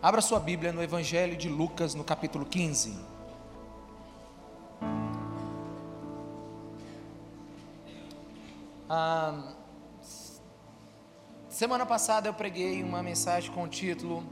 Abra 0.00 0.20
sua 0.20 0.38
Bíblia 0.38 0.72
no 0.72 0.80
Evangelho 0.80 1.36
de 1.36 1.48
Lucas, 1.48 1.92
no 1.92 2.04
capítulo 2.04 2.46
15. 2.46 2.96
Ah, 8.88 9.54
semana 11.48 11.84
passada 11.84 12.28
eu 12.28 12.34
preguei 12.34 12.80
uma 12.80 13.02
mensagem 13.02 13.50
com 13.50 13.64
o 13.64 13.68
título 13.68 14.24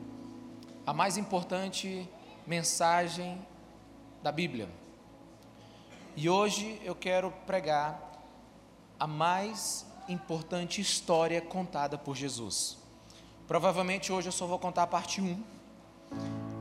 A 0.87 0.92
mais 0.92 1.17
importante 1.17 2.08
mensagem 2.46 3.44
da 4.22 4.30
Bíblia. 4.30 4.69
E 6.14 6.30
hoje 6.30 6.80
eu 6.85 6.94
quero 6.94 7.33
pregar 7.44 8.01
a 9.01 9.06
mais 9.08 9.85
importante 10.08 10.80
história 10.80 11.40
contada 11.40 11.98
por 11.98 12.14
Jesus. 12.14 12.78
Provavelmente 13.48 14.12
hoje 14.12 14.28
eu 14.28 14.33
só 14.33 14.46
vou 14.46 14.60
contar 14.60 14.85
a 14.85 14.87
parte 14.87 15.21
1, 15.21 15.56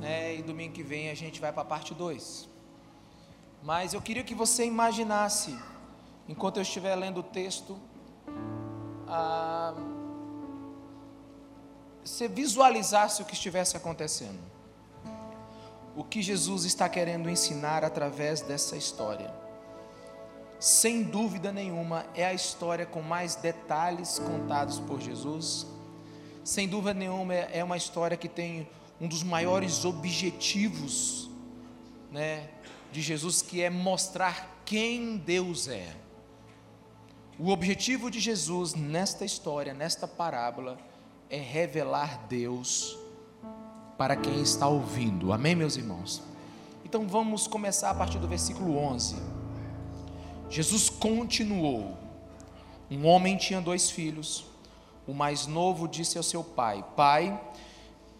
né, 0.05 0.35
e 0.35 0.43
domingo 0.43 0.71
que 0.71 0.83
vem 0.83 1.09
a 1.09 1.15
gente 1.15 1.41
vai 1.41 1.51
para 1.51 1.63
a 1.63 1.65
parte 1.65 1.95
2. 1.95 2.47
Mas 3.63 3.95
eu 3.95 3.99
queria 3.99 4.23
que 4.23 4.35
você 4.35 4.63
imaginasse, 4.63 5.57
enquanto 6.29 6.57
eu 6.57 6.61
estiver 6.61 6.95
lendo 6.95 7.21
o 7.21 7.23
texto, 7.23 7.75
ah, 9.07 9.73
você 12.03 12.27
visualizasse 12.27 13.23
o 13.23 13.25
que 13.25 13.33
estivesse 13.33 13.75
acontecendo. 13.75 14.37
O 15.95 16.03
que 16.03 16.21
Jesus 16.21 16.65
está 16.65 16.87
querendo 16.87 17.27
ensinar 17.27 17.83
através 17.83 18.41
dessa 18.41 18.77
história. 18.77 19.33
Sem 20.59 21.01
dúvida 21.01 21.51
nenhuma, 21.51 22.05
é 22.13 22.27
a 22.27 22.33
história 22.33 22.85
com 22.85 23.01
mais 23.01 23.35
detalhes 23.35 24.19
contados 24.19 24.77
por 24.79 25.01
Jesus. 25.01 25.65
Sem 26.43 26.67
dúvida 26.67 26.93
nenhuma, 26.93 27.33
é 27.33 27.63
uma 27.63 27.75
história 27.75 28.15
que 28.15 28.29
tem 28.29 28.67
um 28.99 29.07
dos 29.07 29.23
maiores 29.23 29.85
objetivos 29.85 31.29
né, 32.11 32.49
de 32.91 33.01
Jesus, 33.01 33.41
que 33.41 33.61
é 33.61 33.69
mostrar 33.69 34.61
quem 34.65 35.17
Deus 35.17 35.67
é. 35.67 35.95
O 37.37 37.49
objetivo 37.49 38.09
de 38.09 38.19
Jesus 38.19 38.73
nesta 38.73 39.25
história, 39.25 39.73
nesta 39.73 40.07
parábola, 40.07 40.77
é 41.29 41.37
revelar 41.37 42.25
Deus 42.27 42.97
para 43.97 44.15
quem 44.15 44.41
está 44.41 44.67
ouvindo. 44.67 45.33
Amém, 45.33 45.55
meus 45.55 45.75
irmãos? 45.75 46.21
Então 46.83 47.07
vamos 47.07 47.47
começar 47.47 47.89
a 47.89 47.95
partir 47.95 48.19
do 48.19 48.27
versículo 48.27 48.77
11. 48.77 49.17
Jesus 50.49 50.89
continuou: 50.89 51.97
Um 52.89 53.05
homem 53.05 53.35
tinha 53.35 53.59
dois 53.59 53.89
filhos. 53.89 54.45
O 55.07 55.13
mais 55.13 55.45
novo 55.45 55.87
disse 55.87 56.17
ao 56.17 56.23
seu 56.23 56.43
pai: 56.43 56.85
Pai, 56.95 57.37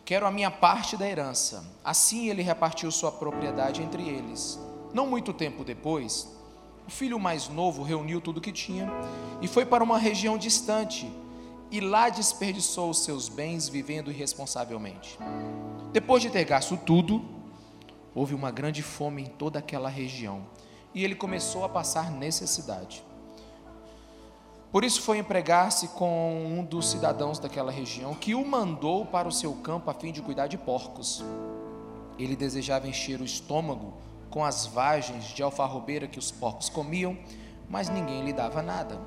quero 0.05 0.27
a 0.27 0.31
minha 0.31 0.51
parte 0.51 0.95
da 0.95 1.09
herança. 1.09 1.65
Assim 1.83 2.29
ele 2.29 2.43
repartiu 2.43 2.91
sua 2.91 3.11
propriedade 3.11 3.81
entre 3.81 4.07
eles. 4.07 4.59
Não 4.93 5.07
muito 5.07 5.33
tempo 5.33 5.63
depois, 5.63 6.31
o 6.87 6.91
filho 6.91 7.19
mais 7.19 7.49
novo 7.49 7.81
reuniu 7.81 8.21
tudo 8.21 8.39
que 8.39 8.51
tinha 8.51 8.87
e 9.41 9.47
foi 9.47 9.65
para 9.65 9.83
uma 9.83 9.97
região 9.97 10.37
distante 10.37 11.11
e 11.71 11.81
lá 11.81 12.09
desperdiçou 12.09 12.91
os 12.91 13.03
seus 13.03 13.27
bens 13.27 13.67
vivendo 13.67 14.11
irresponsavelmente. 14.11 15.17
Depois 15.91 16.21
de 16.21 16.29
ter 16.29 16.45
gasto 16.45 16.77
tudo, 16.77 17.25
houve 18.13 18.35
uma 18.35 18.51
grande 18.51 18.83
fome 18.83 19.23
em 19.23 19.25
toda 19.25 19.57
aquela 19.57 19.89
região 19.89 20.45
e 20.93 21.03
ele 21.03 21.15
começou 21.15 21.65
a 21.65 21.69
passar 21.69 22.11
necessidade. 22.11 23.03
Por 24.75 24.83
isso 24.83 25.01
foi 25.03 25.19
empregar-se 25.19 25.87
com 25.87 26.45
um 26.45 26.61
dos 26.61 26.91
cidadãos 26.91 27.39
daquela 27.39 27.71
região, 27.71 28.13
que 28.13 28.35
o 28.35 28.45
mandou 28.45 29.05
para 29.05 29.25
o 29.25 29.31
seu 29.31 29.53
campo 29.53 29.89
a 29.89 29.93
fim 29.93 30.11
de 30.11 30.21
cuidar 30.21 30.47
de 30.47 30.57
porcos. 30.57 31.23
Ele 32.19 32.35
desejava 32.35 32.85
encher 32.85 33.21
o 33.21 33.23
estômago 33.23 33.93
com 34.29 34.43
as 34.43 34.65
vagens 34.65 35.27
de 35.27 35.41
alfarrobeira 35.41 36.09
que 36.09 36.19
os 36.19 36.29
porcos 36.29 36.67
comiam, 36.67 37.17
mas 37.69 37.88
ninguém 37.88 38.25
lhe 38.25 38.33
dava 38.33 38.61
nada. 38.61 39.00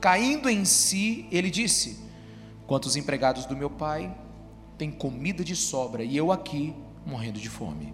Caindo 0.00 0.48
em 0.48 0.64
si, 0.64 1.26
ele 1.32 1.50
disse: 1.50 1.98
Quantos 2.64 2.94
empregados 2.94 3.46
do 3.46 3.56
meu 3.56 3.68
pai 3.68 4.16
têm 4.78 4.92
comida 4.92 5.42
de 5.42 5.56
sobra 5.56 6.04
e 6.04 6.16
eu 6.16 6.30
aqui 6.30 6.72
morrendo 7.04 7.40
de 7.40 7.50
fome? 7.50 7.92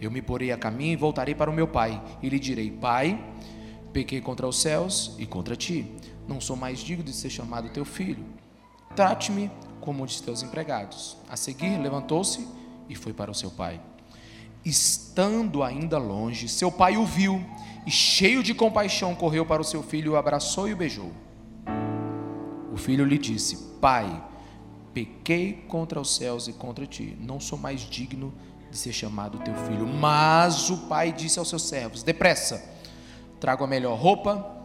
Eu 0.00 0.08
me 0.08 0.22
porei 0.22 0.52
a 0.52 0.56
caminho 0.56 0.92
e 0.92 0.96
voltarei 0.96 1.34
para 1.34 1.50
o 1.50 1.52
meu 1.52 1.66
pai, 1.66 2.00
e 2.22 2.28
lhe 2.28 2.38
direi: 2.38 2.70
Pai, 2.70 3.20
pequei 3.92 4.20
contra 4.20 4.46
os 4.46 4.60
céus 4.60 5.16
e 5.18 5.26
contra 5.26 5.56
ti. 5.56 5.98
Não 6.30 6.40
sou 6.40 6.54
mais 6.54 6.78
digno 6.78 7.02
de 7.02 7.12
ser 7.12 7.28
chamado 7.28 7.68
teu 7.70 7.84
filho. 7.84 8.24
Trate-me 8.94 9.50
como 9.80 10.04
um 10.04 10.06
de 10.06 10.22
teus 10.22 10.44
empregados. 10.44 11.16
A 11.28 11.36
seguir, 11.36 11.76
levantou-se 11.76 12.46
e 12.88 12.94
foi 12.94 13.12
para 13.12 13.32
o 13.32 13.34
seu 13.34 13.50
pai. 13.50 13.80
Estando 14.64 15.64
ainda 15.64 15.98
longe, 15.98 16.48
seu 16.48 16.70
pai 16.70 16.96
o 16.96 17.04
viu 17.04 17.44
e, 17.84 17.90
cheio 17.90 18.44
de 18.44 18.54
compaixão, 18.54 19.12
correu 19.12 19.44
para 19.44 19.60
o 19.60 19.64
seu 19.64 19.82
filho, 19.82 20.12
o 20.12 20.16
abraçou 20.16 20.68
e 20.68 20.72
o 20.72 20.76
beijou. 20.76 21.10
O 22.72 22.76
filho 22.76 23.04
lhe 23.04 23.18
disse: 23.18 23.56
Pai, 23.80 24.24
pequei 24.94 25.64
contra 25.66 26.00
os 26.00 26.14
céus 26.14 26.46
e 26.46 26.52
contra 26.52 26.86
ti. 26.86 27.16
Não 27.20 27.40
sou 27.40 27.58
mais 27.58 27.80
digno 27.80 28.32
de 28.70 28.78
ser 28.78 28.92
chamado 28.92 29.40
teu 29.40 29.54
filho. 29.66 29.84
Mas 29.84 30.70
o 30.70 30.86
pai 30.86 31.10
disse 31.10 31.40
aos 31.40 31.48
seus 31.48 31.62
servos: 31.62 32.04
Depressa, 32.04 32.62
tragam 33.40 33.66
a 33.66 33.68
melhor 33.68 33.98
roupa 33.98 34.59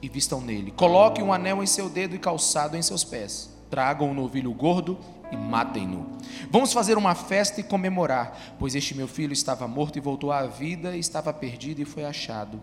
e 0.00 0.08
vistam 0.08 0.40
nele. 0.40 0.70
Coloquem 0.70 1.24
um 1.24 1.32
anel 1.32 1.62
em 1.62 1.66
seu 1.66 1.88
dedo 1.88 2.14
e 2.14 2.18
calçado 2.18 2.76
em 2.76 2.82
seus 2.82 3.04
pés. 3.04 3.50
Tragam 3.70 4.10
um 4.10 4.14
novilho 4.14 4.52
gordo 4.52 4.98
e 5.30 5.36
matem-no. 5.36 6.06
Vamos 6.50 6.72
fazer 6.72 6.96
uma 6.96 7.14
festa 7.14 7.60
e 7.60 7.64
comemorar, 7.64 8.56
pois 8.58 8.74
este 8.74 8.94
meu 8.94 9.08
filho 9.08 9.32
estava 9.32 9.68
morto 9.68 9.96
e 9.96 10.00
voltou 10.00 10.32
à 10.32 10.46
vida, 10.46 10.96
estava 10.96 11.32
perdido 11.32 11.80
e 11.80 11.84
foi 11.84 12.04
achado. 12.04 12.60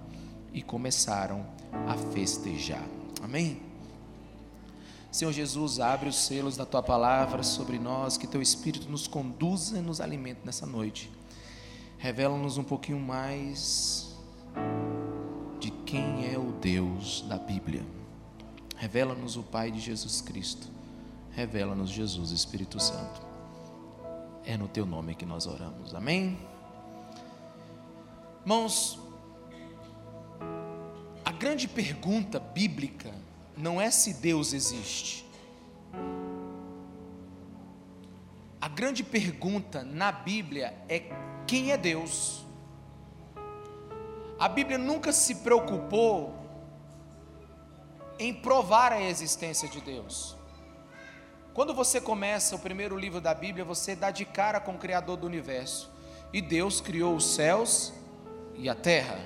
E 0.53 0.61
começaram 0.61 1.45
a 1.87 1.95
festejar. 2.13 2.87
Amém? 3.21 3.61
Senhor 5.11 5.31
Jesus, 5.31 5.79
abre 5.79 6.09
os 6.09 6.17
selos 6.17 6.57
da 6.57 6.65
tua 6.65 6.83
palavra 6.83 7.41
sobre 7.43 7.79
nós, 7.79 8.17
que 8.17 8.27
teu 8.27 8.41
Espírito 8.41 8.89
nos 8.89 9.07
conduza 9.07 9.77
e 9.77 9.81
nos 9.81 10.01
alimente 10.01 10.41
nessa 10.43 10.65
noite. 10.65 11.09
Revela-nos 11.97 12.57
um 12.57 12.63
pouquinho 12.63 12.99
mais 12.99 14.13
quem 15.85 16.33
é 16.33 16.37
o 16.37 16.51
Deus 16.53 17.21
da 17.29 17.37
Bíblia. 17.37 17.85
Revela-nos 18.75 19.37
o 19.37 19.43
Pai 19.43 19.71
de 19.71 19.79
Jesus 19.79 20.19
Cristo. 20.19 20.67
Revela-nos 21.31 21.89
Jesus, 21.89 22.31
Espírito 22.31 22.79
Santo. 22.79 23.21
É 24.43 24.57
no 24.57 24.67
teu 24.67 24.85
nome 24.85 25.15
que 25.15 25.25
nós 25.25 25.45
oramos. 25.45 25.93
Amém? 25.93 26.37
Irmãos, 28.41 28.99
a 31.23 31.31
grande 31.31 31.67
pergunta 31.67 32.39
bíblica 32.39 33.13
não 33.55 33.79
é 33.79 33.91
se 33.91 34.13
Deus 34.15 34.53
existe. 34.53 35.25
A 38.59 38.67
grande 38.67 39.03
pergunta 39.03 39.83
na 39.83 40.11
Bíblia 40.11 40.73
é 40.89 41.03
quem 41.45 41.71
é 41.71 41.77
Deus. 41.77 42.44
A 44.45 44.47
Bíblia 44.47 44.77
nunca 44.77 45.11
se 45.11 45.33
preocupou 45.37 46.35
em 48.19 48.31
provar 48.31 48.91
a 48.91 49.01
existência 49.01 49.67
de 49.67 49.81
Deus. 49.81 50.35
Quando 51.51 51.73
você 51.73 51.99
começa 51.99 52.55
o 52.55 52.59
primeiro 52.59 52.95
livro 52.95 53.19
da 53.19 53.33
Bíblia, 53.33 53.65
você 53.65 53.95
dá 53.95 54.11
de 54.11 54.23
cara 54.23 54.59
com 54.59 54.73
o 54.73 54.77
Criador 54.77 55.17
do 55.17 55.25
universo. 55.25 55.91
E 56.31 56.43
Deus 56.43 56.79
criou 56.79 57.15
os 57.15 57.25
céus 57.25 57.91
e 58.53 58.69
a 58.69 58.75
terra. 58.75 59.19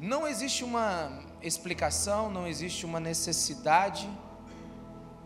Não 0.00 0.26
existe 0.26 0.64
uma 0.64 1.22
explicação, 1.40 2.28
não 2.28 2.44
existe 2.44 2.84
uma 2.84 2.98
necessidade 2.98 4.10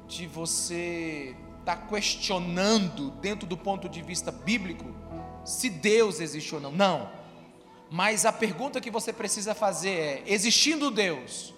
de 0.07 0.27
você 0.27 1.35
estar 1.61 1.77
tá 1.77 1.87
questionando, 1.87 3.11
dentro 3.23 3.47
do 3.47 3.57
ponto 3.57 3.89
de 3.89 4.03
vista 4.03 4.31
bíblico, 4.31 4.85
se 5.47 5.71
Deus 5.71 6.21
existe 6.21 6.55
ou 6.55 6.61
não. 6.61 6.73
Não. 6.73 7.22
Mas 7.93 8.25
a 8.25 8.33
pergunta 8.33 8.81
que 8.81 8.91
você 8.91 9.13
precisa 9.13 9.55
fazer 9.55 9.91
é: 9.91 10.23
existindo 10.25 10.91
Deus, 10.91 11.53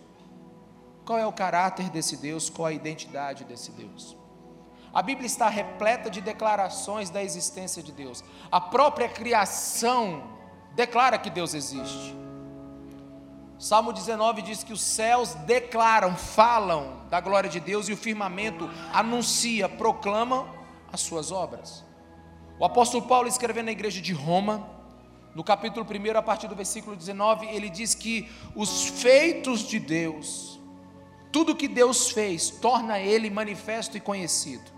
qual 1.05 1.17
é 1.17 1.25
o 1.25 1.33
caráter 1.33 1.89
desse 1.89 2.17
Deus? 2.17 2.51
Qual 2.51 2.67
a 2.67 2.73
identidade 2.73 3.45
desse 3.45 3.71
Deus? 3.71 4.17
A 4.93 5.01
Bíblia 5.01 5.27
está 5.27 5.49
repleta 5.49 6.11
de 6.11 6.21
declarações 6.21 7.09
da 7.09 7.23
existência 7.23 7.85
de 7.85 7.93
Deus. 7.93 8.25
A 8.51 8.61
própria 8.61 9.09
criação 9.09 10.25
declara 10.75 11.19
que 11.19 11.31
Deus 11.31 11.55
existe. 11.55 12.17
Salmo 13.57 13.93
19 13.93 14.43
diz 14.43 14.65
que 14.65 14.73
os 14.73 14.81
céus 14.81 15.35
declaram, 15.47 16.17
falam 16.17 17.07
da 17.11 17.21
glória 17.21 17.49
de 17.49 17.61
Deus 17.61 17.89
e 17.89 17.93
o 17.93 17.97
firmamento 17.97 18.69
anuncia, 18.93 19.69
proclama 19.69 20.49
as 20.93 21.01
suas 21.01 21.31
obras. 21.31 21.85
O 22.59 22.65
apóstolo 22.65 23.07
Paulo, 23.07 23.29
escrevendo 23.29 23.67
na 23.67 23.73
igreja 23.73 24.01
de 24.01 24.13
Roma, 24.13 24.75
no 25.35 25.43
capítulo 25.43 25.85
1, 25.85 26.17
a 26.17 26.23
partir 26.23 26.47
do 26.47 26.55
versículo 26.55 26.95
19, 26.95 27.47
ele 27.47 27.69
diz 27.69 27.95
que 27.95 28.31
os 28.55 28.87
feitos 28.87 29.61
de 29.61 29.81
Deus, 29.81 30.61
tudo 31.33 31.57
que 31.57 31.67
Deus 31.67 32.11
fez, 32.11 32.51
torna 32.51 33.01
ele 33.01 33.29
manifesto 33.31 33.97
e 33.97 34.01
conhecido. 34.01 34.71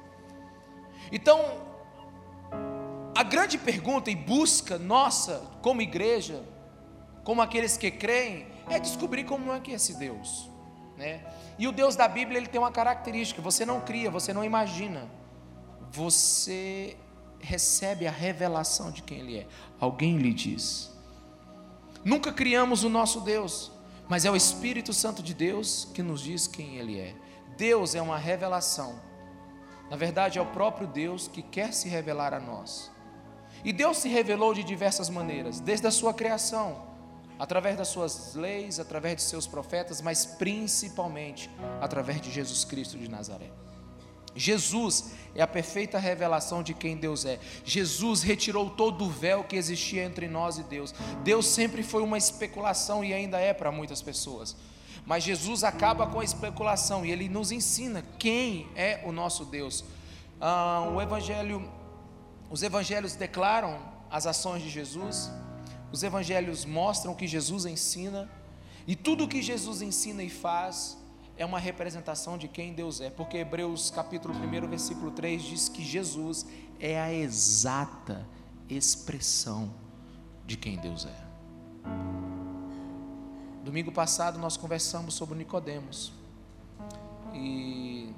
Então, 1.13 1.39
a 3.15 3.23
grande 3.23 3.59
pergunta 3.59 4.11
e 4.11 4.17
busca 4.17 4.79
nossa, 4.79 5.43
como 5.61 5.83
igreja, 5.83 6.43
como 7.23 7.43
aqueles 7.43 7.77
que 7.77 7.91
creem, 7.91 8.47
é 8.69 8.79
descobrir 8.79 9.25
como 9.25 9.53
é 9.53 9.61
que 9.61 9.73
é 9.73 9.75
esse 9.75 9.99
Deus, 9.99 10.51
né? 10.97 11.25
E 11.59 11.69
o 11.69 11.73
Deus 11.73 11.97
da 11.97 12.09
Bíblia 12.09 12.39
ele 12.39 12.47
tem 12.47 12.61
uma 12.61 12.73
característica: 12.73 13.43
você 13.43 13.65
não 13.67 13.81
cria, 13.81 14.11
você 14.11 14.33
não 14.33 14.45
imagina, 14.45 15.09
você 15.91 16.97
recebe 17.41 18.07
a 18.07 18.11
revelação 18.11 18.91
de 18.91 19.03
quem 19.03 19.21
Ele 19.21 19.39
é. 19.39 19.47
Alguém 19.81 20.19
lhe 20.19 20.33
diz. 20.33 20.91
Nunca 22.05 22.33
criamos 22.33 22.85
o 22.85 22.89
nosso 22.89 23.21
Deus, 23.21 23.73
mas 24.09 24.25
é 24.25 24.31
o 24.31 24.37
Espírito 24.37 24.93
Santo 24.93 25.23
de 25.23 25.35
Deus 25.35 25.89
que 25.93 26.03
nos 26.03 26.21
diz 26.21 26.47
quem 26.47 26.77
Ele 26.77 26.99
é. 26.99 27.15
Deus 27.57 27.95
é 27.95 28.03
uma 28.03 28.19
revelação. 28.19 29.01
Na 29.91 29.97
verdade, 29.97 30.39
é 30.39 30.43
o 30.43 30.47
próprio 30.47 30.87
Deus 30.87 31.29
que 31.29 31.43
quer 31.43 31.73
se 31.73 31.89
revelar 31.89 32.35
a 32.35 32.41
nós. 32.41 32.91
E 33.65 33.73
Deus 33.73 33.99
se 33.99 34.09
revelou 34.09 34.53
de 34.55 34.63
diversas 34.63 35.09
maneiras, 35.09 35.61
desde 35.61 35.87
a 35.87 35.91
sua 35.91 36.13
criação, 36.13 36.87
através 37.39 37.77
das 37.77 37.89
suas 37.89 38.35
leis, 38.35 38.79
através 38.79 39.17
de 39.17 39.23
seus 39.23 39.47
profetas, 39.47 40.01
mas 40.01 40.25
principalmente 40.25 41.51
através 41.81 42.21
de 42.21 42.31
Jesus 42.31 42.65
Cristo 42.65 42.99
de 42.99 43.09
Nazaré. 43.09 43.51
Jesus 44.37 45.13
é 45.35 45.43
a 45.43 45.47
perfeita 45.47 45.99
revelação 45.99 46.63
de 46.63 46.75
quem 46.75 46.97
Deus 46.97 47.25
é. 47.25 47.39
Jesus 47.65 48.23
retirou 48.23 48.71
todo 48.71 49.05
o 49.05 49.11
véu 49.11 49.45
que 49.45 49.57
existia 49.57 50.05
entre 50.05 50.29
nós 50.29 50.59
e 50.59 50.63
Deus. 50.63 50.95
Deus 51.23 51.47
sempre 51.47 51.83
foi 51.83 52.03
uma 52.03 52.19
especulação 52.19 53.05
e 53.05 53.13
ainda 53.13 53.39
é 53.39 53.53
para 53.53 53.73
muitas 53.73 54.01
pessoas. 54.01 54.57
Mas 55.05 55.23
Jesus 55.23 55.63
acaba 55.63 56.07
com 56.07 56.21
a 56.21 56.25
especulação 56.25 57.05
e 57.05 57.11
ele 57.11 57.29
nos 57.29 57.53
ensina 57.53 58.03
quem 58.19 58.69
é 58.75 59.03
o 59.05 59.13
nosso 59.13 59.45
Deus. 59.45 59.85
Ah, 60.41 60.91
o 60.93 61.01
evangelho, 61.01 61.71
os 62.51 62.63
evangelhos 62.63 63.15
declaram 63.15 63.79
as 64.11 64.27
ações 64.27 64.63
de 64.63 64.71
Jesus. 64.71 65.31
Os 65.93 66.03
evangelhos 66.03 66.65
mostram 66.65 67.13
o 67.13 67.17
que 67.17 67.27
Jesus 67.27 67.67
ensina 67.67 68.29
e 68.87 68.97
tudo 68.97 69.25
o 69.25 69.29
que 69.29 69.43
Jesus 69.43 69.83
ensina 69.83 70.23
e 70.23 70.31
faz 70.31 70.97
é 71.37 71.45
uma 71.45 71.59
representação 71.59 72.39
de 72.39 72.49
quem 72.49 72.73
Deus 72.73 73.01
é, 73.01 73.11
porque 73.11 73.39
Hebreus 73.39 73.91
capítulo 73.91 74.35
1, 74.35 74.69
versículo 74.69 75.11
3 75.11 75.43
diz 75.43 75.69
que 75.69 75.85
Jesus 75.85 76.47
é 76.81 77.01
a 77.01 77.13
exata 77.13 78.27
expressão 78.69 79.73
de 80.47 80.57
quem 80.57 80.77
Deus 80.79 81.07
é. 81.07 81.27
Domingo 83.65 83.93
passado 83.93 84.39
nós 84.39 84.57
conversamos 84.57 85.15
sobre 85.15 85.37
Nicodemos. 85.37 86.13
E 87.35 88.15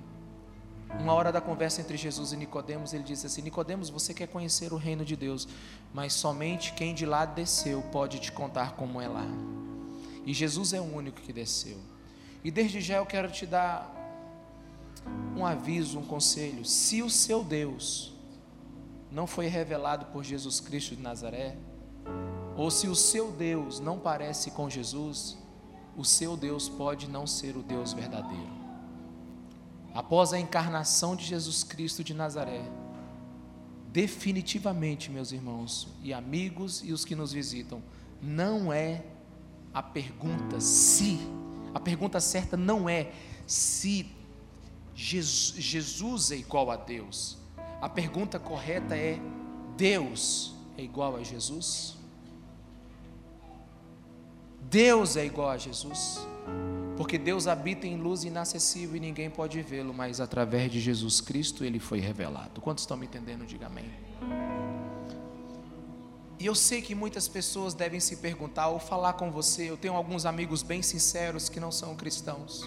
uma 1.00 1.12
hora 1.12 1.32
da 1.32 1.40
conversa 1.40 1.80
entre 1.80 1.96
Jesus 1.96 2.32
e 2.32 2.36
Nicodemos, 2.36 2.92
ele 2.92 3.02
disse 3.02 3.26
assim: 3.26 3.42
Nicodemos, 3.42 3.90
você 3.90 4.14
quer 4.14 4.28
conhecer 4.28 4.72
o 4.72 4.76
reino 4.76 5.04
de 5.04 5.16
Deus, 5.16 5.48
mas 5.92 6.12
somente 6.12 6.72
quem 6.74 6.94
de 6.94 7.06
lá 7.06 7.24
desceu 7.24 7.82
pode 7.90 8.18
te 8.20 8.30
contar 8.30 8.72
como 8.72 9.00
é 9.00 9.08
lá. 9.08 9.26
E 10.24 10.34
Jesus 10.34 10.72
é 10.72 10.80
o 10.80 10.84
único 10.84 11.20
que 11.20 11.32
desceu. 11.32 11.78
E 12.48 12.50
desde 12.50 12.80
já 12.80 12.96
eu 12.96 13.04
quero 13.04 13.30
te 13.30 13.44
dar 13.44 13.94
um 15.36 15.44
aviso, 15.44 15.98
um 15.98 16.02
conselho. 16.02 16.64
Se 16.64 17.02
o 17.02 17.10
seu 17.10 17.44
Deus 17.44 18.14
não 19.12 19.26
foi 19.26 19.48
revelado 19.48 20.06
por 20.06 20.24
Jesus 20.24 20.58
Cristo 20.58 20.96
de 20.96 21.02
Nazaré, 21.02 21.58
ou 22.56 22.70
se 22.70 22.88
o 22.88 22.94
seu 22.94 23.30
Deus 23.30 23.80
não 23.80 23.98
parece 23.98 24.50
com 24.52 24.70
Jesus, 24.70 25.36
o 25.94 26.06
seu 26.06 26.38
Deus 26.38 26.70
pode 26.70 27.06
não 27.06 27.26
ser 27.26 27.54
o 27.54 27.62
Deus 27.62 27.92
verdadeiro. 27.92 28.50
Após 29.92 30.32
a 30.32 30.40
encarnação 30.40 31.14
de 31.14 31.26
Jesus 31.26 31.62
Cristo 31.62 32.02
de 32.02 32.14
Nazaré, 32.14 32.64
definitivamente, 33.92 35.10
meus 35.10 35.32
irmãos 35.32 35.86
e 36.02 36.14
amigos 36.14 36.82
e 36.82 36.94
os 36.94 37.04
que 37.04 37.14
nos 37.14 37.30
visitam, 37.30 37.82
não 38.22 38.72
é 38.72 39.04
a 39.74 39.82
pergunta 39.82 40.62
se 40.62 41.20
a 41.78 41.80
pergunta 41.80 42.18
certa 42.18 42.56
não 42.56 42.88
é 42.88 43.12
se 43.46 44.10
Jesus 44.96 46.32
é 46.32 46.36
igual 46.36 46.72
a 46.72 46.76
Deus. 46.76 47.38
A 47.80 47.88
pergunta 47.88 48.36
correta 48.36 48.96
é: 48.96 49.20
Deus 49.76 50.56
é 50.76 50.82
igual 50.82 51.14
a 51.14 51.22
Jesus? 51.22 51.96
Deus 54.60 55.16
é 55.16 55.24
igual 55.24 55.50
a 55.50 55.56
Jesus? 55.56 56.18
Porque 56.96 57.16
Deus 57.16 57.46
habita 57.46 57.86
em 57.86 57.96
luz 57.96 58.24
inacessível 58.24 58.96
e 58.96 59.00
ninguém 59.00 59.30
pode 59.30 59.62
vê-lo, 59.62 59.94
mas 59.94 60.20
através 60.20 60.72
de 60.72 60.80
Jesus 60.80 61.20
Cristo 61.20 61.64
ele 61.64 61.78
foi 61.78 62.00
revelado. 62.00 62.60
Quantos 62.60 62.82
estão 62.82 62.96
me 62.96 63.06
entendendo? 63.06 63.46
Diga 63.46 63.66
amém. 63.66 63.88
E 66.40 66.46
eu 66.46 66.54
sei 66.54 66.80
que 66.80 66.94
muitas 66.94 67.26
pessoas 67.26 67.74
devem 67.74 67.98
se 67.98 68.16
perguntar 68.16 68.68
ou 68.68 68.78
falar 68.78 69.14
com 69.14 69.30
você. 69.30 69.68
Eu 69.68 69.76
tenho 69.76 69.94
alguns 69.94 70.24
amigos 70.24 70.62
bem 70.62 70.82
sinceros 70.82 71.48
que 71.48 71.58
não 71.58 71.72
são 71.72 71.96
cristãos. 71.96 72.64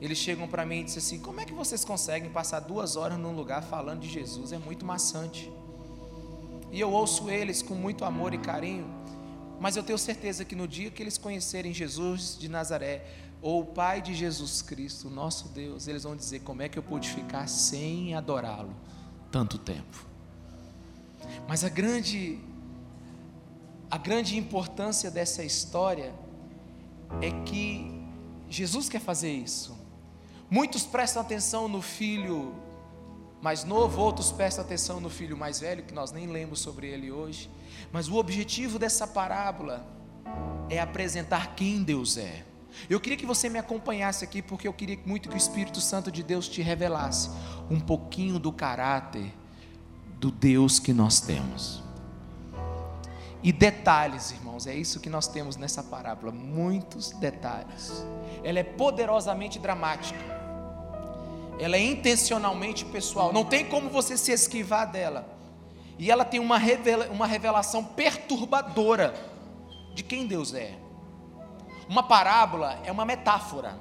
Eles 0.00 0.16
chegam 0.16 0.48
para 0.48 0.64
mim 0.64 0.80
e 0.80 0.84
dizem 0.84 0.98
assim: 0.98 1.18
Como 1.18 1.40
é 1.40 1.44
que 1.44 1.52
vocês 1.52 1.84
conseguem 1.84 2.30
passar 2.30 2.60
duas 2.60 2.96
horas 2.96 3.18
num 3.18 3.34
lugar 3.34 3.62
falando 3.62 4.00
de 4.00 4.08
Jesus? 4.08 4.50
É 4.52 4.58
muito 4.58 4.84
maçante. 4.84 5.52
E 6.72 6.80
eu 6.80 6.90
ouço 6.90 7.30
eles 7.30 7.62
com 7.62 7.74
muito 7.74 8.04
amor 8.04 8.32
e 8.34 8.38
carinho, 8.38 8.86
mas 9.60 9.76
eu 9.76 9.82
tenho 9.82 9.98
certeza 9.98 10.44
que 10.44 10.56
no 10.56 10.66
dia 10.66 10.90
que 10.90 11.02
eles 11.02 11.16
conhecerem 11.18 11.72
Jesus 11.72 12.36
de 12.36 12.48
Nazaré, 12.48 13.06
ou 13.40 13.60
o 13.60 13.66
Pai 13.66 14.00
de 14.00 14.14
Jesus 14.14 14.62
Cristo, 14.62 15.08
nosso 15.10 15.48
Deus, 15.48 15.86
eles 15.86 16.02
vão 16.02 16.16
dizer: 16.16 16.40
Como 16.40 16.62
é 16.62 16.68
que 16.68 16.78
eu 16.78 16.82
pude 16.82 17.10
ficar 17.10 17.46
sem 17.46 18.14
adorá-lo 18.14 18.74
tanto 19.30 19.58
tempo? 19.58 20.06
Mas 21.46 21.62
a 21.62 21.68
grande 21.68 22.38
a 23.94 23.96
grande 23.96 24.36
importância 24.36 25.08
dessa 25.08 25.44
história 25.44 26.12
é 27.22 27.30
que 27.44 28.04
Jesus 28.48 28.88
quer 28.88 29.00
fazer 29.00 29.30
isso. 29.30 29.72
Muitos 30.50 30.82
prestam 30.82 31.22
atenção 31.22 31.68
no 31.68 31.80
filho 31.80 32.56
mais 33.40 33.62
novo, 33.62 34.02
outros 34.02 34.32
prestam 34.32 34.64
atenção 34.64 34.98
no 34.98 35.08
filho 35.08 35.36
mais 35.36 35.60
velho, 35.60 35.84
que 35.84 35.94
nós 35.94 36.10
nem 36.10 36.26
lemos 36.26 36.58
sobre 36.58 36.88
ele 36.88 37.12
hoje. 37.12 37.48
Mas 37.92 38.08
o 38.08 38.16
objetivo 38.16 38.80
dessa 38.80 39.06
parábola 39.06 39.86
é 40.68 40.80
apresentar 40.80 41.54
quem 41.54 41.84
Deus 41.84 42.16
é. 42.16 42.44
Eu 42.90 42.98
queria 42.98 43.16
que 43.16 43.24
você 43.24 43.48
me 43.48 43.60
acompanhasse 43.60 44.24
aqui, 44.24 44.42
porque 44.42 44.66
eu 44.66 44.72
queria 44.72 44.98
muito 45.06 45.28
que 45.28 45.36
o 45.36 45.38
Espírito 45.38 45.80
Santo 45.80 46.10
de 46.10 46.24
Deus 46.24 46.48
te 46.48 46.60
revelasse 46.62 47.30
um 47.70 47.78
pouquinho 47.78 48.40
do 48.40 48.50
caráter 48.50 49.32
do 50.18 50.32
Deus 50.32 50.80
que 50.80 50.92
nós 50.92 51.20
temos. 51.20 51.83
E 53.44 53.52
detalhes, 53.52 54.30
irmãos, 54.30 54.66
é 54.66 54.74
isso 54.74 54.98
que 54.98 55.10
nós 55.10 55.28
temos 55.28 55.58
nessa 55.58 55.82
parábola, 55.82 56.32
muitos 56.32 57.10
detalhes. 57.10 58.02
Ela 58.42 58.60
é 58.60 58.62
poderosamente 58.62 59.58
dramática. 59.58 60.18
Ela 61.60 61.76
é 61.76 61.80
intencionalmente 61.80 62.86
pessoal, 62.86 63.34
não 63.34 63.44
tem 63.44 63.66
como 63.66 63.90
você 63.90 64.16
se 64.16 64.32
esquivar 64.32 64.90
dela. 64.90 65.28
E 65.98 66.10
ela 66.10 66.24
tem 66.24 66.40
uma, 66.40 66.56
revela, 66.56 67.06
uma 67.08 67.26
revelação 67.26 67.84
perturbadora 67.84 69.14
de 69.94 70.02
quem 70.02 70.26
Deus 70.26 70.54
é. 70.54 70.78
Uma 71.86 72.02
parábola 72.02 72.80
é 72.82 72.90
uma 72.90 73.04
metáfora, 73.04 73.78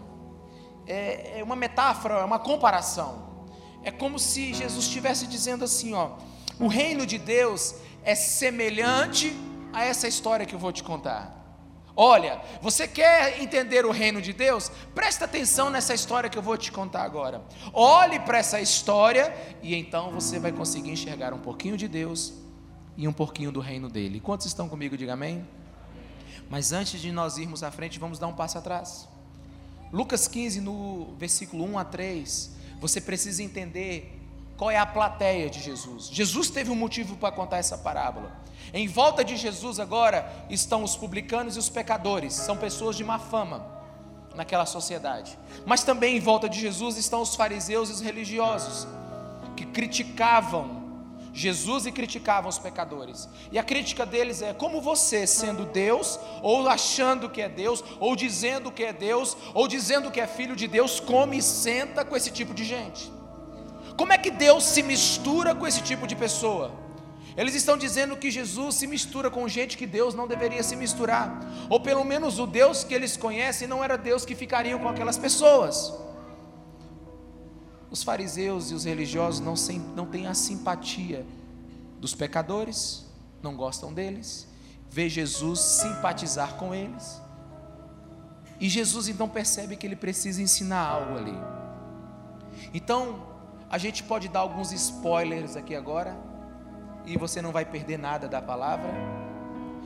é, 0.85 1.39
é 1.39 1.43
uma 1.43 1.55
metáfora, 1.55 2.15
é 2.15 2.25
uma 2.25 2.37
comparação. 2.37 3.47
É 3.81 3.91
como 3.91 4.19
se 4.19 4.53
Jesus 4.53 4.83
estivesse 4.83 5.25
dizendo 5.25 5.63
assim: 5.63 5.93
ó, 5.93 6.17
o 6.59 6.67
reino 6.67 7.05
de 7.05 7.17
Deus 7.17 7.75
é 8.03 8.13
semelhante 8.13 9.33
a 9.73 9.83
essa 9.83 10.07
história 10.07 10.45
que 10.45 10.55
eu 10.55 10.59
vou 10.59 10.71
te 10.71 10.83
contar. 10.83 11.43
Olha, 11.95 12.41
você 12.61 12.87
quer 12.87 13.39
entender 13.41 13.85
o 13.85 13.91
reino 13.91 14.19
de 14.21 14.33
Deus? 14.33 14.71
Presta 14.95 15.25
atenção 15.25 15.69
nessa 15.69 15.93
história 15.93 16.29
que 16.29 16.37
eu 16.37 16.41
vou 16.41 16.57
te 16.57 16.71
contar 16.71 17.03
agora. 17.03 17.43
Olhe 17.71 18.19
para 18.19 18.39
essa 18.39 18.59
história 18.59 19.35
e 19.61 19.75
então 19.75 20.11
você 20.11 20.39
vai 20.39 20.51
conseguir 20.51 20.89
enxergar 20.89 21.33
um 21.33 21.39
pouquinho 21.39 21.77
de 21.77 21.87
Deus 21.87 22.33
e 22.97 23.07
um 23.07 23.13
pouquinho 23.13 23.51
do 23.51 23.59
reino 23.59 23.89
dele. 23.89 24.19
Quantos 24.19 24.47
estão 24.47 24.67
comigo? 24.67 24.97
Diga 24.97 25.13
amém. 25.13 25.47
Mas 26.49 26.71
antes 26.71 26.99
de 26.99 27.11
nós 27.11 27.37
irmos 27.37 27.61
à 27.61 27.69
frente, 27.69 27.99
vamos 27.99 28.17
dar 28.17 28.27
um 28.27 28.33
passo 28.33 28.57
atrás. 28.57 29.07
Lucas 29.91 30.27
15, 30.27 30.61
no 30.61 31.13
versículo 31.19 31.63
1 31.65 31.77
a 31.77 31.85
3, 31.85 32.51
você 32.79 32.99
precisa 32.99 33.43
entender 33.43 34.22
qual 34.57 34.71
é 34.71 34.77
a 34.77 34.85
plateia 34.85 35.49
de 35.49 35.59
Jesus. 35.59 36.07
Jesus 36.11 36.49
teve 36.49 36.69
um 36.69 36.75
motivo 36.75 37.15
para 37.15 37.31
contar 37.31 37.57
essa 37.57 37.77
parábola. 37.77 38.31
Em 38.73 38.87
volta 38.87 39.23
de 39.23 39.35
Jesus 39.35 39.79
agora 39.79 40.31
estão 40.49 40.83
os 40.83 40.95
publicanos 40.95 41.55
e 41.55 41.59
os 41.59 41.69
pecadores, 41.69 42.33
são 42.33 42.57
pessoas 42.57 42.95
de 42.95 43.03
má 43.03 43.19
fama 43.19 43.65
naquela 44.35 44.65
sociedade. 44.65 45.37
Mas 45.65 45.83
também 45.83 46.17
em 46.17 46.19
volta 46.19 46.49
de 46.49 46.59
Jesus 46.59 46.97
estão 46.97 47.21
os 47.21 47.35
fariseus 47.35 47.89
e 47.89 47.93
os 47.93 48.01
religiosos, 48.01 48.87
que 49.55 49.65
criticavam 49.65 50.81
Jesus 51.33 51.87
e 51.87 51.91
criticavam 51.91 52.47
os 52.47 52.59
pecadores. 52.59 53.27
E 53.51 53.57
a 53.57 53.63
crítica 53.63 54.05
deles 54.05 54.41
é: 54.41 54.53
como 54.53 54.79
você, 54.79 55.25
sendo 55.25 55.65
Deus, 55.65 56.19
ou 56.43 56.67
achando 56.67 57.27
que 57.27 57.41
é 57.41 57.49
Deus, 57.49 57.83
ou 57.99 58.15
dizendo 58.15 58.71
que 58.71 58.83
é 58.83 58.93
Deus, 58.93 59.35
ou 59.53 59.67
dizendo 59.67 60.11
que 60.11 60.21
é 60.21 60.27
filho 60.27 60.55
de 60.55 60.67
Deus, 60.67 60.99
come 60.99 61.37
e 61.37 61.41
senta 61.41 62.05
com 62.05 62.15
esse 62.15 62.29
tipo 62.29 62.53
de 62.53 62.63
gente? 62.63 63.11
Como 63.97 64.11
é 64.11 64.17
que 64.17 64.31
Deus 64.31 64.63
se 64.63 64.81
mistura 64.81 65.53
com 65.53 65.67
esse 65.67 65.81
tipo 65.81 66.07
de 66.07 66.15
pessoa? 66.15 66.71
Eles 67.35 67.55
estão 67.55 67.77
dizendo 67.77 68.15
que 68.15 68.29
Jesus 68.29 68.75
se 68.75 68.87
mistura 68.87 69.29
com 69.29 69.47
gente 69.47 69.77
que 69.77 69.87
Deus 69.87 70.13
não 70.13 70.27
deveria 70.27 70.61
se 70.61 70.75
misturar, 70.75 71.41
ou 71.69 71.79
pelo 71.79 72.03
menos 72.03 72.37
o 72.37 72.45
Deus 72.45 72.83
que 72.83 72.93
eles 72.93 73.17
conhecem 73.17 73.67
não 73.67 73.83
era 73.83 73.97
Deus 73.97 74.23
que 74.23 74.35
ficariam 74.35 74.79
com 74.79 74.87
aquelas 74.87 75.17
pessoas. 75.17 75.93
Os 77.89 78.03
fariseus 78.03 78.71
e 78.71 78.75
os 78.75 78.85
religiosos 78.85 79.39
não, 79.39 79.55
sem, 79.55 79.79
não 79.79 80.05
têm 80.05 80.27
a 80.27 80.33
simpatia 80.33 81.25
dos 81.99 82.13
pecadores, 82.13 83.05
não 83.41 83.55
gostam 83.55 83.91
deles, 83.91 84.47
vê 84.89 85.09
Jesus 85.09 85.59
simpatizar 85.59 86.55
com 86.55 86.73
eles, 86.73 87.19
e 88.59 88.69
Jesus 88.69 89.07
então 89.07 89.27
percebe 89.27 89.75
que 89.75 89.87
ele 89.87 89.95
precisa 89.95 90.41
ensinar 90.41 90.81
algo 90.81 91.17
ali. 91.17 91.37
Então, 92.73 93.32
a 93.73 93.79
gente 93.79 94.03
pode 94.03 94.27
dar 94.27 94.41
alguns 94.41 94.71
spoilers 94.71 95.55
aqui 95.55 95.75
agora, 95.75 96.15
e 97.07 97.17
você 97.17 97.41
não 97.41 97.51
vai 97.51 97.65
perder 97.65 97.97
nada 97.97 98.27
da 98.27 98.39
palavra. 98.39 98.93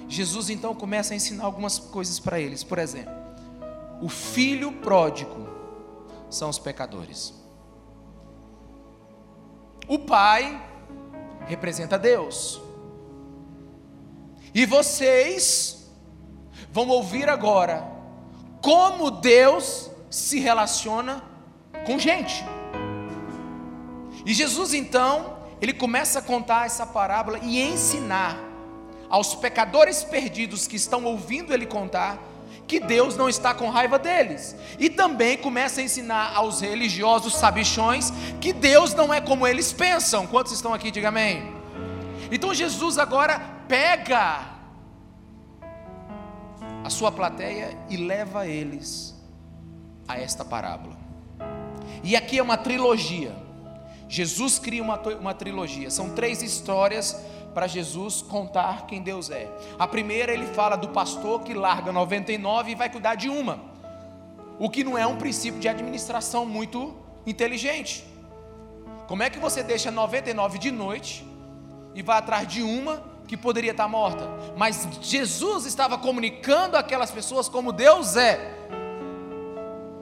Jesus 0.09 0.49
então 0.49 0.75
começa 0.75 1.13
a 1.13 1.15
ensinar 1.15 1.45
algumas 1.45 1.79
coisas 1.79 2.19
para 2.19 2.37
eles. 2.37 2.65
Por 2.65 2.79
exemplo, 2.79 3.13
o 4.01 4.09
filho 4.09 4.73
pródigo 4.73 5.47
são 6.29 6.49
os 6.49 6.59
pecadores. 6.59 7.33
O 9.87 9.99
pai 9.99 10.61
representa 11.45 11.97
Deus. 11.97 12.61
E 14.53 14.65
vocês 14.65 15.89
vão 16.73 16.89
ouvir 16.89 17.29
agora 17.29 17.89
como 18.61 19.09
Deus 19.09 19.89
se 20.09 20.41
relaciona 20.41 21.23
com 21.85 21.97
gente. 21.97 22.43
E 24.27 24.33
Jesus 24.33 24.73
então 24.73 25.37
ele 25.61 25.71
começa 25.71 26.19
a 26.19 26.21
contar 26.21 26.65
essa 26.65 26.85
parábola 26.85 27.39
e 27.41 27.61
ensinar 27.61 28.37
aos 29.09 29.33
pecadores 29.33 30.03
perdidos 30.03 30.67
que 30.67 30.75
estão 30.75 31.05
ouvindo 31.05 31.53
ele 31.53 31.65
contar 31.65 32.21
que 32.67 32.77
Deus 32.77 33.15
não 33.15 33.29
está 33.29 33.53
com 33.53 33.69
raiva 33.69 33.97
deles. 33.97 34.53
E 34.77 34.89
também 34.89 35.37
começa 35.37 35.79
a 35.79 35.83
ensinar 35.85 36.35
aos 36.35 36.59
religiosos 36.59 37.35
sabichões 37.35 38.11
que 38.41 38.51
Deus 38.51 38.93
não 38.93 39.13
é 39.13 39.21
como 39.21 39.47
eles 39.47 39.71
pensam. 39.71 40.27
Quantos 40.27 40.51
estão 40.51 40.73
aqui? 40.73 40.91
Diga 40.91 41.07
amém. 41.07 41.55
Então 42.29 42.53
Jesus 42.53 42.97
agora 42.97 43.39
pega 43.69 44.41
a 46.83 46.89
sua 46.89 47.13
plateia 47.13 47.77
e 47.89 47.95
leva 47.95 48.45
eles 48.45 49.15
a 50.05 50.19
esta 50.19 50.43
parábola. 50.43 50.97
E 52.03 52.13
aqui 52.13 52.37
é 52.37 52.43
uma 52.43 52.57
trilogia. 52.57 53.46
Jesus 54.09 54.57
cria 54.57 54.81
uma, 54.81 54.99
uma 55.19 55.33
trilogia, 55.33 55.89
são 55.89 56.09
três 56.09 56.41
histórias 56.41 57.19
para 57.53 57.67
Jesus 57.67 58.21
contar 58.21 58.85
quem 58.85 59.01
Deus 59.01 59.29
é. 59.29 59.49
A 59.79 59.87
primeira 59.87 60.31
ele 60.31 60.45
fala 60.45 60.75
do 60.75 60.89
pastor 60.89 61.41
que 61.41 61.53
larga 61.53 61.91
99 61.91 62.71
e 62.71 62.75
vai 62.75 62.89
cuidar 62.89 63.15
de 63.15 63.29
uma, 63.29 63.59
o 64.59 64.69
que 64.69 64.83
não 64.83 64.97
é 64.97 65.05
um 65.05 65.17
princípio 65.17 65.59
de 65.59 65.67
administração 65.67 66.45
muito 66.45 66.95
inteligente. 67.25 68.05
Como 69.07 69.23
é 69.23 69.29
que 69.29 69.39
você 69.39 69.63
deixa 69.63 69.89
99 69.89 70.57
de 70.57 70.71
noite 70.71 71.25
e 71.95 72.01
vai 72.01 72.17
atrás 72.17 72.47
de 72.47 72.61
uma 72.61 73.01
que 73.27 73.35
poderia 73.35 73.71
estar 73.71 73.87
morta? 73.87 74.27
Mas 74.55 74.87
Jesus 75.01 75.65
estava 75.65 75.97
comunicando 75.97 76.77
aquelas 76.77 77.11
pessoas 77.11 77.49
como 77.49 77.71
Deus 77.71 78.15
é. 78.15 78.53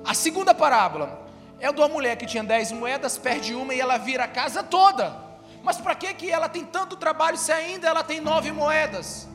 A 0.03 0.13
segunda 0.13 0.53
parábola, 0.53 1.24
é 1.65 1.73
de 1.73 1.79
uma 1.81 1.87
mulher 1.87 2.15
que 2.15 2.25
tinha 2.25 2.43
dez 2.43 2.71
moedas, 2.71 3.17
perde 3.17 3.55
uma 3.55 3.73
e 3.73 3.79
ela 3.79 3.97
vira 3.97 4.25
a 4.25 4.27
casa 4.27 4.61
toda. 4.63 5.15
Mas 5.63 5.77
para 5.77 5.95
que, 5.95 6.13
que 6.13 6.29
ela 6.29 6.47
tem 6.47 6.63
tanto 6.63 6.95
trabalho 6.95 7.37
se 7.37 7.51
ainda 7.51 7.87
ela 7.87 8.03
tem 8.03 8.21
nove 8.21 8.51
moedas? 8.51 9.27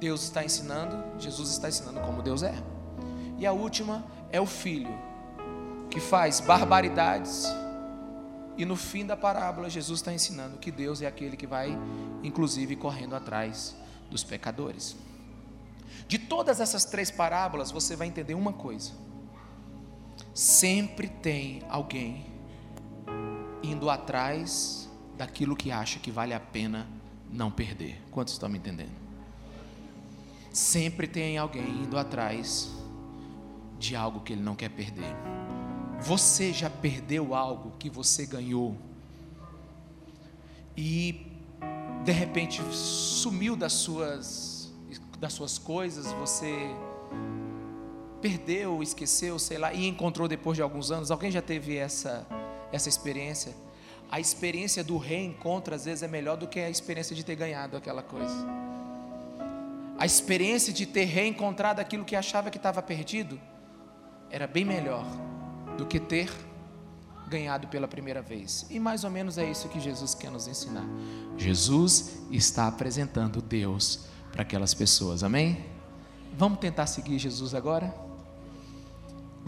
Deus 0.00 0.22
está 0.22 0.42
ensinando, 0.42 1.04
Jesus 1.18 1.50
está 1.50 1.68
ensinando 1.68 2.00
como 2.00 2.22
Deus 2.22 2.42
é. 2.42 2.54
E 3.36 3.46
a 3.46 3.52
última 3.52 4.04
é 4.30 4.40
o 4.40 4.46
filho, 4.46 4.98
que 5.90 6.00
faz 6.00 6.40
barbaridades, 6.40 7.46
e 8.56 8.64
no 8.64 8.74
fim 8.74 9.06
da 9.06 9.16
parábola, 9.16 9.70
Jesus 9.70 10.00
está 10.00 10.12
ensinando 10.12 10.58
que 10.58 10.72
Deus 10.72 11.00
é 11.00 11.06
aquele 11.06 11.36
que 11.36 11.46
vai, 11.46 11.78
inclusive, 12.24 12.74
correndo 12.74 13.14
atrás 13.14 13.76
dos 14.10 14.24
pecadores. 14.24 14.96
De 16.08 16.18
todas 16.18 16.60
essas 16.60 16.84
três 16.84 17.08
parábolas, 17.08 17.70
você 17.70 17.94
vai 17.94 18.08
entender 18.08 18.34
uma 18.34 18.52
coisa 18.52 18.92
sempre 20.34 21.08
tem 21.08 21.62
alguém 21.68 22.26
indo 23.62 23.90
atrás 23.90 24.88
daquilo 25.16 25.56
que 25.56 25.70
acha 25.70 25.98
que 25.98 26.10
vale 26.10 26.32
a 26.32 26.40
pena 26.40 26.86
não 27.30 27.50
perder. 27.50 28.00
Quantos 28.10 28.34
estão 28.34 28.48
me 28.48 28.58
entendendo? 28.58 28.92
Sempre 30.52 31.06
tem 31.06 31.36
alguém 31.36 31.68
indo 31.68 31.98
atrás 31.98 32.70
de 33.78 33.94
algo 33.94 34.20
que 34.20 34.32
ele 34.32 34.42
não 34.42 34.56
quer 34.56 34.70
perder. 34.70 35.14
Você 36.00 36.52
já 36.52 36.70
perdeu 36.70 37.34
algo 37.34 37.72
que 37.78 37.90
você 37.90 38.24
ganhou 38.24 38.76
e 40.76 41.26
de 42.04 42.12
repente 42.12 42.62
sumiu 42.72 43.56
das 43.56 43.72
suas 43.72 44.72
das 45.18 45.32
suas 45.32 45.58
coisas, 45.58 46.12
você 46.12 46.54
perdeu, 48.20 48.82
esqueceu, 48.82 49.38
sei 49.38 49.58
lá, 49.58 49.72
e 49.72 49.86
encontrou 49.86 50.28
depois 50.28 50.56
de 50.56 50.62
alguns 50.62 50.90
anos. 50.90 51.10
Alguém 51.10 51.30
já 51.30 51.42
teve 51.42 51.76
essa, 51.76 52.26
essa 52.72 52.88
experiência? 52.88 53.54
A 54.10 54.18
experiência 54.18 54.82
do 54.82 54.96
reencontro 54.96 55.74
às 55.74 55.84
vezes 55.84 56.02
é 56.02 56.08
melhor 56.08 56.36
do 56.36 56.46
que 56.46 56.58
a 56.58 56.70
experiência 56.70 57.14
de 57.14 57.24
ter 57.24 57.36
ganhado 57.36 57.76
aquela 57.76 58.02
coisa. 58.02 58.34
A 59.98 60.06
experiência 60.06 60.72
de 60.72 60.86
ter 60.86 61.04
reencontrado 61.04 61.80
aquilo 61.80 62.04
que 62.04 62.16
achava 62.16 62.50
que 62.50 62.56
estava 62.56 62.80
perdido 62.80 63.38
era 64.30 64.46
bem 64.46 64.64
melhor 64.64 65.04
do 65.76 65.84
que 65.84 65.98
ter 65.98 66.30
ganhado 67.28 67.68
pela 67.68 67.86
primeira 67.86 68.22
vez. 68.22 68.66
E 68.70 68.80
mais 68.80 69.04
ou 69.04 69.10
menos 69.10 69.36
é 69.36 69.48
isso 69.48 69.68
que 69.68 69.80
Jesus 69.80 70.14
quer 70.14 70.30
nos 70.30 70.46
ensinar. 70.46 70.86
Jesus 71.36 72.18
está 72.30 72.66
apresentando 72.66 73.42
Deus 73.42 74.06
para 74.32 74.42
aquelas 74.42 74.72
pessoas. 74.72 75.22
Amém? 75.22 75.66
Vamos 76.36 76.58
tentar 76.58 76.86
seguir 76.86 77.18
Jesus 77.18 77.54
agora? 77.54 78.07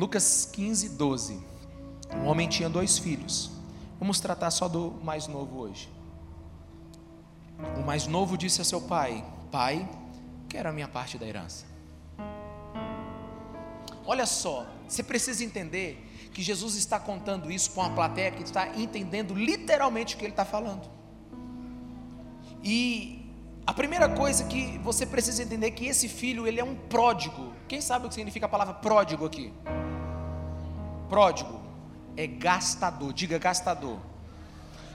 Lucas 0.00 0.48
15, 0.50 0.96
12. 0.96 1.38
Um 2.14 2.26
homem 2.26 2.48
tinha 2.48 2.70
dois 2.70 2.98
filhos. 2.98 3.50
Vamos 3.98 4.18
tratar 4.18 4.50
só 4.50 4.66
do 4.66 4.92
mais 5.04 5.26
novo 5.26 5.58
hoje. 5.58 5.90
O 7.76 7.82
mais 7.82 8.06
novo 8.06 8.38
disse 8.38 8.62
a 8.62 8.64
seu 8.64 8.80
pai: 8.80 9.22
Pai, 9.52 9.86
quero 10.48 10.70
a 10.70 10.72
minha 10.72 10.88
parte 10.88 11.18
da 11.18 11.26
herança. 11.26 11.66
Olha 14.06 14.24
só, 14.24 14.66
você 14.88 15.02
precisa 15.02 15.44
entender 15.44 16.02
que 16.32 16.40
Jesus 16.40 16.76
está 16.76 16.98
contando 16.98 17.52
isso 17.52 17.70
com 17.72 17.82
uma 17.82 17.90
plateia 17.90 18.30
que 18.30 18.42
está 18.42 18.68
entendendo 18.68 19.34
literalmente 19.34 20.14
o 20.14 20.18
que 20.18 20.24
ele 20.24 20.32
está 20.32 20.46
falando. 20.46 20.88
E 22.64 23.30
a 23.66 23.74
primeira 23.74 24.08
coisa 24.08 24.44
que 24.44 24.78
você 24.78 25.04
precisa 25.04 25.42
entender 25.42 25.66
é 25.66 25.70
que 25.70 25.84
esse 25.84 26.08
filho 26.08 26.46
ele 26.46 26.58
é 26.58 26.64
um 26.64 26.74
pródigo. 26.74 27.52
Quem 27.68 27.82
sabe 27.82 28.06
o 28.06 28.08
que 28.08 28.14
significa 28.14 28.46
a 28.46 28.48
palavra 28.48 28.72
pródigo 28.72 29.26
aqui? 29.26 29.52
Pródigo 31.10 31.60
é 32.16 32.26
gastador, 32.26 33.12
diga 33.12 33.36
gastador. 33.36 33.98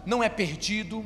Não 0.05 0.23
é 0.23 0.29
perdido, 0.29 1.03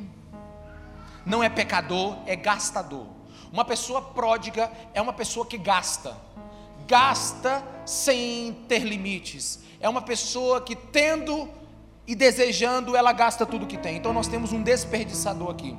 não 1.26 1.42
é 1.42 1.48
pecador, 1.48 2.16
é 2.26 2.36
gastador. 2.36 3.06
Uma 3.52 3.64
pessoa 3.64 4.00
pródiga 4.00 4.70
é 4.94 5.02
uma 5.02 5.12
pessoa 5.12 5.44
que 5.44 5.58
gasta, 5.58 6.16
gasta 6.86 7.62
sem 7.84 8.52
ter 8.68 8.84
limites. 8.84 9.60
É 9.80 9.88
uma 9.88 10.00
pessoa 10.00 10.60
que 10.60 10.76
tendo 10.76 11.48
e 12.06 12.14
desejando, 12.14 12.96
ela 12.96 13.12
gasta 13.12 13.44
tudo 13.44 13.66
que 13.66 13.76
tem. 13.76 13.96
Então 13.96 14.12
nós 14.12 14.28
temos 14.28 14.52
um 14.52 14.62
desperdiçador 14.62 15.50
aqui. 15.50 15.76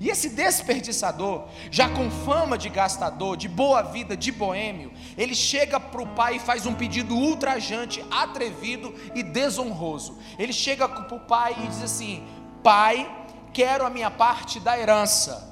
E 0.00 0.08
esse 0.08 0.28
desperdiçador, 0.30 1.48
já 1.70 1.88
com 1.88 2.08
fama 2.10 2.56
de 2.56 2.68
gastador, 2.68 3.36
de 3.36 3.48
boa 3.48 3.82
vida, 3.82 4.16
de 4.16 4.30
boêmio, 4.30 4.92
ele 5.16 5.34
chega 5.34 5.80
para 5.80 6.00
o 6.00 6.06
pai 6.06 6.36
e 6.36 6.40
faz 6.40 6.66
um 6.66 6.74
pedido 6.74 7.16
ultrajante, 7.16 8.04
atrevido 8.10 8.94
e 9.14 9.24
desonroso. 9.24 10.18
Ele 10.38 10.52
chega 10.52 10.88
para 10.88 11.16
o 11.16 11.20
pai 11.20 11.56
e 11.64 11.66
diz 11.66 11.82
assim: 11.82 12.24
Pai, 12.62 13.10
quero 13.52 13.84
a 13.84 13.90
minha 13.90 14.10
parte 14.10 14.60
da 14.60 14.78
herança. 14.78 15.48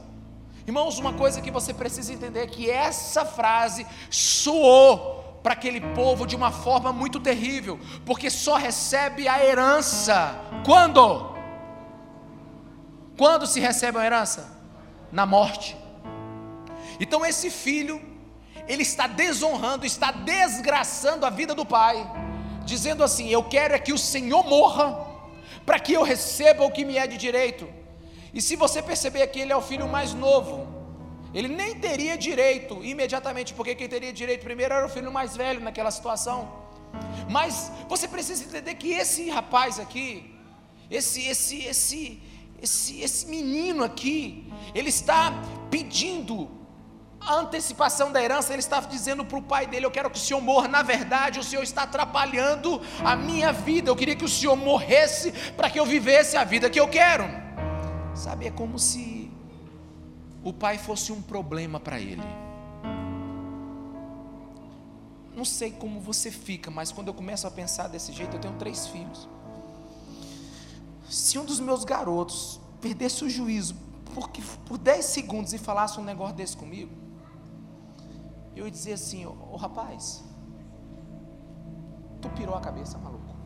Irmãos, 0.64 0.98
uma 0.98 1.12
coisa 1.12 1.40
que 1.40 1.50
você 1.50 1.74
precisa 1.74 2.12
entender 2.12 2.40
é 2.40 2.46
que 2.46 2.70
essa 2.70 3.24
frase 3.24 3.86
soou 4.10 5.40
para 5.42 5.52
aquele 5.52 5.80
povo 5.80 6.26
de 6.26 6.34
uma 6.34 6.50
forma 6.50 6.92
muito 6.92 7.20
terrível, 7.20 7.78
porque 8.04 8.28
só 8.30 8.56
recebe 8.56 9.28
a 9.28 9.44
herança 9.44 10.40
quando? 10.64 11.35
Quando 13.16 13.46
se 13.46 13.60
recebe 13.60 13.98
uma 13.98 14.04
herança? 14.04 14.54
Na 15.10 15.24
morte. 15.24 15.76
Então 17.00 17.24
esse 17.24 17.50
filho, 17.50 18.00
ele 18.68 18.82
está 18.82 19.06
desonrando, 19.06 19.86
está 19.86 20.10
desgraçando 20.10 21.24
a 21.24 21.30
vida 21.30 21.54
do 21.54 21.64
pai, 21.64 21.96
dizendo 22.64 23.02
assim: 23.02 23.28
Eu 23.28 23.42
quero 23.44 23.74
é 23.74 23.78
que 23.78 23.92
o 23.92 23.98
Senhor 23.98 24.44
morra, 24.44 25.06
para 25.64 25.78
que 25.78 25.92
eu 25.92 26.02
receba 26.02 26.64
o 26.64 26.70
que 26.70 26.84
me 26.84 26.96
é 26.96 27.06
de 27.06 27.16
direito. 27.16 27.66
E 28.34 28.42
se 28.42 28.54
você 28.54 28.82
perceber 28.82 29.26
que 29.28 29.40
ele 29.40 29.52
é 29.52 29.56
o 29.56 29.62
filho 29.62 29.88
mais 29.88 30.12
novo, 30.12 30.66
ele 31.32 31.48
nem 31.48 31.74
teria 31.78 32.16
direito 32.18 32.84
imediatamente, 32.84 33.54
porque 33.54 33.74
quem 33.74 33.88
teria 33.88 34.12
direito 34.12 34.42
primeiro 34.42 34.74
era 34.74 34.86
o 34.86 34.88
filho 34.88 35.10
mais 35.10 35.36
velho 35.36 35.60
naquela 35.60 35.90
situação. 35.90 36.66
Mas 37.30 37.70
você 37.88 38.06
precisa 38.06 38.44
entender 38.44 38.74
que 38.74 38.92
esse 38.92 39.28
rapaz 39.30 39.78
aqui, 39.78 40.34
esse 40.90 41.26
esse 41.26 41.64
esse 41.64 42.22
esse 42.62 43.00
esse 43.00 43.26
menino 43.26 43.84
aqui, 43.84 44.52
ele 44.74 44.88
está 44.88 45.32
pedindo 45.70 46.50
a 47.20 47.34
antecipação 47.34 48.12
da 48.12 48.22
herança, 48.22 48.52
ele 48.52 48.60
está 48.60 48.80
dizendo 48.80 49.24
para 49.24 49.38
o 49.38 49.42
pai 49.42 49.66
dele: 49.66 49.84
Eu 49.84 49.90
quero 49.90 50.08
que 50.08 50.16
o 50.16 50.20
senhor 50.20 50.40
morra. 50.40 50.68
Na 50.68 50.82
verdade, 50.82 51.40
o 51.40 51.44
senhor 51.44 51.62
está 51.62 51.82
atrapalhando 51.82 52.80
a 53.04 53.16
minha 53.16 53.52
vida. 53.52 53.90
Eu 53.90 53.96
queria 53.96 54.14
que 54.14 54.24
o 54.24 54.28
senhor 54.28 54.56
morresse 54.56 55.32
para 55.56 55.68
que 55.68 55.78
eu 55.78 55.84
vivesse 55.84 56.36
a 56.36 56.44
vida 56.44 56.70
que 56.70 56.78
eu 56.78 56.88
quero. 56.88 57.24
Sabe, 58.14 58.46
é 58.46 58.50
como 58.50 58.78
se 58.78 59.30
o 60.42 60.52
pai 60.52 60.78
fosse 60.78 61.12
um 61.12 61.20
problema 61.20 61.80
para 61.80 62.00
ele. 62.00 62.22
Não 65.34 65.44
sei 65.44 65.70
como 65.70 66.00
você 66.00 66.30
fica, 66.30 66.70
mas 66.70 66.90
quando 66.90 67.08
eu 67.08 67.14
começo 67.14 67.46
a 67.46 67.50
pensar 67.50 67.88
desse 67.88 68.10
jeito, 68.12 68.36
eu 68.36 68.40
tenho 68.40 68.54
três 68.54 68.86
filhos. 68.86 69.28
Se 71.08 71.38
um 71.38 71.44
dos 71.44 71.60
meus 71.60 71.84
garotos 71.84 72.60
perdesse 72.80 73.24
o 73.24 73.30
juízo 73.30 73.76
porque, 74.14 74.42
por 74.64 74.78
10 74.78 75.04
segundos 75.04 75.52
e 75.52 75.58
falasse 75.58 76.00
um 76.00 76.04
negócio 76.04 76.34
desse 76.34 76.56
comigo, 76.56 76.90
eu 78.54 78.64
ia 78.64 78.70
dizer 78.70 78.94
assim: 78.94 79.26
Ô 79.26 79.36
oh, 79.52 79.56
rapaz, 79.56 80.24
tu 82.20 82.28
pirou 82.30 82.54
a 82.54 82.60
cabeça, 82.60 82.96
maluco. 82.96 83.36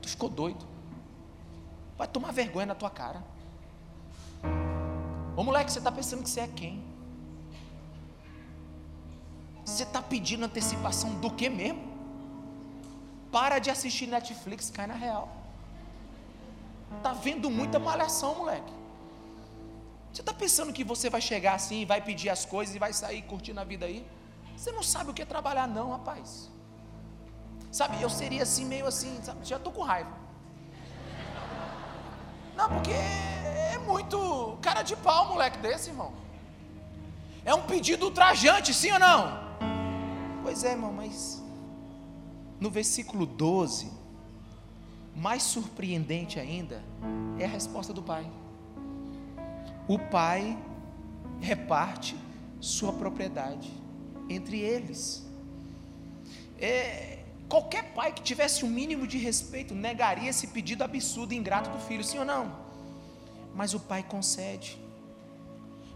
Tu 0.00 0.08
ficou 0.08 0.28
doido. 0.28 0.64
Vai 1.96 2.06
tomar 2.06 2.32
vergonha 2.32 2.66
na 2.66 2.74
tua 2.76 2.88
cara. 2.88 3.22
Ô 5.36 5.42
moleque, 5.42 5.72
você 5.72 5.78
está 5.78 5.90
pensando 5.90 6.22
que 6.22 6.30
você 6.30 6.40
é 6.40 6.48
quem? 6.48 6.84
Você 9.64 9.82
está 9.82 10.00
pedindo 10.00 10.44
antecipação 10.44 11.14
do 11.16 11.30
que 11.30 11.48
mesmo? 11.48 11.82
Para 13.32 13.58
de 13.58 13.70
assistir 13.70 14.06
Netflix, 14.06 14.70
cai 14.70 14.86
na 14.86 14.94
real. 14.94 15.47
Tá 17.02 17.12
vendo 17.12 17.50
muita 17.50 17.78
malhação, 17.78 18.34
moleque. 18.34 18.72
Você 20.12 20.22
está 20.22 20.32
pensando 20.32 20.72
que 20.72 20.82
você 20.82 21.08
vai 21.08 21.20
chegar 21.20 21.54
assim, 21.54 21.84
vai 21.86 22.00
pedir 22.00 22.30
as 22.30 22.44
coisas 22.44 22.74
e 22.74 22.78
vai 22.78 22.92
sair 22.92 23.22
curtindo 23.22 23.60
a 23.60 23.64
vida 23.64 23.86
aí? 23.86 24.06
Você 24.56 24.72
não 24.72 24.82
sabe 24.82 25.10
o 25.10 25.14
que 25.14 25.22
é 25.22 25.24
trabalhar, 25.24 25.68
não, 25.68 25.90
rapaz. 25.92 26.50
Sabe, 27.70 28.02
eu 28.02 28.10
seria 28.10 28.42
assim, 28.42 28.64
meio 28.64 28.86
assim, 28.86 29.20
sabe? 29.22 29.44
já 29.44 29.56
estou 29.56 29.72
com 29.72 29.82
raiva. 29.82 30.10
Não, 32.56 32.68
porque 32.68 32.90
é 32.90 33.78
muito 33.86 34.58
cara 34.60 34.82
de 34.82 34.96
pau, 34.96 35.28
moleque 35.28 35.58
desse, 35.58 35.90
irmão. 35.90 36.12
É 37.44 37.54
um 37.54 37.62
pedido 37.62 38.06
ultrajante, 38.06 38.74
sim 38.74 38.90
ou 38.90 38.98
não? 38.98 39.38
Pois 40.42 40.64
é, 40.64 40.72
irmão, 40.72 40.92
mas 40.92 41.42
no 42.58 42.70
versículo 42.70 43.24
12, 43.26 43.92
mais 45.18 45.42
surpreendente 45.42 46.38
ainda 46.38 46.82
é 47.38 47.44
a 47.44 47.48
resposta 47.48 47.92
do 47.92 48.02
pai 48.02 48.30
o 49.88 49.98
pai 49.98 50.56
reparte 51.40 52.14
sua 52.60 52.92
propriedade 52.92 53.72
entre 54.28 54.60
eles. 54.60 55.26
É, 56.60 57.20
qualquer 57.48 57.94
pai 57.94 58.12
que 58.12 58.20
tivesse 58.20 58.66
um 58.66 58.68
mínimo 58.68 59.06
de 59.06 59.16
respeito 59.16 59.74
negaria 59.74 60.28
esse 60.28 60.48
pedido 60.48 60.84
absurdo 60.84 61.32
e 61.32 61.36
ingrato 61.36 61.70
do 61.70 61.78
filho, 61.78 62.04
sim 62.04 62.18
ou 62.18 62.24
não? 62.24 62.54
Mas 63.54 63.72
o 63.72 63.80
pai 63.80 64.02
concede. 64.02 64.78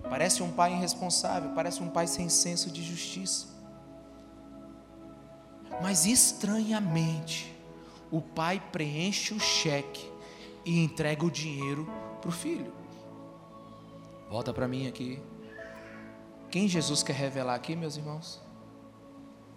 Parece 0.09 0.43
um 0.43 0.51
pai 0.51 0.73
irresponsável, 0.73 1.51
parece 1.55 1.83
um 1.83 1.91
pai 1.91 2.07
sem 2.07 2.31
senso 2.31 2.71
de 2.71 2.83
justiça. 2.83 3.49
Mas 5.83 6.07
estranhamente, 6.07 7.52
o 8.13 8.21
pai 8.21 8.63
preenche 8.71 9.33
o 9.33 9.41
cheque 9.41 10.07
e 10.67 10.79
entrega 10.85 11.25
o 11.25 11.31
dinheiro 11.31 11.91
para 12.21 12.29
o 12.29 12.33
filho. 12.33 12.73
Volta 14.29 14.53
para 14.53 14.69
mim 14.69 14.87
aqui. 14.87 15.19
Quem 16.51 16.69
Jesus 16.69 17.03
quer 17.03 17.15
revelar 17.15 17.55
aqui, 17.55 17.75
meus 17.75 17.97
irmãos? 17.97 18.39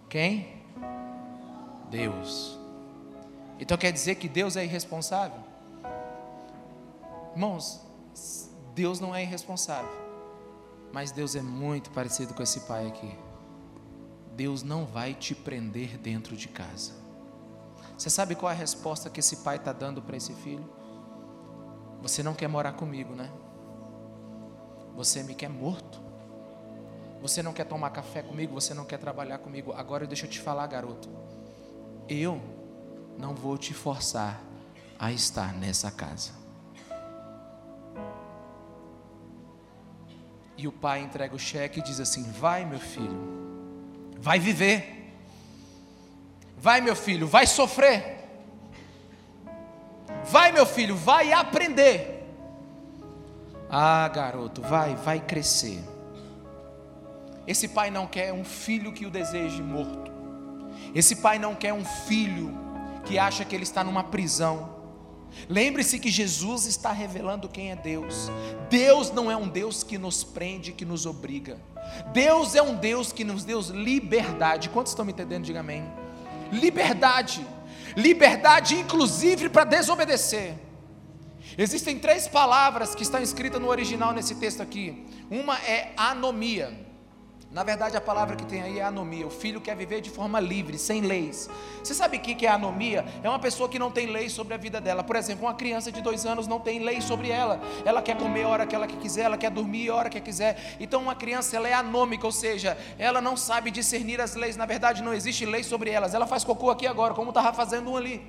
Quem? 0.08 0.62
Deus. 1.90 2.58
Então 3.60 3.76
quer 3.76 3.92
dizer 3.92 4.14
que 4.14 4.28
Deus 4.28 4.56
é 4.56 4.64
irresponsável? 4.64 5.38
Irmãos, 7.32 7.82
Deus 8.74 8.98
não 8.98 9.14
é 9.14 9.22
irresponsável, 9.22 9.90
mas 10.90 11.12
Deus 11.12 11.36
é 11.36 11.42
muito 11.42 11.90
parecido 11.90 12.32
com 12.32 12.42
esse 12.42 12.60
pai 12.60 12.86
aqui. 12.86 13.14
Deus 14.34 14.62
não 14.62 14.86
vai 14.86 15.12
te 15.12 15.34
prender 15.34 15.98
dentro 15.98 16.34
de 16.34 16.48
casa. 16.48 17.05
Você 17.96 18.10
sabe 18.10 18.34
qual 18.34 18.50
é 18.52 18.54
a 18.54 18.58
resposta 18.58 19.08
que 19.08 19.20
esse 19.20 19.36
pai 19.38 19.56
está 19.56 19.72
dando 19.72 20.02
para 20.02 20.16
esse 20.16 20.34
filho? 20.34 20.68
Você 22.02 22.22
não 22.22 22.34
quer 22.34 22.48
morar 22.48 22.72
comigo, 22.72 23.14
né? 23.14 23.30
Você 24.94 25.22
me 25.22 25.34
quer 25.34 25.48
morto. 25.48 26.00
Você 27.22 27.42
não 27.42 27.52
quer 27.52 27.64
tomar 27.64 27.90
café 27.90 28.22
comigo, 28.22 28.52
você 28.52 28.74
não 28.74 28.84
quer 28.84 28.98
trabalhar 28.98 29.38
comigo. 29.38 29.72
Agora 29.72 30.06
deixa 30.06 30.26
eu 30.26 30.30
te 30.30 30.40
falar, 30.40 30.66
garoto. 30.66 31.08
Eu 32.08 32.40
não 33.18 33.34
vou 33.34 33.56
te 33.56 33.72
forçar 33.72 34.42
a 34.98 35.10
estar 35.10 35.52
nessa 35.54 35.90
casa. 35.90 36.32
E 40.56 40.66
o 40.66 40.72
pai 40.72 41.02
entrega 41.02 41.34
o 41.34 41.38
cheque 41.38 41.80
e 41.80 41.82
diz 41.82 42.00
assim: 42.00 42.22
Vai, 42.32 42.64
meu 42.64 42.78
filho, 42.78 43.18
vai 44.18 44.38
viver. 44.38 44.95
Vai, 46.66 46.80
meu 46.80 46.96
filho, 46.96 47.28
vai 47.28 47.46
sofrer. 47.46 48.16
Vai, 50.24 50.50
meu 50.50 50.66
filho, 50.66 50.96
vai 50.96 51.32
aprender. 51.32 52.26
Ah, 53.70 54.08
garoto, 54.08 54.62
vai, 54.62 54.96
vai 54.96 55.20
crescer. 55.20 55.78
Esse 57.46 57.68
pai 57.68 57.88
não 57.88 58.04
quer 58.08 58.32
um 58.32 58.44
filho 58.44 58.92
que 58.92 59.06
o 59.06 59.10
deseje 59.12 59.62
morto. 59.62 60.10
Esse 60.92 61.14
pai 61.14 61.38
não 61.38 61.54
quer 61.54 61.72
um 61.72 61.84
filho 61.84 62.52
que 63.04 63.16
acha 63.16 63.44
que 63.44 63.54
ele 63.54 63.62
está 63.62 63.84
numa 63.84 64.02
prisão. 64.02 64.74
Lembre-se 65.48 66.00
que 66.00 66.10
Jesus 66.10 66.66
está 66.66 66.90
revelando 66.90 67.48
quem 67.48 67.70
é 67.70 67.76
Deus. 67.76 68.28
Deus 68.68 69.12
não 69.12 69.30
é 69.30 69.36
um 69.36 69.46
Deus 69.46 69.84
que 69.84 69.96
nos 69.96 70.24
prende, 70.24 70.72
que 70.72 70.84
nos 70.84 71.06
obriga. 71.06 71.60
Deus 72.12 72.56
é 72.56 72.62
um 72.62 72.74
Deus 72.74 73.12
que 73.12 73.22
nos 73.22 73.44
deu 73.44 73.60
liberdade. 73.60 74.68
Quantos 74.68 74.90
estão 74.90 75.04
me 75.04 75.12
entendendo? 75.12 75.44
Diga 75.44 75.60
amém. 75.60 75.84
Liberdade. 76.52 77.46
Liberdade, 77.96 78.74
inclusive, 78.74 79.48
para 79.48 79.64
desobedecer. 79.64 80.54
Existem 81.58 81.98
três 81.98 82.28
palavras 82.28 82.94
que 82.94 83.02
estão 83.02 83.22
escritas 83.22 83.60
no 83.60 83.68
original 83.68 84.12
nesse 84.12 84.34
texto 84.34 84.62
aqui. 84.62 85.06
Uma 85.30 85.56
é 85.58 85.92
anomia. 85.96 86.85
Na 87.56 87.62
verdade, 87.62 87.96
a 87.96 88.02
palavra 88.02 88.36
que 88.36 88.44
tem 88.44 88.60
aí 88.60 88.80
é 88.80 88.82
anomia. 88.82 89.26
O 89.26 89.30
filho 89.30 89.62
quer 89.62 89.74
viver 89.74 90.02
de 90.02 90.10
forma 90.10 90.38
livre, 90.38 90.76
sem 90.76 91.00
leis. 91.00 91.48
Você 91.82 91.94
sabe 91.94 92.18
o 92.18 92.20
que 92.20 92.44
é 92.44 92.50
anomia? 92.50 93.02
É 93.22 93.30
uma 93.30 93.38
pessoa 93.38 93.66
que 93.66 93.78
não 93.78 93.90
tem 93.90 94.08
lei 94.08 94.28
sobre 94.28 94.52
a 94.52 94.58
vida 94.58 94.78
dela. 94.78 95.02
Por 95.02 95.16
exemplo, 95.16 95.46
uma 95.46 95.54
criança 95.54 95.90
de 95.90 96.02
dois 96.02 96.26
anos 96.26 96.46
não 96.46 96.60
tem 96.60 96.80
lei 96.80 97.00
sobre 97.00 97.30
ela. 97.30 97.58
Ela 97.82 98.02
quer 98.02 98.18
comer 98.18 98.42
a 98.42 98.48
hora 98.48 98.66
que 98.66 98.74
ela 98.74 98.86
quiser, 98.86 99.22
ela 99.22 99.38
quer 99.38 99.50
dormir 99.50 99.88
a 99.88 99.94
hora 99.94 100.10
que 100.10 100.20
quiser. 100.20 100.76
Então, 100.78 101.00
uma 101.00 101.14
criança 101.14 101.56
ela 101.56 101.66
é 101.66 101.72
anômica, 101.72 102.26
ou 102.26 102.30
seja, 102.30 102.76
ela 102.98 103.22
não 103.22 103.38
sabe 103.38 103.70
discernir 103.70 104.20
as 104.20 104.34
leis. 104.34 104.54
Na 104.54 104.66
verdade, 104.66 105.02
não 105.02 105.14
existe 105.14 105.46
lei 105.46 105.62
sobre 105.62 105.88
elas. 105.88 106.12
Ela 106.12 106.26
faz 106.26 106.44
cocô 106.44 106.68
aqui 106.68 106.86
agora, 106.86 107.14
como 107.14 107.30
estava 107.30 107.54
fazendo 107.54 107.90
um 107.90 107.96
ali. 107.96 108.20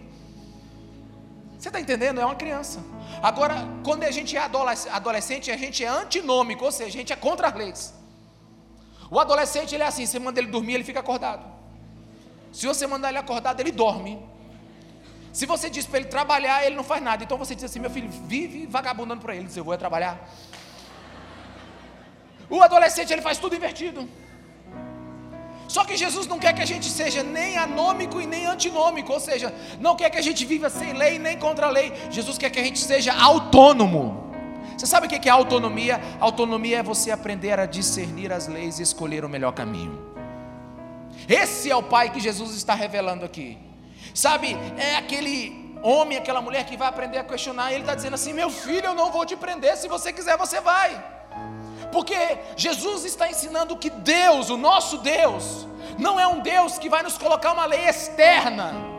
Você 1.60 1.68
está 1.68 1.82
entendendo? 1.82 2.22
É 2.22 2.26
uma 2.26 2.36
criança. 2.36 2.80
Agora, 3.22 3.56
quando 3.84 4.06
a 4.06 4.12
gente 4.12 4.38
é 4.38 4.40
adolescente, 4.40 5.52
a 5.52 5.58
gente 5.58 5.84
é 5.84 5.90
antinômico, 5.90 6.64
ou 6.64 6.72
seja, 6.72 6.92
a 6.92 7.00
gente 7.02 7.12
é 7.12 7.18
contra 7.18 7.50
as 7.50 7.54
leis. 7.54 8.07
O 9.10 9.20
adolescente, 9.20 9.74
ele 9.76 9.84
é 9.84 9.88
assim: 9.88 10.06
você 10.06 10.20
manda 10.20 10.40
ele 10.40 10.50
dormir, 10.50 10.76
ele 10.76 10.84
fica 10.84 11.00
acordado. 11.00 11.46
Se 12.52 12.66
você 12.66 12.88
mandar 12.88 13.10
ele 13.10 13.18
acordado, 13.18 13.60
ele 13.60 13.72
dorme. 13.72 14.20
Se 15.32 15.46
você 15.46 15.70
diz 15.70 15.86
para 15.86 16.00
ele 16.00 16.08
trabalhar, 16.08 16.66
ele 16.66 16.76
não 16.76 16.84
faz 16.84 17.02
nada. 17.02 17.24
Então 17.24 17.38
você 17.38 17.56
diz 17.56 17.64
assim: 17.64 17.80
meu 17.80 17.90
filho, 17.90 18.10
vive 18.10 18.66
vagabundando 18.66 19.22
para 19.22 19.34
ele. 19.34 19.42
Ele 19.42 19.48
diz: 19.48 19.58
eu 19.58 19.64
vou 19.64 19.78
trabalhar. 19.78 20.30
O 22.50 22.62
adolescente, 22.62 23.12
ele 23.12 23.22
faz 23.22 23.38
tudo 23.38 23.56
invertido. 23.56 24.08
Só 25.68 25.84
que 25.84 25.98
Jesus 25.98 26.26
não 26.28 26.40
quer 26.40 26.54
que 26.54 26.62
a 26.62 26.66
gente 26.66 26.90
seja 26.90 27.22
nem 27.24 27.58
anômico 27.58 28.22
e 28.22 28.26
nem 28.26 28.46
antinômico, 28.46 29.12
ou 29.12 29.20
seja, 29.20 29.54
não 29.80 29.98
quer 29.98 30.10
que 30.10 30.18
a 30.18 30.22
gente 30.22 30.46
viva 30.46 30.70
sem 30.70 30.94
lei 30.94 31.20
nem 31.20 31.38
contra 31.38 31.68
a 31.68 31.70
lei. 31.70 31.94
Jesus 32.10 32.38
quer 32.38 32.50
que 32.50 32.60
a 32.60 32.64
gente 32.64 32.80
seja 32.80 33.14
autônomo. 33.14 34.27
Você 34.78 34.86
sabe 34.86 35.08
o 35.08 35.10
que 35.10 35.28
é 35.28 35.32
autonomia? 35.32 36.00
Autonomia 36.20 36.78
é 36.78 36.84
você 36.84 37.10
aprender 37.10 37.60
a 37.60 37.66
discernir 37.66 38.32
as 38.32 38.48
leis 38.48 38.80
e 38.80 38.84
escolher 38.84 39.26
o 39.26 39.30
melhor 39.30 39.52
caminho. 39.52 40.00
Esse 41.28 41.72
é 41.72 41.76
o 41.76 41.82
Pai 41.82 42.12
que 42.12 42.20
Jesus 42.20 42.56
está 42.56 42.76
revelando 42.76 43.26
aqui. 43.26 43.58
Sabe, 44.14 44.56
é 44.78 44.96
aquele 44.96 45.76
homem, 45.82 46.18
aquela 46.18 46.42
mulher 46.42 46.66
que 46.66 46.78
vai 46.78 46.88
aprender 46.88 47.18
a 47.18 47.24
questionar, 47.24 47.72
ele 47.72 47.82
está 47.82 47.96
dizendo 47.96 48.14
assim: 48.14 48.34
Meu 48.34 48.52
filho, 48.52 48.86
eu 48.86 48.96
não 48.96 49.12
vou 49.12 49.26
te 49.26 49.36
prender, 49.36 49.76
se 49.78 49.88
você 49.88 50.14
quiser, 50.14 50.38
você 50.38 50.62
vai. 50.62 51.04
Porque 51.92 52.38
Jesus 52.56 53.04
está 53.04 53.30
ensinando 53.30 53.78
que 53.78 53.90
Deus, 53.90 54.50
o 54.50 54.58
nosso 54.58 54.98
Deus, 55.00 55.68
não 55.98 56.20
é 56.20 56.28
um 56.28 56.40
Deus 56.40 56.78
que 56.78 56.90
vai 56.90 57.02
nos 57.02 57.18
colocar 57.18 57.54
uma 57.54 57.66
lei 57.66 57.86
externa. 57.86 58.97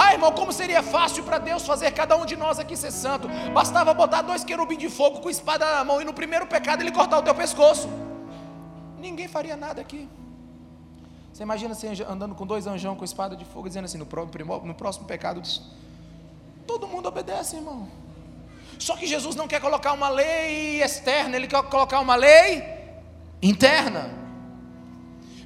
Ah, 0.00 0.12
irmão, 0.12 0.30
como 0.30 0.52
seria 0.52 0.80
fácil 0.80 1.24
para 1.24 1.38
Deus 1.38 1.66
fazer 1.66 1.90
cada 1.90 2.16
um 2.16 2.24
de 2.24 2.36
nós 2.36 2.60
aqui 2.60 2.76
ser 2.76 2.92
santo? 2.92 3.26
Bastava 3.52 3.92
botar 3.92 4.22
dois 4.22 4.44
querubins 4.44 4.78
de 4.78 4.88
fogo 4.88 5.18
com 5.18 5.28
espada 5.28 5.64
na 5.74 5.82
mão 5.82 6.00
e 6.00 6.04
no 6.04 6.14
primeiro 6.14 6.46
pecado 6.46 6.82
ele 6.82 6.92
cortar 6.92 7.18
o 7.18 7.22
teu 7.22 7.34
pescoço. 7.34 7.88
Ninguém 8.96 9.26
faria 9.26 9.56
nada 9.56 9.80
aqui. 9.80 10.08
Você 11.32 11.42
imagina 11.42 11.74
você 11.74 11.88
andando 12.08 12.32
com 12.36 12.46
dois 12.46 12.68
anjão 12.68 12.94
com 12.94 13.04
espada 13.04 13.34
de 13.34 13.44
fogo, 13.44 13.66
dizendo 13.66 13.86
assim: 13.86 13.98
no, 13.98 14.06
no 14.64 14.74
próximo 14.74 15.04
pecado, 15.04 15.42
todo 16.64 16.86
mundo 16.86 17.08
obedece, 17.08 17.56
irmão. 17.56 17.88
Só 18.78 18.96
que 18.96 19.04
Jesus 19.04 19.34
não 19.34 19.48
quer 19.48 19.60
colocar 19.60 19.92
uma 19.94 20.08
lei 20.08 20.80
externa, 20.80 21.34
ele 21.34 21.48
quer 21.48 21.60
colocar 21.64 21.98
uma 21.98 22.14
lei 22.14 22.62
interna. 23.42 24.27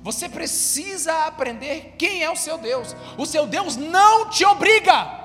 Você 0.02 0.28
precisa 0.28 1.26
aprender 1.26 1.94
quem 1.96 2.22
é 2.22 2.30
o 2.30 2.36
seu 2.36 2.58
Deus. 2.58 2.94
O 3.16 3.24
seu 3.24 3.46
Deus 3.46 3.76
não 3.76 4.28
te 4.28 4.44
obriga. 4.44 5.20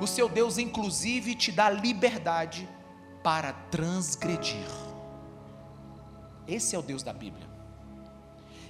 O 0.00 0.06
seu 0.06 0.28
Deus, 0.28 0.58
inclusive, 0.58 1.34
te 1.36 1.52
dá 1.52 1.70
liberdade 1.70 2.68
para 3.22 3.52
transgredir. 3.70 4.66
Esse 6.48 6.74
é 6.74 6.78
o 6.78 6.82
Deus 6.82 7.02
da 7.02 7.12
Bíblia. 7.12 7.46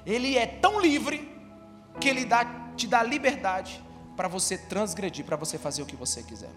Ele 0.05 0.37
é 0.37 0.47
tão 0.47 0.81
livre 0.81 1.33
que 1.99 2.09
ele 2.09 2.27
dá, 2.27 2.45
te 2.77 2.87
dá 2.87 3.03
liberdade 3.03 3.83
para 4.17 4.29
você 4.29 4.59
transgredir, 4.59 5.25
para 5.25 5.37
você 5.37 5.59
fazer 5.59 5.83
o 5.83 5.87
que 5.87 5.97
você 5.97 6.23
quiser. 6.23 6.53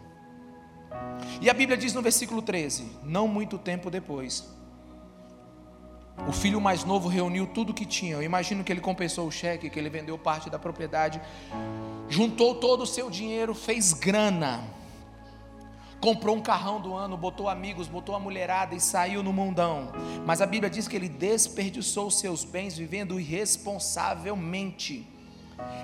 E 1.41 1.49
a 1.49 1.53
Bíblia 1.53 1.77
diz 1.77 1.93
no 1.93 2.01
versículo 2.01 2.41
13: 2.41 2.91
Não 3.03 3.27
muito 3.27 3.57
tempo 3.57 3.89
depois, 3.89 4.47
o 6.25 6.31
filho 6.31 6.59
mais 6.59 6.83
novo 6.83 7.07
reuniu 7.07 7.45
tudo 7.45 7.73
que 7.73 7.85
tinha. 7.85 8.15
Eu 8.15 8.23
imagino 8.23 8.63
que 8.63 8.71
ele 8.71 8.81
compensou 8.81 9.27
o 9.27 9.31
cheque, 9.31 9.69
que 9.69 9.77
ele 9.77 9.89
vendeu 9.89 10.17
parte 10.17 10.49
da 10.49 10.57
propriedade, 10.57 11.21
juntou 12.09 12.55
todo 12.55 12.81
o 12.83 12.87
seu 12.87 13.09
dinheiro, 13.09 13.53
fez 13.53 13.93
grana, 13.93 14.63
comprou 15.99 16.35
um 16.35 16.41
carrão 16.41 16.79
do 16.79 16.93
ano, 16.93 17.17
botou 17.17 17.49
amigos, 17.49 17.87
botou 17.87 18.15
a 18.15 18.19
mulherada 18.19 18.73
e 18.73 18.79
saiu 18.79 19.21
no 19.21 19.33
mundão. 19.33 19.91
Mas 20.25 20.41
a 20.41 20.45
Bíblia 20.45 20.69
diz 20.69 20.87
que 20.87 20.95
ele 20.95 21.09
desperdiçou 21.09 22.09
seus 22.09 22.43
bens 22.43 22.77
vivendo 22.77 23.19
irresponsavelmente. 23.19 25.16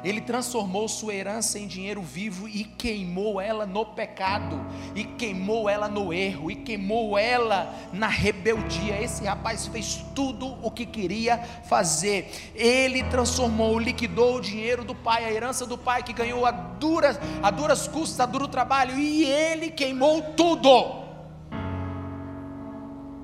Ele 0.03 0.19
transformou 0.19 0.88
sua 0.88 1.13
herança 1.13 1.57
em 1.57 1.65
dinheiro 1.65 2.01
vivo 2.01 2.47
e 2.47 2.63
queimou 2.63 3.39
ela 3.39 3.65
no 3.65 3.86
pecado, 3.86 4.59
e 4.93 5.03
queimou 5.03 5.69
ela 5.69 5.88
no 5.88 6.13
erro, 6.13 6.51
e 6.51 6.55
queimou 6.55 7.17
ela 7.17 7.73
na 7.93 8.07
rebeldia. 8.07 9.01
Esse 9.01 9.23
rapaz 9.23 9.67
fez 9.67 10.03
tudo 10.13 10.57
o 10.62 10.69
que 10.69 10.86
queria 10.86 11.38
fazer. 11.38 12.29
Ele 12.53 13.03
transformou, 13.03 13.79
liquidou 13.79 14.36
o 14.36 14.41
dinheiro 14.41 14.83
do 14.83 14.93
pai, 14.93 15.25
a 15.25 15.31
herança 15.31 15.65
do 15.65 15.77
pai 15.77 16.03
que 16.03 16.13
ganhou 16.13 16.45
a 16.45 16.51
duras, 16.51 17.19
a 17.41 17.49
duras 17.49 17.88
custas, 17.88 18.19
a 18.19 18.25
duro 18.25 18.47
trabalho, 18.47 18.97
e 18.97 19.23
ele 19.23 19.71
queimou 19.71 20.21
tudo. 20.33 21.03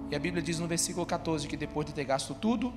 E 0.09 0.15
a 0.15 0.19
Bíblia 0.19 0.41
diz 0.41 0.59
no 0.59 0.67
versículo 0.67 1.05
14 1.05 1.47
que 1.47 1.55
depois 1.55 1.85
de 1.85 1.93
ter 1.93 2.03
gasto 2.03 2.33
tudo, 2.33 2.73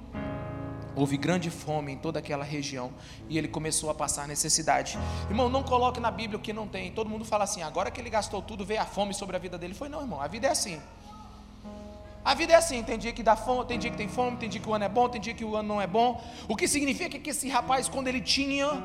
Houve 0.95 1.17
grande 1.17 1.49
fome 1.49 1.93
em 1.93 1.97
toda 1.97 2.19
aquela 2.19 2.45
região 2.45 2.93
e 3.29 3.39
ele 3.39 3.49
começou 3.49 3.89
a 3.89 3.95
passar 3.95 4.29
necessidade. 4.29 4.99
Irmão, 5.29 5.49
não 5.49 5.63
coloque 5.63 5.99
na 5.99 6.11
Bíblia 6.11 6.39
o 6.39 6.43
que 6.43 6.53
não 6.53 6.69
tem. 6.69 6.93
Todo 6.93 7.09
mundo 7.09 7.25
fala 7.25 7.45
assim: 7.45 7.63
agora 7.63 7.91
que 7.91 8.01
ele 8.01 8.11
gastou 8.11 8.43
tudo, 8.43 8.65
veio 8.65 8.83
a 8.83 8.85
fome 8.85 9.15
sobre 9.15 9.35
a 9.35 9.39
vida 9.39 9.57
dele. 9.57 9.73
Foi, 9.73 9.89
não, 9.89 10.01
irmão, 10.03 10.21
a 10.21 10.29
vida 10.29 10.49
é 10.49 10.51
assim. 10.51 10.81
A 12.23 12.35
vida 12.35 12.53
é 12.53 12.57
assim: 12.57 12.83
tem 12.83 12.99
dia 12.99 13.13
que 13.13 13.23
dá 13.23 13.35
fome, 13.35 13.65
tem 13.65 13.79
dia 13.79 13.91
que 13.91 13.97
tem 13.97 14.09
fome, 14.09 14.37
tem 14.37 14.51
dia 14.51 14.61
que 14.61 14.69
o 14.69 14.75
ano 14.75 14.85
é 14.85 14.89
bom, 14.89 15.09
tem 15.09 15.21
dia 15.21 15.33
que 15.33 15.45
o 15.45 15.57
ano 15.57 15.69
não 15.69 15.81
é 15.81 15.87
bom. 15.87 16.23
O 16.47 16.55
que 16.55 16.69
significa 16.69 17.19
que 17.19 17.31
esse 17.31 17.49
rapaz, 17.49 17.89
quando 17.89 18.09
ele 18.09 18.21
tinha 18.21 18.83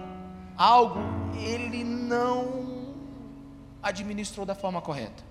algo, 0.56 1.02
ele 1.38 1.84
não 1.84 2.96
administrou 3.84 4.46
da 4.46 4.56
forma 4.56 4.82
correta. 4.82 5.28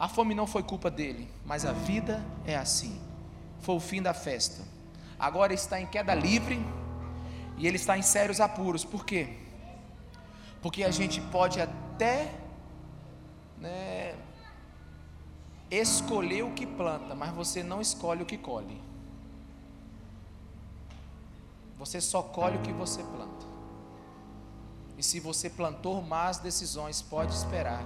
A 0.00 0.08
fome 0.08 0.34
não 0.34 0.48
foi 0.48 0.64
culpa 0.64 0.90
dele, 0.90 1.28
mas 1.46 1.64
a 1.64 1.72
vida 1.72 2.24
é 2.44 2.56
assim. 2.56 3.00
Foi 3.60 3.76
o 3.76 3.80
fim 3.80 4.02
da 4.02 4.14
festa 4.14 4.62
agora 5.18 5.52
está 5.52 5.80
em 5.80 5.86
queda 5.86 6.14
livre 6.14 6.64
e 7.56 7.66
ele 7.66 7.76
está 7.76 7.98
em 7.98 8.02
sérios 8.02 8.40
apuros. 8.40 8.84
Por 8.84 9.04
quê? 9.04 9.36
Porque 10.62 10.84
a 10.84 10.90
gente 10.90 11.20
pode 11.20 11.60
até 11.60 12.32
né, 13.58 14.14
escolher 15.70 16.44
o 16.44 16.52
que 16.52 16.66
planta, 16.66 17.14
mas 17.14 17.32
você 17.32 17.62
não 17.62 17.80
escolhe 17.80 18.22
o 18.22 18.26
que 18.26 18.38
colhe. 18.38 18.80
Você 21.76 22.00
só 22.00 22.22
colhe 22.22 22.56
o 22.56 22.62
que 22.62 22.72
você 22.72 23.02
planta. 23.02 23.46
E 24.96 25.02
se 25.02 25.20
você 25.20 25.48
plantou 25.48 26.02
más 26.02 26.38
decisões, 26.38 27.00
pode 27.00 27.32
esperar 27.32 27.84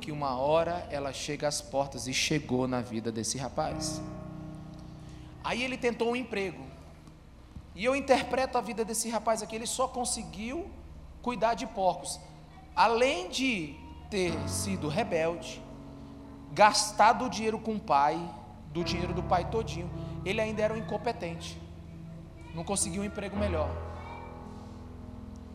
que 0.00 0.10
uma 0.10 0.36
hora 0.36 0.88
ela 0.90 1.12
chega 1.12 1.46
às 1.46 1.60
portas 1.60 2.08
e 2.08 2.12
chegou 2.12 2.66
na 2.66 2.80
vida 2.80 3.12
desse 3.12 3.38
rapaz. 3.38 4.00
Aí 5.42 5.62
ele 5.62 5.76
tentou 5.76 6.10
um 6.10 6.16
emprego. 6.16 6.62
E 7.74 7.84
eu 7.84 7.96
interpreto 7.96 8.58
a 8.58 8.60
vida 8.60 8.84
desse 8.84 9.08
rapaz 9.08 9.42
aqui, 9.42 9.56
ele 9.56 9.66
só 9.66 9.88
conseguiu 9.88 10.68
cuidar 11.22 11.54
de 11.54 11.66
porcos. 11.66 12.20
Além 12.74 13.28
de 13.28 13.74
ter 14.10 14.32
sido 14.48 14.88
rebelde, 14.88 15.62
gastado 16.52 17.26
o 17.26 17.30
dinheiro 17.30 17.58
com 17.58 17.74
o 17.74 17.80
pai, 17.80 18.18
do 18.72 18.84
dinheiro 18.84 19.12
do 19.12 19.22
pai 19.22 19.48
todinho, 19.50 19.90
ele 20.24 20.40
ainda 20.40 20.62
era 20.62 20.74
um 20.74 20.76
incompetente. 20.76 21.60
Não 22.54 22.64
conseguiu 22.64 23.02
um 23.02 23.04
emprego 23.04 23.36
melhor. 23.36 23.70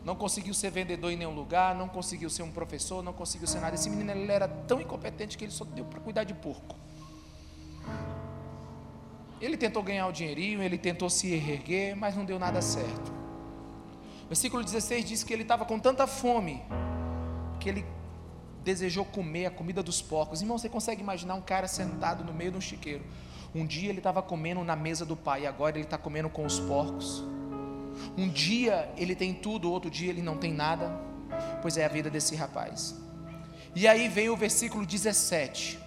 Não 0.04 0.14
conseguiu 0.14 0.54
ser 0.54 0.70
vendedor 0.70 1.10
em 1.10 1.16
nenhum 1.16 1.34
lugar, 1.34 1.74
não 1.74 1.88
conseguiu 1.88 2.30
ser 2.30 2.42
um 2.42 2.50
professor, 2.50 3.02
não 3.02 3.12
conseguiu 3.12 3.48
ser 3.48 3.60
nada. 3.60 3.74
Esse 3.74 3.90
menino 3.90 4.10
ele 4.12 4.30
era 4.30 4.46
tão 4.46 4.80
incompetente 4.80 5.36
que 5.36 5.44
ele 5.44 5.52
só 5.52 5.64
deu 5.64 5.84
para 5.84 5.98
cuidar 6.00 6.24
de 6.24 6.32
porco. 6.32 6.76
Ele 9.40 9.56
tentou 9.56 9.82
ganhar 9.82 10.06
o 10.06 10.12
dinheirinho, 10.12 10.62
ele 10.62 10.78
tentou 10.78 11.10
se 11.10 11.32
erguer, 11.32 11.94
mas 11.94 12.16
não 12.16 12.24
deu 12.24 12.38
nada 12.38 12.62
certo. 12.62 13.12
Versículo 14.28 14.64
16 14.64 15.04
diz 15.04 15.22
que 15.22 15.32
ele 15.32 15.42
estava 15.42 15.64
com 15.64 15.78
tanta 15.78 16.06
fome 16.06 16.62
que 17.60 17.68
ele 17.68 17.84
desejou 18.64 19.04
comer 19.04 19.46
a 19.46 19.50
comida 19.50 19.82
dos 19.82 20.02
porcos. 20.02 20.40
Irmão, 20.40 20.58
você 20.58 20.68
consegue 20.68 21.00
imaginar 21.00 21.34
um 21.34 21.40
cara 21.40 21.68
sentado 21.68 22.24
no 22.24 22.32
meio 22.32 22.50
de 22.50 22.58
um 22.58 22.60
chiqueiro? 22.60 23.04
Um 23.54 23.64
dia 23.64 23.88
ele 23.88 23.98
estava 23.98 24.20
comendo 24.22 24.64
na 24.64 24.74
mesa 24.74 25.06
do 25.06 25.16
pai, 25.16 25.46
agora 25.46 25.76
ele 25.76 25.84
está 25.84 25.96
comendo 25.96 26.28
com 26.28 26.44
os 26.44 26.58
porcos. 26.58 27.22
Um 28.16 28.28
dia 28.28 28.92
ele 28.96 29.14
tem 29.14 29.32
tudo, 29.32 29.70
outro 29.70 29.90
dia 29.90 30.10
ele 30.10 30.22
não 30.22 30.36
tem 30.36 30.52
nada. 30.52 30.88
Pois 31.62 31.76
é 31.76 31.84
a 31.84 31.88
vida 31.88 32.10
desse 32.10 32.34
rapaz. 32.34 32.94
E 33.74 33.86
aí 33.86 34.08
vem 34.08 34.28
o 34.28 34.36
versículo 34.36 34.84
17. 34.84 35.85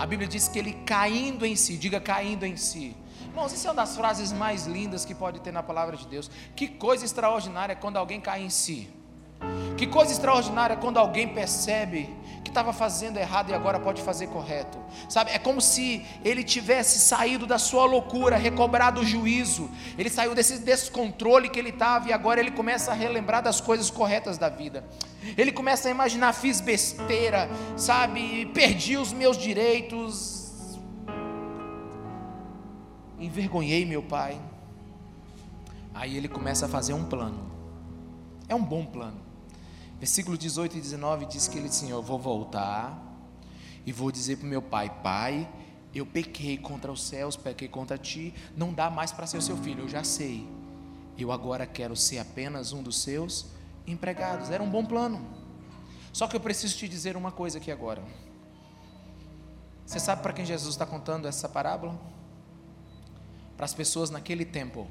A 0.00 0.06
Bíblia 0.06 0.26
diz 0.26 0.48
que 0.48 0.58
ele 0.58 0.72
caindo 0.86 1.44
em 1.44 1.54
si, 1.54 1.76
diga 1.76 2.00
caindo 2.00 2.46
em 2.46 2.56
si. 2.56 2.96
Irmãos, 3.20 3.52
isso 3.52 3.66
é 3.66 3.70
uma 3.70 3.76
das 3.76 3.94
frases 3.94 4.32
mais 4.32 4.66
lindas 4.66 5.04
que 5.04 5.14
pode 5.14 5.40
ter 5.40 5.52
na 5.52 5.62
palavra 5.62 5.94
de 5.94 6.06
Deus. 6.06 6.30
Que 6.56 6.68
coisa 6.68 7.04
extraordinária 7.04 7.76
quando 7.76 7.98
alguém 7.98 8.18
cai 8.18 8.42
em 8.42 8.48
si. 8.48 8.88
Que 9.80 9.86
coisa 9.86 10.12
extraordinária 10.12 10.76
quando 10.76 10.98
alguém 10.98 11.26
percebe 11.26 12.14
que 12.44 12.50
estava 12.50 12.70
fazendo 12.70 13.16
errado 13.16 13.48
e 13.48 13.54
agora 13.54 13.80
pode 13.80 14.02
fazer 14.02 14.26
correto. 14.26 14.76
Sabe? 15.08 15.30
É 15.30 15.38
como 15.38 15.58
se 15.58 16.04
ele 16.22 16.44
tivesse 16.44 16.98
saído 16.98 17.46
da 17.46 17.58
sua 17.58 17.86
loucura, 17.86 18.36
recobrado 18.36 19.00
o 19.00 19.06
juízo. 19.06 19.70
Ele 19.96 20.10
saiu 20.10 20.34
desse 20.34 20.58
descontrole 20.58 21.48
que 21.48 21.58
ele 21.58 21.70
estava 21.70 22.10
e 22.10 22.12
agora 22.12 22.40
ele 22.40 22.50
começa 22.50 22.90
a 22.90 22.94
relembrar 22.94 23.42
das 23.42 23.58
coisas 23.58 23.90
corretas 23.90 24.36
da 24.36 24.50
vida. 24.50 24.84
Ele 25.34 25.50
começa 25.50 25.88
a 25.88 25.90
imaginar, 25.90 26.34
fiz 26.34 26.60
besteira, 26.60 27.48
sabe? 27.74 28.44
Perdi 28.52 28.98
os 28.98 29.14
meus 29.14 29.38
direitos. 29.38 30.78
Envergonhei 33.18 33.86
meu 33.86 34.02
pai. 34.02 34.38
Aí 35.94 36.18
ele 36.18 36.28
começa 36.28 36.66
a 36.66 36.68
fazer 36.68 36.92
um 36.92 37.06
plano. 37.06 37.50
É 38.46 38.54
um 38.54 38.62
bom 38.62 38.84
plano. 38.84 39.29
Versículo 40.00 40.38
18 40.38 40.78
e 40.78 40.80
19 40.80 41.26
diz 41.26 41.46
que 41.46 41.58
ele 41.58 41.68
disse 41.68 41.84
assim: 41.84 41.92
Eu 41.92 42.02
vou 42.02 42.18
voltar 42.18 42.98
e 43.84 43.92
vou 43.92 44.10
dizer 44.10 44.38
para 44.38 44.46
o 44.46 44.48
meu 44.48 44.62
pai: 44.62 44.90
Pai, 45.02 45.46
eu 45.94 46.06
pequei 46.06 46.56
contra 46.56 46.90
os 46.90 47.02
céus, 47.02 47.36
pequei 47.36 47.68
contra 47.68 47.98
ti, 47.98 48.34
não 48.56 48.72
dá 48.72 48.88
mais 48.88 49.12
para 49.12 49.26
ser 49.26 49.36
o 49.36 49.42
seu 49.42 49.58
filho, 49.58 49.84
eu 49.84 49.88
já 49.88 50.02
sei. 50.02 50.48
Eu 51.18 51.30
agora 51.30 51.66
quero 51.66 51.94
ser 51.94 52.18
apenas 52.18 52.72
um 52.72 52.82
dos 52.82 53.02
seus 53.02 53.46
empregados. 53.86 54.50
Era 54.50 54.62
um 54.62 54.70
bom 54.70 54.86
plano. 54.86 55.20
Só 56.14 56.26
que 56.26 56.34
eu 56.34 56.40
preciso 56.40 56.78
te 56.78 56.88
dizer 56.88 57.14
uma 57.14 57.30
coisa 57.30 57.58
aqui 57.58 57.70
agora. 57.70 58.02
Você 59.84 60.00
sabe 60.00 60.22
para 60.22 60.32
quem 60.32 60.46
Jesus 60.46 60.74
está 60.74 60.86
contando 60.86 61.28
essa 61.28 61.46
parábola? 61.46 62.00
Para 63.54 63.66
as 63.66 63.74
pessoas 63.74 64.08
naquele 64.08 64.46
tempo 64.46 64.88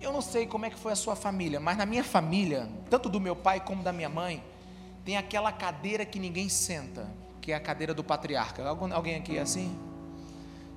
Eu 0.00 0.12
não 0.12 0.20
sei 0.20 0.46
como 0.46 0.64
é 0.64 0.70
que 0.70 0.78
foi 0.78 0.92
a 0.92 0.96
sua 0.96 1.16
família, 1.16 1.58
mas 1.58 1.76
na 1.76 1.84
minha 1.84 2.04
família, 2.04 2.68
tanto 2.88 3.08
do 3.08 3.18
meu 3.18 3.34
pai 3.34 3.60
como 3.60 3.82
da 3.82 3.92
minha 3.92 4.08
mãe, 4.08 4.42
tem 5.04 5.16
aquela 5.16 5.50
cadeira 5.50 6.04
que 6.04 6.20
ninguém 6.20 6.48
senta, 6.48 7.08
que 7.40 7.50
é 7.50 7.54
a 7.56 7.60
cadeira 7.60 7.92
do 7.92 8.04
patriarca. 8.04 8.64
Alguém 8.68 9.16
aqui 9.16 9.36
é 9.36 9.40
assim? 9.40 9.76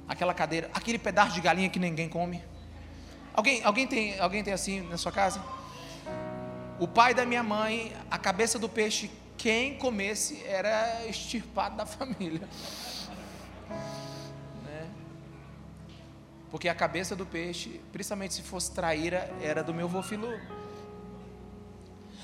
Aquela 0.08 0.34
cadeira, 0.34 0.72
aquele 0.74 0.98
pedaço 0.98 1.34
de 1.34 1.42
galinha 1.42 1.70
que 1.70 1.78
ninguém 1.78 2.10
come. 2.10 2.42
Alguém, 3.34 3.64
alguém, 3.64 3.86
tem, 3.86 4.20
alguém 4.20 4.44
tem 4.44 4.54
assim 4.54 4.82
na 4.82 4.98
sua 4.98 5.12
casa? 5.12 5.42
O 6.80 6.88
pai 6.88 7.14
da 7.14 7.26
minha 7.26 7.44
mãe, 7.44 7.94
a 8.10 8.18
cabeça 8.18 8.58
do 8.58 8.68
peixe, 8.68 9.12
quem 9.38 9.78
comesse 9.78 10.44
era 10.46 11.06
extirpado 11.06 11.76
da 11.78 11.86
família. 11.88 12.48
Porque 16.52 16.68
a 16.68 16.76
cabeça 16.76 17.16
do 17.16 17.26
peixe, 17.26 17.82
principalmente 17.94 18.34
se 18.34 18.42
fosse 18.42 18.72
traíra, 18.72 19.32
era 19.42 19.64
do 19.64 19.74
meu 19.74 19.88
vô 19.88 20.04
Filu. 20.04 20.38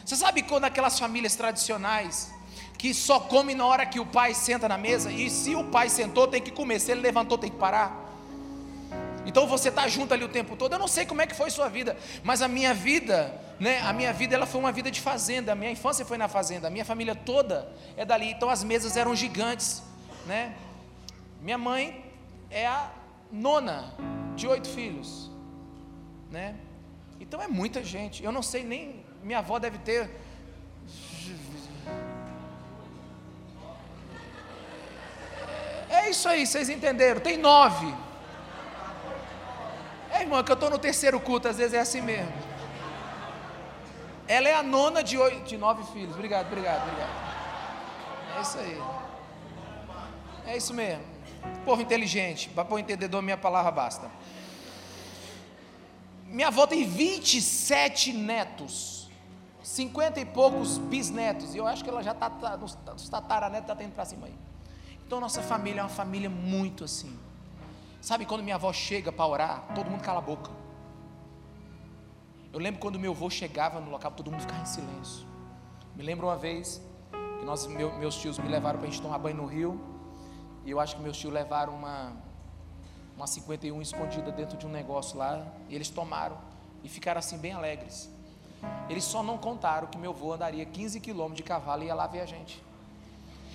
Você 0.06 0.16
sabe 0.18 0.42
quando 0.44 0.66
aquelas 0.66 1.00
famílias 1.00 1.36
tradicionais 1.36 2.32
que 2.78 2.94
só 2.94 3.20
come 3.20 3.56
na 3.56 3.66
hora 3.66 3.86
que 3.86 4.00
o 4.00 4.06
pai 4.06 4.34
senta 4.34 4.68
na 4.68 4.78
mesa 4.78 5.12
e 5.12 5.30
se 5.30 5.56
o 5.56 5.64
pai 5.64 5.90
sentou 5.90 6.28
tem 6.28 6.42
que 6.42 6.52
comer, 6.52 6.80
se 6.80 6.92
ele 6.92 7.02
levantou 7.02 7.38
tem 7.38 7.50
que 7.50 7.58
parar. 7.58 8.06
Então 9.26 9.48
você 9.48 9.70
está 9.70 9.88
junto 9.88 10.14
ali 10.14 10.24
o 10.24 10.30
tempo 10.30 10.56
todo. 10.56 10.74
Eu 10.74 10.80
não 10.80 10.88
sei 10.88 11.06
como 11.06 11.22
é 11.22 11.28
que 11.28 11.36
foi 11.36 11.50
sua 11.50 11.68
vida, 11.68 11.98
mas 12.24 12.42
a 12.42 12.48
minha 12.48 12.74
vida, 12.74 13.34
né? 13.60 13.82
A 13.82 13.92
minha 13.92 14.14
vida 14.14 14.36
ela 14.36 14.46
foi 14.46 14.60
uma 14.60 14.72
vida 14.72 14.90
de 14.90 15.02
fazenda. 15.02 15.52
A 15.52 15.56
minha 15.56 15.72
infância 15.72 16.06
foi 16.06 16.18
na 16.18 16.30
fazenda. 16.30 16.68
A 16.68 16.70
minha 16.70 16.86
família 16.86 17.14
toda 17.14 17.70
é 17.98 18.06
dali. 18.06 18.32
Então 18.32 18.50
as 18.50 18.64
mesas 18.64 18.96
eram 18.96 19.14
gigantes, 19.14 19.84
né? 20.26 20.56
Minha 21.42 21.58
mãe 21.58 22.06
é 22.50 22.66
a 22.66 22.90
nona 23.32 23.94
de 24.36 24.48
oito 24.48 24.68
filhos, 24.68 25.30
né? 26.30 26.56
Então 27.20 27.42
é 27.42 27.48
muita 27.48 27.84
gente. 27.84 28.24
Eu 28.24 28.32
não 28.32 28.42
sei 28.42 28.64
nem 28.64 29.04
minha 29.24 29.40
avó 29.40 29.60
deve 29.60 29.78
ter. 29.80 30.10
É 35.90 36.10
isso 36.10 36.28
aí, 36.30 36.46
vocês 36.46 36.70
entenderam? 36.70 37.20
Tem 37.20 37.38
nove. 37.38 37.94
É, 40.12 40.22
irmão, 40.22 40.40
é 40.40 40.44
que 40.44 40.52
eu 40.52 40.54
estou 40.54 40.70
no 40.70 40.80
terceiro 40.80 41.20
culto, 41.20 41.48
às 41.48 41.58
vezes 41.58 41.74
é 41.74 41.80
assim 41.80 42.02
mesmo. 42.02 42.32
Ela 44.28 44.50
é 44.50 44.54
a 44.54 44.64
nona 44.64 45.04
de, 45.04 45.18
oito, 45.18 45.44
de 45.44 45.58
nove 45.58 45.84
filhos. 45.92 46.14
Obrigado, 46.14 46.48
obrigado, 46.48 46.84
obrigado. 46.84 47.28
É 48.38 48.42
isso 48.42 48.58
aí. 48.60 48.82
É 50.46 50.58
isso 50.58 50.74
mesmo. 50.74 51.17
Povo 51.66 51.82
inteligente, 51.82 52.50
para 52.50 52.74
o 52.74 52.80
entendedor, 52.80 53.22
minha 53.22 53.38
palavra 53.38 53.72
basta. 53.72 54.10
Minha 56.26 56.48
avó 56.48 56.68
tem 56.68 56.86
27 56.86 58.14
netos. 58.14 59.10
50 59.64 60.22
e 60.22 60.26
poucos 60.26 60.78
bisnetos, 60.78 61.54
e 61.54 61.58
eu 61.58 61.68
acho 61.68 61.84
que 61.84 61.90
ela 61.90 62.02
já 62.02 62.14
está 62.14 62.30
tá, 62.30 62.56
nos, 62.56 62.78
nos 62.86 63.10
tataranetos, 63.10 63.64
está 63.64 63.76
tendo 63.76 63.92
para 63.92 64.06
cima 64.06 64.28
aí. 64.28 64.36
Então, 65.06 65.20
nossa 65.20 65.42
família 65.42 65.82
é 65.82 65.84
uma 65.84 65.90
família 65.90 66.30
muito 66.30 66.86
assim. 66.86 67.18
Sabe 68.00 68.26
quando 68.26 68.44
minha 68.44 68.56
avó 68.56 68.72
chega 68.72 69.12
para 69.12 69.26
orar, 69.26 69.68
todo 69.76 69.90
mundo 69.90 70.02
cala 70.02 70.20
a 70.20 70.22
boca. 70.22 70.50
Eu 72.54 72.60
lembro 72.60 72.80
quando 72.80 72.98
meu 72.98 73.12
avô 73.12 73.30
chegava 73.30 73.80
no 73.82 73.92
local, 73.92 74.12
todo 74.12 74.32
mundo 74.32 74.42
ficava 74.42 74.62
em 74.62 74.66
silêncio. 74.66 75.28
Me 75.96 76.04
lembro 76.04 76.28
uma 76.28 76.38
vez 76.38 76.82
que 77.40 77.46
nós, 77.46 77.68
meu, 77.68 77.98
meus 78.00 78.16
tios 78.16 78.40
me 78.40 78.48
levaram 78.48 78.80
para 78.80 78.88
a 78.88 78.92
gente 78.92 79.02
tomar 79.02 79.18
banho 79.18 79.36
no 79.36 79.46
rio, 79.46 79.80
e 80.68 80.72
eu 80.72 80.82
acho 80.82 80.98
que 80.98 81.02
meus 81.02 81.18
tios 81.18 81.32
levaram 81.32 81.74
uma, 81.74 82.12
uma 83.16 83.26
51 83.26 83.82
escondida 83.82 84.34
dentro 84.34 84.58
de 84.58 84.68
um 84.68 84.70
negócio 84.70 85.18
lá, 85.18 85.48
e 85.70 85.74
eles 85.74 85.90
tomaram 85.90 86.38
e 86.84 86.90
ficaram 86.90 87.20
assim 87.20 87.38
bem 87.38 87.54
alegres. 87.54 88.10
Eles 88.90 89.06
só 89.06 89.24
não 89.24 89.38
contaram 89.38 89.88
que 89.88 89.98
meu 89.98 90.12
avô 90.12 90.34
andaria 90.34 90.66
15 90.66 91.00
quilômetros 91.00 91.38
de 91.38 91.44
cavalo 91.44 91.84
e 91.84 91.86
ia 91.86 91.96
lá 91.96 92.06
ver 92.06 92.20
a 92.20 92.26
gente. 92.26 92.62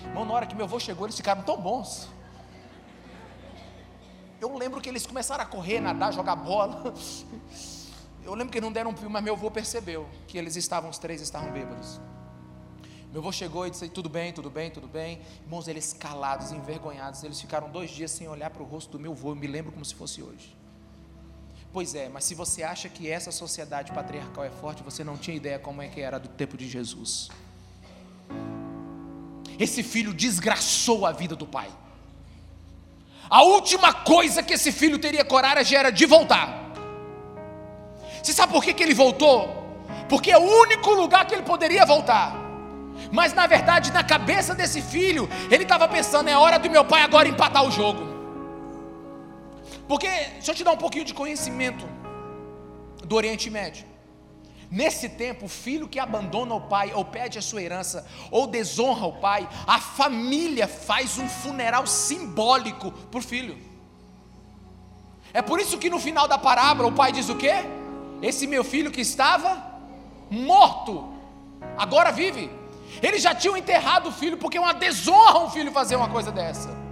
Irmão, 0.01 0.25
na 0.25 0.33
hora 0.33 0.47
que 0.47 0.55
meu 0.55 0.65
avô 0.65 0.79
chegou, 0.79 1.05
eles 1.05 1.15
ficaram 1.15 1.43
tão 1.43 1.61
bons. 1.61 2.09
Eu 4.41 4.57
lembro 4.57 4.81
que 4.81 4.89
eles 4.89 5.05
começaram 5.05 5.43
a 5.43 5.45
correr, 5.45 5.79
nadar, 5.79 6.11
jogar 6.11 6.35
bola. 6.35 6.95
Eu 8.25 8.33
lembro 8.33 8.51
que 8.51 8.59
não 8.59 8.71
deram 8.71 8.89
um 8.89 8.95
filme, 8.95 9.13
mas 9.13 9.23
meu 9.23 9.35
avô 9.35 9.51
percebeu 9.51 10.09
que 10.27 10.35
eles 10.37 10.55
estavam, 10.55 10.89
os 10.89 10.97
três 10.97 11.21
estavam 11.21 11.51
bêbados. 11.51 12.01
Meu 13.13 13.21
avô 13.21 13.31
chegou 13.31 13.67
e 13.67 13.69
disse: 13.69 13.87
Tudo 13.89 14.09
bem, 14.09 14.33
tudo 14.33 14.49
bem, 14.49 14.71
tudo 14.71 14.87
bem. 14.87 15.21
Irmãos, 15.43 15.67
eles 15.67 15.93
calados, 15.93 16.51
envergonhados, 16.51 17.23
eles 17.23 17.39
ficaram 17.39 17.69
dois 17.69 17.91
dias 17.91 18.09
sem 18.09 18.27
olhar 18.27 18.49
para 18.49 18.63
o 18.63 18.65
rosto 18.65 18.93
do 18.93 18.99
meu 18.99 19.11
avô. 19.11 19.29
Eu 19.29 19.35
me 19.35 19.45
lembro 19.45 19.71
como 19.71 19.85
se 19.85 19.93
fosse 19.93 20.23
hoje. 20.23 20.57
Pois 21.71 21.93
é, 21.93 22.09
mas 22.09 22.23
se 22.23 22.33
você 22.33 22.63
acha 22.63 22.89
que 22.89 23.07
essa 23.07 23.31
sociedade 23.31 23.91
patriarcal 23.91 24.43
é 24.43 24.49
forte, 24.49 24.81
você 24.81 25.03
não 25.03 25.15
tinha 25.15 25.37
ideia 25.37 25.59
como 25.59 25.79
é 25.79 25.87
que 25.87 26.01
era 26.01 26.19
do 26.19 26.27
tempo 26.27 26.57
de 26.57 26.67
Jesus. 26.67 27.29
Esse 29.59 29.83
filho 29.83 30.11
desgraçou 30.11 31.05
a 31.05 31.11
vida 31.11 31.35
do 31.35 31.45
pai. 31.45 31.69
A 33.29 33.43
última 33.43 33.93
coisa 33.93 34.41
que 34.41 34.53
esse 34.53 34.71
filho 34.71 34.97
teria 34.97 35.23
coragem 35.23 35.77
era 35.77 35.91
de 35.91 36.07
voltar. 36.07 36.73
Você 38.23 38.33
sabe 38.33 38.51
por 38.51 38.63
que, 38.63 38.73
que 38.73 38.81
ele 38.81 38.95
voltou? 38.95 39.49
Porque 40.09 40.31
é 40.31 40.37
o 40.37 40.61
único 40.61 40.91
lugar 40.95 41.27
que 41.27 41.35
ele 41.35 41.43
poderia 41.43 41.85
voltar. 41.85 42.42
Mas 43.13 43.31
na 43.31 43.45
verdade, 43.45 43.93
na 43.93 44.03
cabeça 44.03 44.55
desse 44.55 44.81
filho, 44.81 45.29
ele 45.51 45.61
estava 45.61 45.87
pensando: 45.87 46.29
é 46.29 46.35
hora 46.35 46.57
do 46.57 46.67
meu 46.67 46.83
pai 46.83 47.03
agora 47.03 47.29
empatar 47.29 47.63
o 47.63 47.69
jogo. 47.69 48.01
Porque, 49.87 50.07
deixa 50.07 50.49
eu 50.49 50.55
te 50.55 50.63
dar 50.63 50.71
um 50.71 50.77
pouquinho 50.77 51.05
de 51.05 51.13
conhecimento 51.13 51.85
do 53.05 53.15
Oriente 53.15 53.51
Médio. 53.51 53.85
Nesse 54.71 55.09
tempo, 55.09 55.45
o 55.45 55.47
filho 55.47 55.87
que 55.87 55.99
abandona 55.99 56.55
o 56.55 56.61
pai, 56.61 56.91
ou 56.95 57.05
pede 57.05 57.37
a 57.37 57.41
sua 57.43 57.61
herança, 57.61 58.03
ou 58.31 58.47
desonra 58.47 59.05
o 59.05 59.13
pai, 59.13 59.47
a 59.67 59.79
família 59.79 60.67
faz 60.67 61.19
um 61.19 61.29
funeral 61.29 61.85
simbólico 61.85 62.91
para 62.91 63.19
o 63.19 63.21
filho. 63.21 63.55
É 65.31 65.43
por 65.43 65.59
isso 65.59 65.77
que 65.77 65.87
no 65.87 65.99
final 65.99 66.27
da 66.27 66.39
parábola 66.39 66.89
o 66.89 66.93
pai 66.93 67.11
diz 67.11 67.29
o 67.29 67.35
quê? 67.35 67.53
Esse 68.23 68.47
meu 68.47 68.63
filho 68.63 68.89
que 68.89 69.01
estava 69.01 69.63
morto, 70.31 71.13
agora 71.77 72.11
vive. 72.11 72.62
Eles 73.01 73.21
já 73.21 73.33
tinham 73.33 73.57
enterrado 73.57 74.09
o 74.09 74.11
filho, 74.11 74.37
porque 74.37 74.57
é 74.57 74.61
uma 74.61 74.73
desonra 74.73 75.39
um 75.39 75.49
filho 75.49 75.71
fazer 75.71 75.95
uma 75.95 76.09
coisa 76.09 76.31
dessa. 76.31 76.82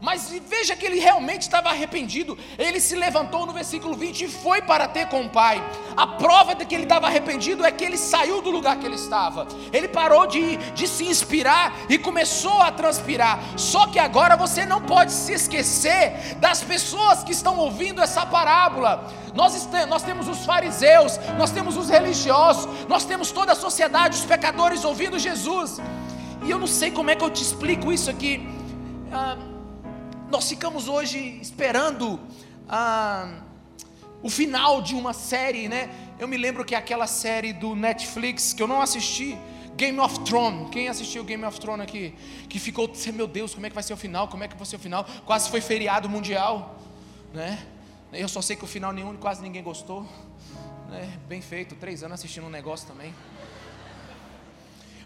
Mas 0.00 0.32
veja 0.48 0.76
que 0.76 0.86
ele 0.86 1.00
realmente 1.00 1.42
estava 1.42 1.70
arrependido. 1.70 2.38
Ele 2.56 2.80
se 2.80 2.94
levantou 2.94 3.44
no 3.44 3.52
versículo 3.52 3.94
20 3.94 4.24
e 4.24 4.28
foi 4.28 4.62
para 4.62 4.86
ter 4.86 5.08
com 5.08 5.22
o 5.22 5.28
pai. 5.28 5.62
A 5.96 6.06
prova 6.06 6.54
de 6.54 6.64
que 6.64 6.74
ele 6.74 6.84
estava 6.84 7.06
arrependido 7.06 7.64
é 7.64 7.70
que 7.72 7.84
ele 7.84 7.98
saiu 7.98 8.40
do 8.40 8.50
lugar 8.50 8.78
que 8.78 8.86
ele 8.86 8.94
estava. 8.94 9.48
Ele 9.72 9.88
parou 9.88 10.26
de, 10.26 10.56
de 10.56 10.86
se 10.86 11.04
inspirar 11.04 11.72
e 11.88 11.98
começou 11.98 12.62
a 12.62 12.70
transpirar. 12.70 13.40
Só 13.56 13.86
que 13.88 13.98
agora 13.98 14.36
você 14.36 14.64
não 14.64 14.80
pode 14.80 15.12
se 15.12 15.32
esquecer 15.32 16.36
das 16.36 16.62
pessoas 16.62 17.24
que 17.24 17.32
estão 17.32 17.58
ouvindo 17.58 18.00
essa 18.00 18.24
parábola. 18.24 19.10
Nós, 19.34 19.68
nós 19.88 20.02
temos 20.02 20.28
os 20.28 20.44
fariseus, 20.44 21.18
nós 21.36 21.50
temos 21.50 21.76
os 21.76 21.88
religiosos, 21.88 22.68
nós 22.88 23.04
temos 23.04 23.32
toda 23.32 23.52
a 23.52 23.56
sociedade, 23.56 24.18
os 24.18 24.24
pecadores 24.24 24.84
ouvindo 24.84 25.18
Jesus. 25.18 25.80
E 26.44 26.50
eu 26.50 26.58
não 26.58 26.68
sei 26.68 26.90
como 26.90 27.10
é 27.10 27.16
que 27.16 27.24
eu 27.24 27.30
te 27.30 27.42
explico 27.42 27.92
isso 27.92 28.08
aqui. 28.08 28.48
Ah, 29.12 29.36
nós 30.30 30.48
ficamos 30.48 30.88
hoje 30.88 31.38
esperando 31.40 32.20
ah, 32.68 33.40
o 34.22 34.28
final 34.28 34.82
de 34.82 34.94
uma 34.94 35.12
série, 35.12 35.68
né? 35.68 35.90
Eu 36.18 36.28
me 36.28 36.36
lembro 36.36 36.64
que 36.64 36.74
aquela 36.74 37.06
série 37.06 37.52
do 37.52 37.74
Netflix 37.74 38.52
que 38.52 38.62
eu 38.62 38.66
não 38.66 38.80
assisti, 38.80 39.38
Game 39.76 39.98
of 40.00 40.20
Thrones. 40.20 40.68
Quem 40.70 40.88
assistiu 40.88 41.24
Game 41.24 41.44
of 41.44 41.58
Thrones 41.58 41.84
aqui? 41.84 42.14
Que 42.48 42.58
ficou, 42.58 42.90
meu 43.14 43.26
Deus, 43.26 43.54
como 43.54 43.66
é 43.66 43.68
que 43.68 43.74
vai 43.74 43.82
ser 43.82 43.94
o 43.94 43.96
final? 43.96 44.28
Como 44.28 44.44
é 44.44 44.48
que 44.48 44.56
vai 44.56 44.66
ser 44.66 44.76
o 44.76 44.78
final? 44.78 45.06
Quase 45.24 45.48
foi 45.48 45.60
feriado 45.60 46.08
mundial, 46.08 46.78
né? 47.32 47.58
Eu 48.12 48.28
só 48.28 48.42
sei 48.42 48.56
que 48.56 48.64
o 48.64 48.66
final 48.66 48.92
nenhum, 48.92 49.16
quase 49.16 49.40
ninguém 49.42 49.62
gostou. 49.62 50.06
Né? 50.90 51.18
Bem 51.28 51.40
feito, 51.40 51.74
três 51.74 52.02
anos 52.02 52.18
assistindo 52.18 52.46
um 52.46 52.50
negócio 52.50 52.88
também. 52.88 53.14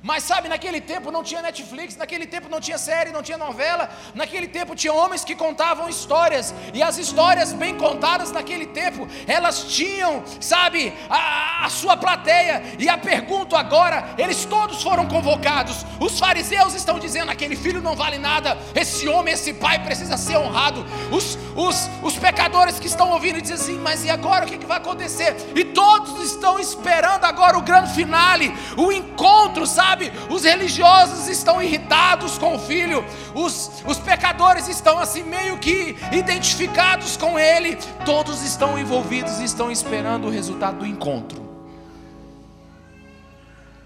Mas 0.03 0.25
sabe, 0.25 0.49
naquele 0.49 0.81
tempo 0.81 1.13
não 1.13 1.23
tinha 1.23 1.41
Netflix, 1.41 1.97
naquele 1.97 2.27
tempo 2.27 2.49
não 2.49 2.61
tinha 2.61 2.77
série, 2.77 3.13
não 3.13 3.23
tinha 3.23 3.39
novela, 3.39 3.89
naquele 4.17 4.49
tempo 4.49 4.75
tinha 4.75 4.93
homens 4.93 5.25
que 5.25 5.37
contavam 5.37 5.89
histórias, 5.89 6.53
e 6.75 6.83
as 6.83 6.99
histórias 6.99 7.53
bem 7.53 7.77
contadas 7.77 8.33
naquele 8.33 8.67
tempo, 8.67 9.07
elas 9.29 9.63
tinham, 9.73 10.25
sabe, 10.41 10.93
a, 11.09 11.67
a 11.67 11.71
sua 11.71 11.97
plateia, 11.97 12.65
e 12.81 12.89
a 12.89 12.99
pergunta 12.99 13.57
agora, 13.57 14.13
eles 14.19 14.45
todos 14.45 14.83
foram 14.83 15.07
convocados, 15.07 15.87
os 16.01 16.19
fariseus 16.19 16.75
estão 16.75 16.99
dizendo: 16.99 17.31
aquele 17.31 17.55
filho 17.55 17.81
não 17.81 17.95
vale 17.95 18.19
nada, 18.19 18.59
esse 18.75 19.09
homem, 19.09 19.35
esse 19.35 19.55
pai 19.55 19.85
precisa 19.85 20.17
ser 20.17 20.37
honrado, 20.37 20.85
os, 21.13 21.39
os, 21.55 21.89
os 22.03 22.19
pecadores 22.19 22.81
que 22.81 22.89
estão 22.89 23.13
ouvindo 23.13 23.41
dizem 23.41 23.55
assim: 23.55 23.79
mas 23.79 24.05
e 24.05 24.11
agora 24.11 24.47
o 24.47 24.49
que, 24.49 24.59
que 24.59 24.67
vai 24.67 24.79
acontecer? 24.79 25.37
E 25.55 25.65
todos 25.65 26.21
estão 26.25 26.59
esperando 26.59 27.25
agora 27.25 27.57
o 27.57 27.63
grande 27.63 27.95
finale, 27.95 28.53
o 28.77 28.91
encontro, 28.91 29.65
sabe? 29.65 29.92
Sabe, 29.93 30.11
os 30.31 30.45
religiosos 30.45 31.29
estão 31.29 31.63
irritados 31.63 32.39
com 32.39 32.57
o 32.57 32.59
filho, 32.59 33.05
os, 33.35 33.83
os 33.87 33.99
pecadores 33.99 34.67
estão 34.69 34.99
assim 34.99 35.23
meio 35.23 35.59
que 35.59 35.97
identificados 36.13 37.17
com 37.17 37.39
ele, 37.39 37.77
todos 38.05 38.43
estão 38.43 38.79
envolvidos 38.79 39.39
e 39.41 39.45
estão 39.45 39.71
esperando 39.71 40.29
o 40.29 40.31
resultado 40.31 40.79
do 40.79 40.87
encontro. 40.87 41.43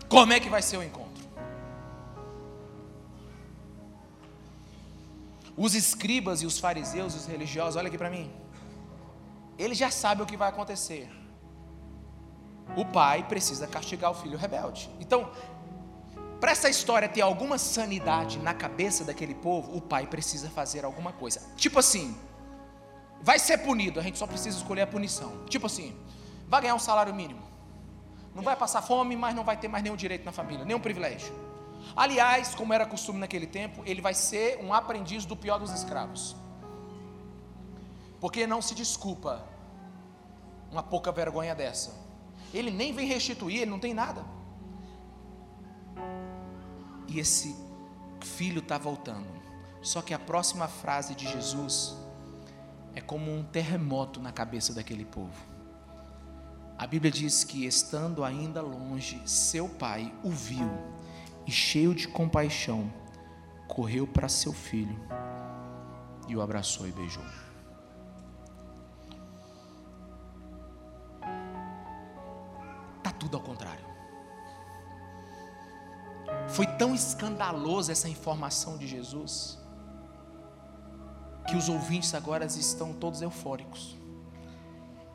Como 0.08 0.32
é 0.32 0.38
que 0.38 0.48
vai 0.48 0.62
ser 0.62 0.76
o 0.76 0.82
encontro? 0.82 1.06
Os 5.56 5.74
escribas 5.74 6.42
e 6.42 6.46
os 6.46 6.60
fariseus, 6.60 7.16
os 7.16 7.26
religiosos, 7.26 7.76
olha 7.76 7.88
aqui 7.88 7.98
para 7.98 8.10
mim. 8.10 8.30
Eles 9.58 9.76
já 9.76 9.90
sabem 9.90 10.22
o 10.22 10.26
que 10.26 10.36
vai 10.36 10.50
acontecer. 10.50 11.10
O 12.76 12.84
pai 12.84 13.26
precisa 13.26 13.66
castigar 13.66 14.10
o 14.10 14.14
filho 14.14 14.36
rebelde. 14.36 14.90
Então, 15.00 15.30
para 16.40 16.52
essa 16.52 16.68
história 16.68 17.08
ter 17.08 17.22
alguma 17.22 17.56
sanidade 17.58 18.38
na 18.38 18.52
cabeça 18.52 19.04
daquele 19.04 19.34
povo, 19.34 19.76
o 19.76 19.80
pai 19.80 20.06
precisa 20.06 20.50
fazer 20.50 20.84
alguma 20.84 21.12
coisa. 21.12 21.40
Tipo 21.56 21.78
assim, 21.78 22.16
vai 23.22 23.38
ser 23.38 23.58
punido, 23.58 23.98
a 23.98 24.02
gente 24.02 24.18
só 24.18 24.26
precisa 24.26 24.56
escolher 24.56 24.82
a 24.82 24.86
punição. 24.86 25.44
Tipo 25.46 25.66
assim, 25.66 25.96
vai 26.46 26.60
ganhar 26.60 26.74
um 26.74 26.78
salário 26.78 27.14
mínimo. 27.14 27.42
Não 28.34 28.42
vai 28.42 28.54
passar 28.54 28.82
fome, 28.82 29.16
mas 29.16 29.34
não 29.34 29.44
vai 29.44 29.56
ter 29.56 29.66
mais 29.66 29.82
nenhum 29.82 29.96
direito 29.96 30.24
na 30.24 30.32
família, 30.32 30.64
nenhum 30.64 30.80
privilégio. 30.80 31.32
Aliás, 31.96 32.54
como 32.54 32.72
era 32.74 32.84
costume 32.84 33.18
naquele 33.18 33.46
tempo, 33.46 33.82
ele 33.86 34.02
vai 34.02 34.12
ser 34.12 34.62
um 34.62 34.74
aprendiz 34.74 35.24
do 35.24 35.34
pior 35.34 35.58
dos 35.58 35.70
escravos. 35.70 36.36
Porque 38.20 38.46
não 38.46 38.60
se 38.60 38.74
desculpa 38.74 39.42
uma 40.70 40.82
pouca 40.82 41.10
vergonha 41.10 41.54
dessa. 41.54 41.94
Ele 42.52 42.70
nem 42.70 42.92
vem 42.92 43.06
restituir, 43.06 43.62
ele 43.62 43.70
não 43.70 43.78
tem 43.78 43.94
nada. 43.94 44.35
E 47.08 47.18
esse 47.18 47.56
filho 48.20 48.58
está 48.58 48.78
voltando. 48.78 49.28
Só 49.82 50.02
que 50.02 50.12
a 50.12 50.18
próxima 50.18 50.66
frase 50.66 51.14
de 51.14 51.28
Jesus 51.28 51.96
é 52.94 53.00
como 53.00 53.32
um 53.32 53.44
terremoto 53.44 54.20
na 54.20 54.32
cabeça 54.32 54.72
daquele 54.72 55.04
povo. 55.04 55.56
A 56.78 56.86
Bíblia 56.86 57.10
diz 57.10 57.44
que, 57.44 57.64
estando 57.64 58.24
ainda 58.24 58.60
longe, 58.60 59.22
seu 59.24 59.68
pai 59.68 60.12
o 60.22 60.30
viu 60.30 60.68
e, 61.46 61.52
cheio 61.52 61.94
de 61.94 62.08
compaixão, 62.08 62.92
correu 63.68 64.06
para 64.06 64.28
seu 64.28 64.52
filho 64.52 64.98
e 66.28 66.36
o 66.36 66.42
abraçou 66.42 66.86
e 66.86 66.92
beijou. 66.92 67.24
Está 72.98 73.10
tudo 73.10 73.36
ao 73.36 73.42
contrário. 73.42 73.85
Foi 76.48 76.66
tão 76.66 76.94
escandalosa 76.94 77.92
essa 77.92 78.08
informação 78.08 78.76
de 78.76 78.86
Jesus 78.86 79.58
que 81.46 81.56
os 81.56 81.68
ouvintes 81.68 82.12
agora 82.14 82.44
estão 82.44 82.92
todos 82.92 83.22
eufóricos. 83.22 83.96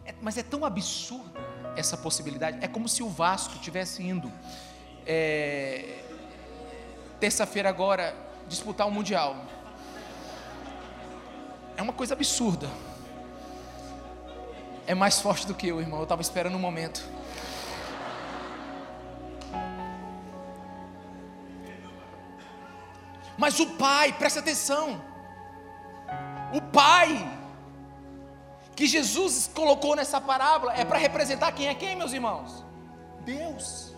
É, 0.05 0.15
mas 0.21 0.37
é 0.37 0.43
tão 0.43 0.63
absurda 0.65 1.39
essa 1.75 1.97
possibilidade. 1.97 2.57
É 2.61 2.67
como 2.67 2.87
se 2.87 3.03
o 3.03 3.09
Vasco 3.09 3.59
tivesse 3.59 4.01
indo 4.01 4.31
é, 5.05 6.03
terça-feira 7.19 7.69
agora 7.69 8.15
disputar 8.47 8.87
o 8.87 8.91
Mundial. 8.91 9.35
É 11.77 11.81
uma 11.81 11.93
coisa 11.93 12.13
absurda. 12.13 12.69
É 14.87 14.95
mais 14.95 15.19
forte 15.19 15.45
do 15.47 15.53
que 15.53 15.67
eu, 15.67 15.79
irmão. 15.79 15.99
Eu 15.99 16.03
estava 16.03 16.21
esperando 16.21 16.55
um 16.55 16.59
momento. 16.59 17.03
Mas 23.37 23.59
o 23.59 23.67
pai, 23.71 24.13
presta 24.13 24.39
atenção. 24.39 25.01
O 26.53 26.61
pai 26.61 27.39
que 28.75 28.87
Jesus 28.87 29.49
colocou 29.53 29.95
nessa 29.95 30.19
parábola 30.19 30.73
é 30.73 30.83
para 30.83 30.97
representar 30.97 31.51
quem 31.51 31.67
é 31.67 31.73
quem, 31.75 31.95
meus 31.95 32.13
irmãos? 32.13 32.65
Deus. 33.23 33.93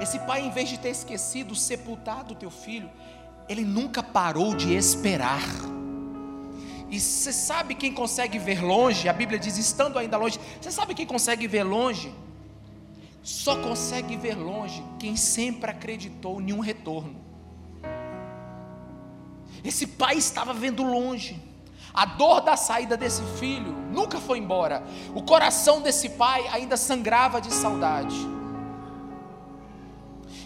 Esse 0.00 0.18
pai, 0.20 0.40
em 0.40 0.50
vez 0.50 0.68
de 0.68 0.78
ter 0.78 0.90
esquecido, 0.90 1.54
sepultado 1.54 2.34
o 2.34 2.36
teu 2.36 2.50
filho, 2.50 2.90
ele 3.48 3.64
nunca 3.64 4.02
parou 4.02 4.54
de 4.54 4.74
esperar. 4.74 5.42
E 6.90 6.98
você 6.98 7.32
sabe 7.32 7.74
quem 7.74 7.92
consegue 7.92 8.38
ver 8.38 8.62
longe? 8.62 9.08
A 9.08 9.12
Bíblia 9.12 9.38
diz, 9.38 9.58
estando 9.58 9.98
ainda 9.98 10.16
longe. 10.16 10.40
Você 10.60 10.70
sabe 10.70 10.94
quem 10.94 11.06
consegue 11.06 11.46
ver 11.46 11.62
longe? 11.62 12.14
Só 13.22 13.60
consegue 13.60 14.16
ver 14.16 14.36
longe 14.36 14.82
quem 14.98 15.16
sempre 15.16 15.70
acreditou 15.70 16.40
em 16.40 16.52
um 16.52 16.60
retorno. 16.60 17.27
Esse 19.64 19.86
pai 19.86 20.16
estava 20.16 20.52
vendo 20.52 20.82
longe. 20.82 21.40
A 21.92 22.04
dor 22.04 22.40
da 22.40 22.56
saída 22.56 22.96
desse 22.96 23.22
filho 23.38 23.72
nunca 23.90 24.18
foi 24.18 24.38
embora. 24.38 24.82
O 25.14 25.22
coração 25.22 25.80
desse 25.80 26.10
pai 26.10 26.46
ainda 26.48 26.76
sangrava 26.76 27.40
de 27.40 27.52
saudade. 27.52 28.16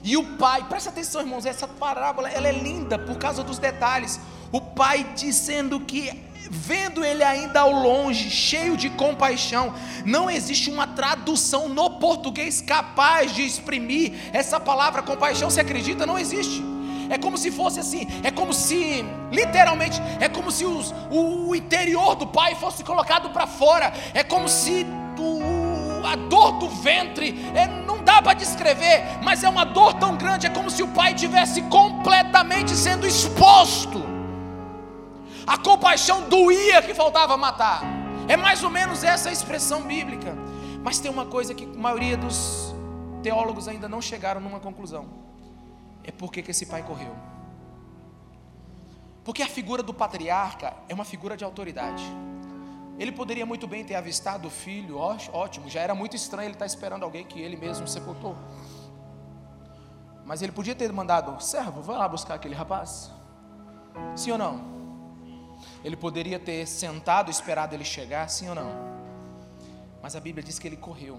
E 0.05 0.17
o 0.17 0.37
pai, 0.37 0.65
presta 0.69 0.91
atenção, 0.91 1.21
irmãos, 1.21 1.47
essa 1.47 1.69
parábola 1.69 2.29
ela 2.29 2.49
é 2.49 2.53
linda 2.53 2.99
por 2.99 3.19
causa 3.19 3.45
dos 3.45 3.59
detalhes. 3.59 4.19
O 4.51 4.61
pai 4.61 5.13
dizendo 5.15 5.79
que 5.81 6.11
vendo 6.51 7.05
ele 7.05 7.23
ainda 7.23 7.61
ao 7.61 7.73
longe, 7.73 8.29
cheio 8.29 8.77
de 8.77 8.91
compaixão, 8.91 9.73
não 10.05 10.29
existe 10.29 10.71
uma 10.71 10.87
tradução 10.87 11.69
no 11.69 11.99
português 11.99 12.61
capaz 12.61 13.35
de 13.35 13.43
exprimir 13.43 14.13
essa 14.33 14.59
palavra 14.59 15.03
compaixão. 15.03 15.49
Você 15.49 15.61
acredita? 15.61 16.05
Não 16.05 16.19
existe. 16.19 16.63
É 17.13 17.19
como 17.19 17.37
se 17.37 17.51
fosse 17.51 17.79
assim, 17.79 18.09
é 18.23 18.31
como 18.31 18.55
se, 18.55 19.05
literalmente, 19.31 20.01
é 20.19 20.31
como 20.31 20.51
se 20.51 20.65
os, 20.65 20.95
o 21.11 21.55
interior 21.55 22.15
do 22.15 22.27
pai 22.27 22.55
fosse 22.55 22.83
colocado 22.83 23.29
para 23.29 23.47
fora, 23.47 23.93
é 24.15 24.25
como 24.25 24.49
se 24.49 24.87
o, 25.19 26.07
a 26.07 26.17
dor 26.17 26.53
do 26.53 26.71
ventre 26.71 27.39
é, 27.55 27.67
não 27.67 28.03
dá 28.03 28.23
para 28.23 28.33
descrever, 28.33 29.05
mas 29.23 29.45
é 29.45 29.49
uma 29.51 29.67
dor 29.67 29.93
tão 29.93 30.17
grande, 30.17 30.47
é 30.47 30.51
como 30.51 30.71
se 30.71 30.83
o 30.83 30.89
pai 30.89 31.13
tivesse 31.13 31.61
completamente 31.65 32.71
sendo 32.75 33.07
exposto. 33.07 34.03
A 35.47 35.59
compaixão 35.59 36.23
doía 36.31 36.81
que 36.81 36.95
faltava 36.95 37.37
matar. 37.37 37.83
É 38.27 38.39
mais 38.39 38.65
ou 38.65 38.71
menos 38.71 39.05
essa 39.05 39.29
a 39.29 39.33
expressão 39.33 39.83
bíblica. 39.83 40.35
Mas 40.83 40.99
tem 40.99 41.11
uma 41.11 41.27
coisa 41.27 41.53
que 41.53 41.65
a 41.65 41.79
maioria 41.79 42.17
dos 42.17 42.75
teólogos 43.23 43.69
ainda 43.69 43.87
não 43.87 44.01
chegaram 44.01 44.41
numa 44.41 44.61
conclusão. 44.61 45.22
É 46.05 46.11
por 46.11 46.33
que 46.33 46.51
esse 46.51 46.67
pai 46.67 46.83
correu. 46.83 47.15
Porque 49.25 49.43
a 49.43 49.47
figura 49.47 49.83
do 49.83 49.95
patriarca 49.95 50.75
é 50.89 50.95
uma 50.95 51.05
figura 51.05 51.37
de 51.37 51.45
autoridade. 51.45 52.03
Ele 52.99 53.13
poderia 53.13 53.47
muito 53.47 53.67
bem 53.67 53.85
ter 53.85 53.95
avistado 53.95 54.49
o 54.49 54.51
filho, 54.51 54.99
ótimo, 54.99 55.69
já 55.69 55.81
era 55.81 55.95
muito 55.95 56.15
estranho 56.15 56.47
ele 56.47 56.55
estar 56.55 56.67
esperando 56.67 57.05
alguém 57.05 57.25
que 57.25 57.41
ele 57.41 57.57
mesmo 57.57 57.87
sepultou. 57.87 58.37
Mas 60.25 60.43
ele 60.43 60.53
podia 60.53 60.75
ter 60.75 60.93
mandado, 60.93 61.43
servo, 61.43 61.83
vai 61.83 61.97
lá 61.97 62.09
buscar 62.09 62.35
aquele 62.35 62.55
rapaz. 62.55 63.11
Sim 64.15 64.33
ou 64.33 64.39
não? 64.39 64.73
Ele 65.85 65.97
poderia 65.97 66.39
ter 66.39 66.67
sentado, 66.67 67.31
esperado 67.31 67.75
ele 67.75 67.85
chegar, 67.85 68.29
sim 68.29 68.49
ou 68.49 68.55
não? 68.55 68.71
Mas 70.03 70.15
a 70.17 70.21
Bíblia 70.21 70.43
diz 70.43 70.59
que 70.59 70.67
ele 70.67 70.77
correu. 70.77 71.17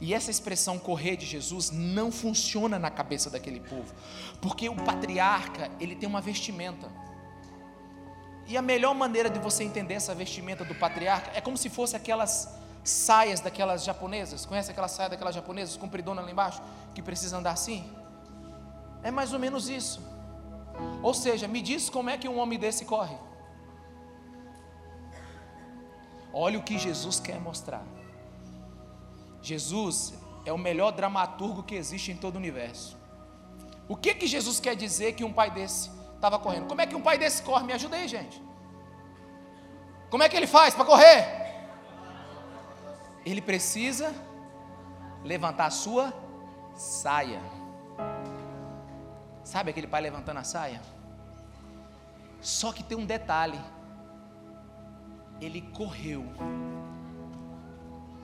E 0.00 0.14
essa 0.14 0.30
expressão 0.30 0.78
correr 0.78 1.16
de 1.16 1.26
Jesus 1.26 1.70
não 1.70 2.10
funciona 2.10 2.78
na 2.78 2.90
cabeça 2.90 3.28
daquele 3.28 3.60
povo, 3.60 3.92
porque 4.40 4.68
o 4.68 4.74
patriarca, 4.74 5.70
ele 5.78 5.94
tem 5.94 6.08
uma 6.08 6.20
vestimenta. 6.20 6.88
E 8.46 8.56
a 8.56 8.62
melhor 8.62 8.94
maneira 8.94 9.28
de 9.28 9.38
você 9.38 9.62
entender 9.62 9.94
essa 9.94 10.14
vestimenta 10.14 10.64
do 10.64 10.74
patriarca 10.74 11.30
é 11.34 11.40
como 11.40 11.56
se 11.56 11.68
fosse 11.68 11.94
aquelas 11.94 12.58
saias 12.82 13.40
daquelas 13.40 13.84
japonesas. 13.84 14.46
Conhece 14.46 14.70
aquela 14.70 14.88
saia 14.88 15.10
daquelas 15.10 15.34
japonesas 15.34 15.76
compridona 15.76 16.22
lá 16.22 16.30
embaixo 16.30 16.62
que 16.94 17.02
precisa 17.02 17.36
andar 17.36 17.52
assim? 17.52 17.84
É 19.02 19.10
mais 19.10 19.32
ou 19.32 19.38
menos 19.38 19.68
isso. 19.68 20.02
Ou 21.02 21.12
seja, 21.12 21.46
me 21.46 21.60
diz 21.60 21.90
como 21.90 22.10
é 22.10 22.16
que 22.16 22.28
um 22.28 22.38
homem 22.38 22.58
desse 22.58 22.84
corre. 22.84 23.16
Olha 26.32 26.58
o 26.58 26.62
que 26.62 26.78
Jesus 26.78 27.20
quer 27.20 27.40
mostrar. 27.40 27.84
Jesus 29.42 30.14
é 30.44 30.52
o 30.52 30.58
melhor 30.58 30.92
dramaturgo 30.92 31.62
que 31.62 31.74
existe 31.74 32.12
em 32.12 32.16
todo 32.16 32.34
o 32.36 32.38
universo. 32.38 32.96
O 33.88 33.96
que 33.96 34.14
que 34.14 34.26
Jesus 34.26 34.60
quer 34.60 34.76
dizer 34.76 35.14
que 35.14 35.24
um 35.24 35.32
pai 35.32 35.50
desse 35.50 35.90
estava 36.20 36.38
correndo. 36.38 36.66
Como 36.66 36.80
é 36.80 36.86
que 36.86 36.94
um 36.94 37.00
pai 37.00 37.16
desse 37.16 37.42
corre? 37.42 37.64
Me 37.64 37.72
ajuda 37.72 37.96
aí, 37.96 38.06
gente. 38.06 38.40
Como 40.10 40.22
é 40.22 40.28
que 40.28 40.36
ele 40.36 40.46
faz 40.46 40.74
para 40.74 40.84
correr? 40.84 41.26
Ele 43.24 43.40
precisa 43.40 44.14
levantar 45.24 45.66
a 45.66 45.70
sua 45.70 46.12
saia. 46.74 47.40
Sabe 49.42 49.70
aquele 49.70 49.86
pai 49.86 50.02
levantando 50.02 50.38
a 50.38 50.44
saia? 50.44 50.80
Só 52.40 52.72
que 52.72 52.82
tem 52.82 52.96
um 52.96 53.06
detalhe. 53.06 53.60
Ele 55.40 55.62
correu, 55.72 56.24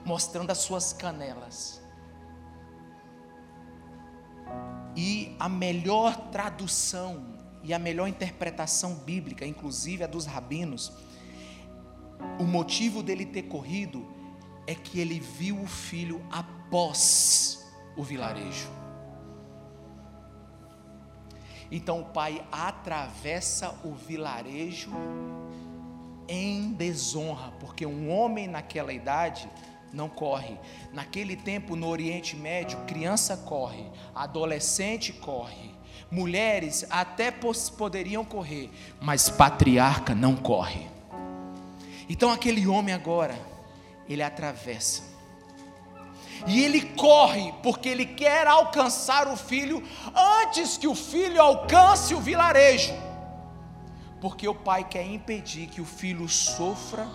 mostrando 0.07 0.51
as 0.51 0.59
suas 0.59 0.93
canelas. 0.93 1.81
E 4.95 5.35
a 5.37 5.49
melhor 5.49 6.15
tradução 6.31 7.35
e 7.61 7.73
a 7.73 7.77
melhor 7.77 8.07
interpretação 8.07 8.95
bíblica, 8.95 9.45
inclusive 9.45 10.05
a 10.05 10.07
dos 10.07 10.25
rabinos, 10.25 10.93
o 12.39 12.45
motivo 12.45 13.03
dele 13.03 13.25
ter 13.25 13.43
corrido 13.43 14.07
é 14.65 14.73
que 14.73 14.97
ele 14.99 15.19
viu 15.19 15.61
o 15.61 15.67
filho 15.67 16.25
após 16.31 17.67
o 17.97 18.01
vilarejo. 18.01 18.69
Então 21.69 21.99
o 21.99 22.05
pai 22.05 22.47
atravessa 22.49 23.77
o 23.83 23.93
vilarejo 23.93 24.89
em 26.29 26.71
desonra, 26.71 27.51
porque 27.59 27.85
um 27.85 28.09
homem 28.09 28.47
naquela 28.47 28.93
idade 28.93 29.49
não 29.93 30.09
corre. 30.09 30.57
Naquele 30.93 31.35
tempo 31.35 31.75
no 31.75 31.87
Oriente 31.87 32.35
Médio, 32.35 32.77
criança 32.85 33.37
corre, 33.37 33.85
adolescente 34.13 35.13
corre, 35.13 35.71
mulheres 36.11 36.85
até 36.89 37.31
poderiam 37.77 38.23
correr, 38.23 38.69
mas 39.01 39.29
patriarca 39.29 40.13
não 40.13 40.35
corre. 40.35 40.87
Então 42.09 42.31
aquele 42.31 42.65
homem 42.67 42.93
agora, 42.93 43.37
ele 44.07 44.23
atravessa. 44.23 45.03
E 46.45 46.63
ele 46.63 46.81
corre 46.81 47.51
porque 47.63 47.89
ele 47.89 48.05
quer 48.05 48.47
alcançar 48.47 49.27
o 49.27 49.35
filho 49.35 49.83
antes 50.41 50.77
que 50.77 50.87
o 50.87 50.95
filho 50.95 51.41
alcance 51.41 52.13
o 52.13 52.21
vilarejo. 52.21 52.93
Porque 54.21 54.47
o 54.47 54.55
pai 54.55 54.83
quer 54.83 55.05
impedir 55.05 55.67
que 55.67 55.81
o 55.81 55.85
filho 55.85 56.27
sofra 56.29 57.07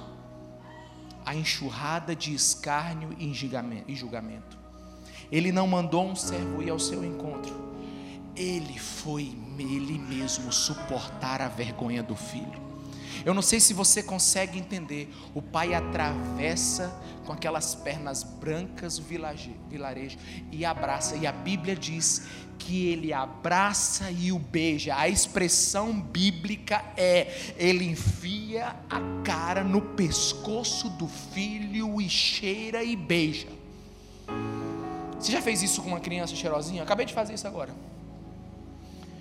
a 1.25 1.35
enxurrada 1.35 2.15
de 2.15 2.35
escárnio 2.35 3.15
e 3.87 3.95
julgamento. 3.95 4.59
Ele 5.31 5.51
não 5.51 5.67
mandou 5.67 6.07
um 6.07 6.15
servo 6.15 6.63
ir 6.63 6.71
ao 6.71 6.79
seu 6.79 7.05
encontro. 7.05 7.55
Ele 8.37 8.79
foi 8.79 9.37
ele 9.59 9.99
mesmo 9.99 10.53
suportar 10.53 11.41
a 11.41 11.49
vergonha 11.49 12.03
do 12.03 12.17
filho. 12.17 12.72
Eu 13.25 13.35
não 13.35 13.43
sei 13.43 13.61
se 13.61 13.73
você 13.73 14.03
consegue 14.03 14.59
entender. 14.59 15.13
O 15.35 15.43
pai 15.43 15.75
atravessa 15.75 16.93
com 17.25 17.33
aquelas 17.33 17.75
pernas 17.75 18.23
brancas 18.23 18.99
o 18.99 19.03
vilarejo 19.03 20.19
e 20.51 20.65
abraça. 20.65 21.17
E 21.17 21.27
a 21.27 21.33
Bíblia 21.33 21.77
diz 21.77 22.27
que 22.59 22.87
ele 22.87 23.13
abraça 23.13 24.11
e 24.11 24.33
o 24.33 24.39
beija. 24.39 24.97
A 24.97 25.09
expressão 25.09 26.01
bíblica 26.01 26.85
é: 26.97 27.55
ele 27.57 27.85
enfia 27.85 28.77
a 28.89 29.01
cara 29.25 29.65
no 29.65 29.81
pescoço 29.81 30.89
do 30.91 31.09
filho 31.09 32.01
e 32.01 32.09
cheira 32.09 32.83
e 32.83 32.97
beija. 32.97 33.49
Você 35.19 35.31
já 35.31 35.41
fez 35.41 35.63
isso 35.63 35.81
com 35.83 35.89
uma 35.89 36.01
criança 36.01 36.35
cheirosinha? 36.35 36.83
acabei 36.83 37.07
de 37.07 37.13
fazer 37.13 37.35
isso 37.35 37.47
agora. 37.47 37.73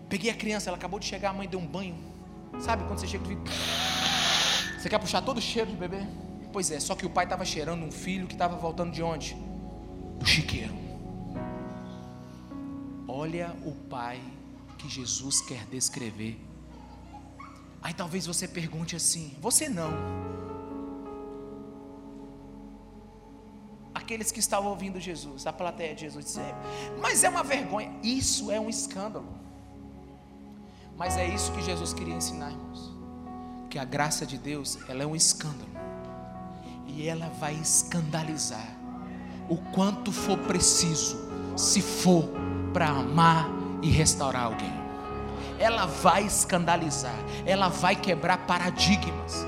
Peguei 0.10 0.32
a 0.32 0.34
criança, 0.34 0.70
ela 0.70 0.78
acabou 0.78 1.00
de 1.00 1.06
chegar, 1.06 1.30
a 1.30 1.34
mãe 1.34 1.48
deu 1.48 1.60
um 1.60 1.66
banho. 1.66 2.11
Sabe 2.60 2.84
quando 2.84 3.00
você 3.00 3.08
chega 3.08 3.24
e 3.32 3.38
você 4.80 4.90
quer 4.90 5.00
puxar 5.00 5.22
todo 5.22 5.38
o 5.38 5.42
cheiro 5.42 5.70
de 5.70 5.78
bebê? 5.78 6.06
Pois 6.52 6.72
é, 6.72 6.80
só 6.80 6.96
que 6.96 7.06
o 7.06 7.10
pai 7.10 7.26
estava 7.26 7.46
cheirando 7.46 7.84
um 7.84 7.92
filho 7.92 8.28
que 8.28 8.34
estava 8.34 8.56
voltando 8.56 8.92
de 8.92 9.04
onde? 9.04 9.36
Do 10.18 10.26
chiqueiro. 10.26 10.74
Olha 13.08 13.56
o 13.64 13.72
pai 13.72 14.20
que 14.78 14.90
Jesus 14.90 15.42
quer 15.42 15.66
descrever. 15.68 16.40
Aí 17.82 17.94
talvez 17.94 18.26
você 18.26 18.48
pergunte 18.48 18.96
assim: 18.96 19.36
você 19.40 19.70
não. 19.70 19.92
Aqueles 23.94 24.32
que 24.32 24.40
estavam 24.40 24.72
ouvindo 24.72 25.00
Jesus, 25.00 25.46
a 25.46 25.54
plateia 25.54 25.94
de 25.94 26.02
Jesus 26.02 26.26
dizer, 26.26 26.56
mas 27.00 27.24
é 27.24 27.30
uma 27.30 27.44
vergonha, 27.44 27.94
isso 28.02 28.52
é 28.52 28.60
um 28.60 28.68
escândalo. 28.70 29.41
Mas 31.02 31.18
é 31.18 31.28
isso 31.28 31.52
que 31.54 31.64
Jesus 31.64 31.94
queria 31.94 32.14
ensinar, 32.14 32.52
irmãos. 32.52 32.94
Que 33.72 33.80
a 33.80 33.84
graça 33.84 34.24
de 34.24 34.38
Deus, 34.38 34.78
ela 34.88 35.02
é 35.02 35.06
um 35.08 35.16
escândalo. 35.16 35.72
E 36.86 37.08
ela 37.08 37.28
vai 37.40 37.56
escandalizar 37.56 38.68
o 39.50 39.58
quanto 39.58 40.12
for 40.12 40.38
preciso, 40.38 41.18
se 41.58 41.82
for 41.82 42.30
para 42.72 42.88
amar 42.88 43.50
e 43.82 43.90
restaurar 43.90 44.44
alguém. 44.44 44.72
Ela 45.58 45.88
vai 45.88 46.24
escandalizar, 46.24 47.18
ela 47.48 47.68
vai 47.68 47.96
quebrar 47.96 48.46
paradigmas. 48.46 49.48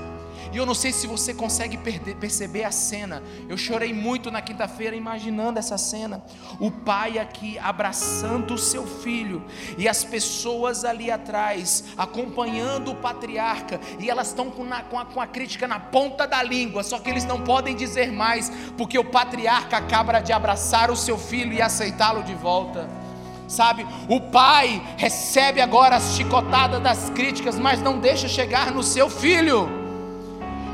E 0.54 0.56
eu 0.56 0.64
não 0.64 0.72
sei 0.72 0.92
se 0.92 1.08
você 1.08 1.34
consegue 1.34 1.76
perder, 1.76 2.14
perceber 2.14 2.62
a 2.62 2.70
cena. 2.70 3.20
Eu 3.48 3.56
chorei 3.56 3.92
muito 3.92 4.30
na 4.30 4.40
quinta-feira 4.40 4.94
imaginando 4.94 5.58
essa 5.58 5.76
cena. 5.76 6.22
O 6.60 6.70
pai 6.70 7.18
aqui 7.18 7.58
abraçando 7.58 8.54
o 8.54 8.58
seu 8.58 8.86
filho 8.86 9.44
e 9.76 9.88
as 9.88 10.04
pessoas 10.04 10.84
ali 10.84 11.10
atrás 11.10 11.86
acompanhando 11.98 12.92
o 12.92 12.94
patriarca 12.94 13.80
e 13.98 14.08
elas 14.08 14.28
estão 14.28 14.48
com, 14.48 14.64
com, 14.88 15.04
com 15.06 15.20
a 15.20 15.26
crítica 15.26 15.66
na 15.66 15.80
ponta 15.80 16.24
da 16.24 16.40
língua, 16.40 16.84
só 16.84 17.00
que 17.00 17.10
eles 17.10 17.24
não 17.24 17.40
podem 17.40 17.74
dizer 17.74 18.12
mais 18.12 18.48
porque 18.76 18.96
o 18.96 19.04
patriarca 19.04 19.78
acaba 19.78 20.20
de 20.20 20.32
abraçar 20.32 20.88
o 20.88 20.96
seu 20.96 21.18
filho 21.18 21.52
e 21.52 21.60
aceitá-lo 21.60 22.22
de 22.22 22.34
volta 22.34 22.88
sabe? 23.46 23.86
O 24.08 24.20
pai 24.20 24.82
recebe 24.96 25.60
agora 25.60 25.96
as 25.96 26.14
chicotadas 26.14 26.82
das 26.82 27.10
críticas, 27.10 27.58
mas 27.58 27.80
não 27.80 27.98
deixa 27.98 28.26
chegar 28.26 28.72
no 28.72 28.82
seu 28.82 29.10
filho. 29.10 29.83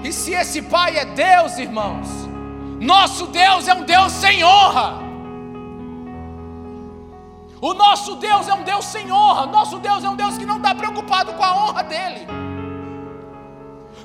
E 0.02 0.12
se 0.12 0.32
esse 0.32 0.62
pai 0.62 0.96
é 0.96 1.04
Deus, 1.04 1.58
irmãos, 1.58 2.08
nosso 2.80 3.26
Deus 3.26 3.68
é 3.68 3.74
um 3.74 3.84
Deus 3.84 4.12
sem 4.12 4.42
honra. 4.42 5.10
O 7.60 7.74
nosso 7.74 8.16
Deus 8.16 8.48
é 8.48 8.54
um 8.54 8.62
Deus 8.62 8.86
sem 8.86 9.12
honra. 9.12 9.46
Nosso 9.46 9.78
Deus 9.78 10.02
é 10.02 10.08
um 10.08 10.16
Deus 10.16 10.38
que 10.38 10.46
não 10.46 10.56
está 10.56 10.74
preocupado 10.74 11.34
com 11.34 11.44
a 11.44 11.64
honra 11.64 11.82
dele. 11.82 12.39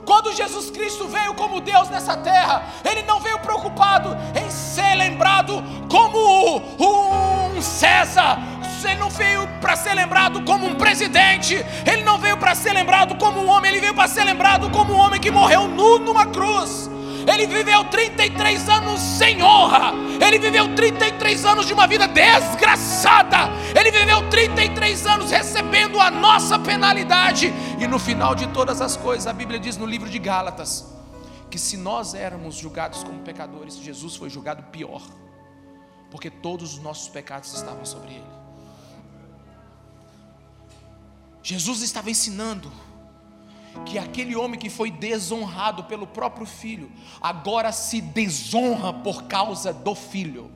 Quando 0.06 0.34
Jesus 0.34 0.70
Cristo 0.70 1.08
veio 1.08 1.34
como 1.34 1.60
Deus 1.60 1.90
nessa 1.90 2.16
terra, 2.18 2.64
Ele 2.84 3.02
não 3.04 3.20
veio 3.20 3.40
preocupado 3.40 4.16
em 4.40 4.50
ser 4.50 4.96
lembrado 4.96 5.64
como 5.90 6.58
um 6.80 7.62
César, 7.62 8.38
ele 8.86 9.00
não 9.00 9.10
veio 9.10 9.48
para 9.60 9.76
ser 9.76 9.94
lembrado 9.94 10.44
como 10.44 10.68
um 10.68 10.76
presidente, 10.76 11.56
ele 11.86 12.04
não 12.04 12.20
veio 12.20 12.38
para 12.38 12.54
ser 12.54 12.74
lembrado 12.74 13.16
como 13.16 13.42
um 13.42 13.50
homem, 13.50 13.72
ele 13.72 13.82
veio 13.82 13.94
para 13.94 14.08
ser 14.08 14.24
lembrado 14.24 14.70
como 14.70 14.94
um 14.94 14.98
homem 14.98 15.20
que 15.20 15.32
morreu 15.32 15.68
nu 15.68 16.00
numa 16.00 16.28
cruz. 16.28 16.90
Ele 17.28 17.48
viveu 17.48 17.84
33 17.86 18.70
anos 18.70 19.00
sem 19.00 19.42
honra. 19.42 19.94
Ele 20.26 20.40
viveu 20.40 20.76
33 20.76 21.46
anos 21.46 21.66
de 21.66 21.74
uma 21.74 21.88
vida 21.88 22.08
desgraçada. 22.08 23.50
Ele 23.78 23.92
viveu 23.92 24.30
33 24.30 25.06
anos 25.08 25.32
recebendo 25.32 26.00
a 26.00 26.12
nossa 26.12 26.60
penalidade. 26.60 27.54
E 27.80 27.88
no 27.88 28.00
final 28.00 28.36
de 28.36 28.48
todas 28.48 28.82
as 28.82 28.96
coisas, 28.96 29.28
a 29.28 29.34
Bíblia 29.34 29.60
diz 29.60 29.78
no 29.78 29.86
livro 29.86 30.10
de 30.10 30.20
Gálatas 30.20 30.96
que 31.50 31.60
se 31.60 31.78
nós 31.78 32.14
éramos 32.14 32.56
julgados 32.56 33.02
como 33.02 33.20
pecadores, 33.20 33.78
Jesus 33.78 34.18
foi 34.18 34.30
julgado 34.30 34.62
pior, 34.64 35.02
porque 36.12 36.30
todos 36.30 36.74
os 36.74 36.80
nossos 36.80 37.08
pecados 37.08 37.54
estavam 37.54 37.86
sobre 37.86 38.16
ele. 38.16 38.36
Jesus 41.42 41.82
estava 41.82 42.10
ensinando 42.10 42.70
que 43.86 43.98
aquele 43.98 44.36
homem 44.36 44.60
que 44.60 44.70
foi 44.70 44.90
desonrado 44.90 45.84
pelo 45.84 46.08
próprio 46.08 46.46
filho, 46.46 46.92
agora 47.22 47.72
se 47.72 48.02
desonra 48.02 48.94
por 48.94 49.24
causa 49.24 49.74
do 49.74 49.94
filho. 49.94 50.52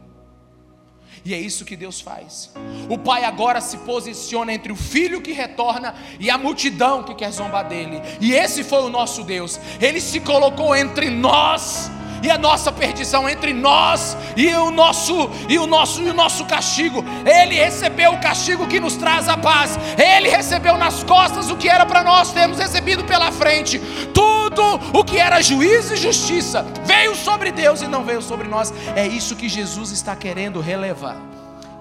E 1.25 1.33
é 1.33 1.39
isso 1.39 1.65
que 1.65 1.75
Deus 1.75 1.99
faz. 1.99 2.53
O 2.89 2.97
pai 2.97 3.25
agora 3.25 3.59
se 3.59 3.77
posiciona 3.79 4.53
entre 4.53 4.71
o 4.71 4.75
filho 4.75 5.21
que 5.21 5.33
retorna 5.33 5.93
e 6.19 6.29
a 6.29 6.37
multidão 6.37 7.03
que 7.03 7.13
quer 7.13 7.31
zombar 7.31 7.67
dele. 7.67 8.01
E 8.21 8.31
esse 8.31 8.63
foi 8.63 8.83
o 8.83 8.89
nosso 8.89 9.23
Deus. 9.23 9.59
Ele 9.81 9.99
se 9.99 10.19
colocou 10.19 10.75
entre 10.75 11.09
nós 11.09 11.91
e 12.21 12.29
a 12.29 12.37
nossa 12.37 12.71
perdição 12.71 13.29
entre 13.29 13.53
nós 13.53 14.17
e 14.35 14.53
o 14.53 14.71
nosso 14.71 15.29
e 15.47 15.57
o 15.57 15.65
nosso 15.65 16.01
e 16.01 16.09
o 16.09 16.13
nosso 16.13 16.45
castigo. 16.45 17.03
Ele 17.25 17.55
recebeu 17.55 18.13
o 18.13 18.21
castigo 18.21 18.67
que 18.67 18.79
nos 18.79 18.95
traz 18.95 19.27
a 19.27 19.37
paz. 19.37 19.77
Ele 19.97 20.29
recebeu 20.29 20.77
nas 20.77 21.03
costas 21.03 21.49
o 21.49 21.57
que 21.57 21.69
era 21.69 21.85
para 21.85 22.03
nós 22.03 22.31
termos 22.31 22.59
recebido 22.59 23.03
pela 23.05 23.31
frente. 23.31 23.79
Tudo 24.13 24.63
o 24.97 25.03
que 25.03 25.17
era 25.17 25.41
juízo 25.41 25.93
e 25.93 25.97
justiça 25.97 26.65
veio 26.83 27.15
sobre 27.15 27.51
Deus 27.51 27.81
e 27.81 27.87
não 27.87 28.03
veio 28.03 28.21
sobre 28.21 28.47
nós. 28.47 28.73
É 28.95 29.07
isso 29.07 29.35
que 29.35 29.47
Jesus 29.47 29.91
está 29.91 30.15
querendo 30.15 30.59
relevar, 30.59 31.17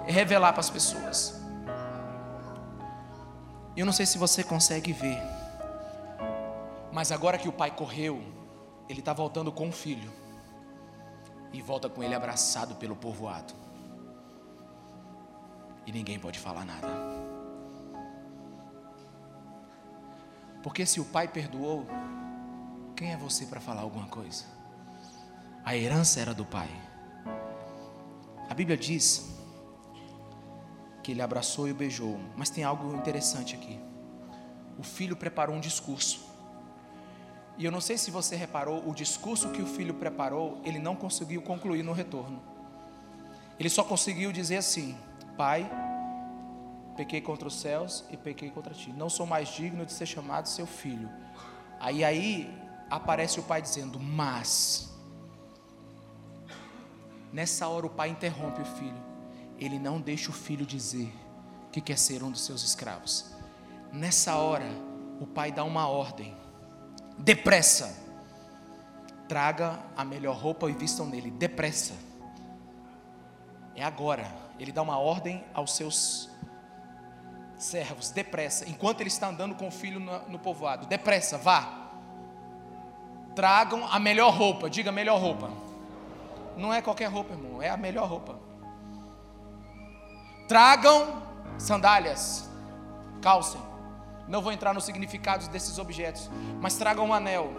revelar 0.07 0.53
para 0.53 0.61
as 0.61 0.70
pessoas. 0.70 1.39
Eu 3.76 3.86
não 3.86 3.93
sei 3.93 4.07
se 4.07 4.18
você 4.18 4.43
consegue 4.43 4.93
ver, 4.93 5.22
mas 6.93 7.12
agora 7.12 7.39
que 7.39 7.49
o 7.49 7.53
pai 7.53 7.70
correu, 7.70 8.20
ele 8.89 8.99
está 8.99 9.12
voltando 9.12 9.53
com 9.53 9.68
o 9.68 9.72
filho 9.72 10.11
e 11.53 11.62
volta 11.62 11.88
com 11.88 12.03
ele 12.03 12.14
abraçado 12.14 12.74
pelo 12.76 12.96
povoado. 12.96 13.55
E 15.86 15.92
ninguém 15.92 16.18
pode 16.18 16.38
falar 16.38 16.64
nada. 16.64 16.88
Porque 20.62 20.84
se 20.84 21.01
o 21.01 21.05
pai 21.05 21.28
perdoou, 21.28 21.86
quem 22.94 23.12
é 23.12 23.16
você 23.16 23.46
para 23.46 23.61
falar 23.61 23.82
alguma 23.82 24.07
coisa? 24.09 24.44
A 25.64 25.76
herança 25.76 26.20
era 26.20 26.34
do 26.34 26.44
pai. 26.44 26.68
A 28.51 28.55
Bíblia 28.55 28.76
diz 28.76 29.38
que 31.03 31.12
ele 31.12 31.22
abraçou 31.22 31.66
e 31.66 31.72
o 31.72 31.74
beijou. 31.74 32.18
Mas 32.36 32.51
tem 32.51 32.64
algo 32.64 32.94
interessante 32.94 33.55
aqui. 33.55 33.80
O 34.78 34.82
filho 34.82 35.16
preparou 35.16 35.57
um 35.57 35.61
discurso. 35.61 36.27
E 37.59 37.64
eu 37.64 37.72
não 37.72 37.80
sei 37.80 37.98
se 37.98 38.09
você 38.12 38.36
reparou, 38.36 38.88
o 38.88 38.94
discurso 38.94 39.50
que 39.50 39.61
o 39.61 39.66
filho 39.66 39.92
preparou, 39.92 40.61
ele 40.64 40.78
não 40.78 40.94
conseguiu 40.94 41.42
concluir 41.42 41.82
no 41.82 41.92
retorno. 41.92 42.40
Ele 43.59 43.68
só 43.68 43.82
conseguiu 43.82 44.30
dizer 44.30 44.59
assim: 44.59 44.96
Pai, 45.36 45.68
pequei 46.96 47.20
contra 47.20 47.48
os 47.48 47.61
céus 47.61 48.04
e 48.11 48.16
pequei 48.16 48.48
contra 48.48 48.72
ti. 48.72 48.92
Não 48.92 49.11
sou 49.11 49.26
mais 49.26 49.48
digno 49.48 49.84
de 49.84 49.92
ser 49.92 50.06
chamado 50.06 50.48
seu 50.48 50.68
filho. 50.68 51.11
Aí 51.80 52.04
aí 52.04 52.48
aparece 52.88 53.40
o 53.40 53.42
pai 53.42 53.61
dizendo: 53.61 53.98
Mas 53.98 54.96
nessa 57.32 57.66
hora 57.66 57.86
o 57.86 57.90
pai 57.90 58.11
interrompe 58.11 58.62
o 58.62 58.64
filho. 58.64 59.09
Ele 59.59 59.80
não 59.80 60.00
deixa 60.00 60.30
o 60.30 60.32
filho 60.32 60.64
dizer 60.64 61.12
que 61.72 61.80
quer 61.80 61.98
ser 61.98 62.22
um 62.22 62.30
dos 62.30 62.44
seus 62.44 62.62
escravos. 62.62 63.34
Nessa 63.92 64.36
hora 64.36 64.70
o 65.20 65.26
pai 65.26 65.50
dá 65.50 65.64
uma 65.64 65.88
ordem 65.88 66.38
depressa. 67.18 67.96
Traga 69.28 69.78
a 69.96 70.04
melhor 70.04 70.36
roupa 70.36 70.70
e 70.70 70.72
vistam 70.72 71.06
nele, 71.06 71.30
depressa. 71.30 71.94
É 73.74 73.84
agora. 73.84 74.26
Ele 74.58 74.72
dá 74.72 74.82
uma 74.82 74.98
ordem 74.98 75.44
aos 75.54 75.76
seus 75.76 76.28
servos, 77.56 78.10
depressa. 78.10 78.68
Enquanto 78.68 79.00
ele 79.00 79.08
está 79.08 79.28
andando 79.28 79.54
com 79.54 79.68
o 79.68 79.70
filho 79.70 80.00
no, 80.00 80.38
povoado, 80.38 80.86
depressa, 80.86 81.36
vá. 81.36 81.86
Tragam 83.34 83.86
a 83.86 83.98
melhor 84.00 84.32
roupa, 84.34 84.68
diga 84.68 84.90
melhor 84.90 85.20
roupa. 85.20 85.50
Não 86.56 86.74
é 86.74 86.82
qualquer 86.82 87.06
roupa, 87.06 87.34
irmão, 87.34 87.62
é 87.62 87.68
a 87.68 87.76
melhor 87.76 88.08
roupa. 88.08 88.38
Tragam 90.48 91.22
sandálias, 91.56 92.48
calcem. 93.20 93.60
Não 94.28 94.42
vou 94.42 94.52
entrar 94.52 94.74
nos 94.74 94.84
significados 94.84 95.48
desses 95.48 95.78
objetos, 95.78 96.30
mas 96.60 96.76
tragam 96.76 97.06
um 97.06 97.14
anel. 97.14 97.50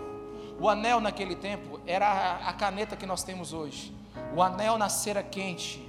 O 0.60 0.70
anel 0.70 1.00
naquele 1.00 1.36
tempo 1.36 1.80
era 1.88 2.38
a 2.46 2.54
caneta 2.54 2.96
que 2.96 3.06
nós 3.06 3.24
temos 3.24 3.54
hoje. 3.54 3.96
O 4.36 4.42
anel 4.42 4.78
na 4.78 4.90
cera 4.90 5.24
quente 5.24 5.88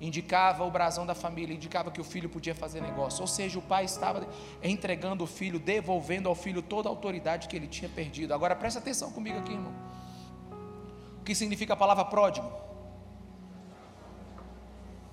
indicava 0.00 0.64
o 0.64 0.70
brasão 0.70 1.06
da 1.06 1.14
família, 1.14 1.54
indicava 1.54 1.90
que 1.90 2.00
o 2.00 2.04
filho 2.04 2.28
podia 2.28 2.54
fazer 2.54 2.80
negócio. 2.80 3.20
Ou 3.20 3.26
seja, 3.26 3.58
o 3.58 3.62
pai 3.62 3.84
estava 3.84 4.26
entregando 4.62 5.24
o 5.24 5.26
filho, 5.26 5.58
devolvendo 5.58 6.28
ao 6.28 6.34
filho 6.34 6.60
toda 6.62 6.88
a 6.88 6.90
autoridade 6.90 7.46
que 7.46 7.54
ele 7.54 7.66
tinha 7.66 7.88
perdido. 7.88 8.34
Agora 8.34 8.56
presta 8.56 8.78
atenção 8.78 9.12
comigo 9.12 9.38
aqui, 9.38 9.52
irmão. 9.52 9.72
O 11.20 11.24
que 11.24 11.34
significa 11.34 11.74
a 11.74 11.76
palavra 11.76 12.04
pródigo? 12.04 12.50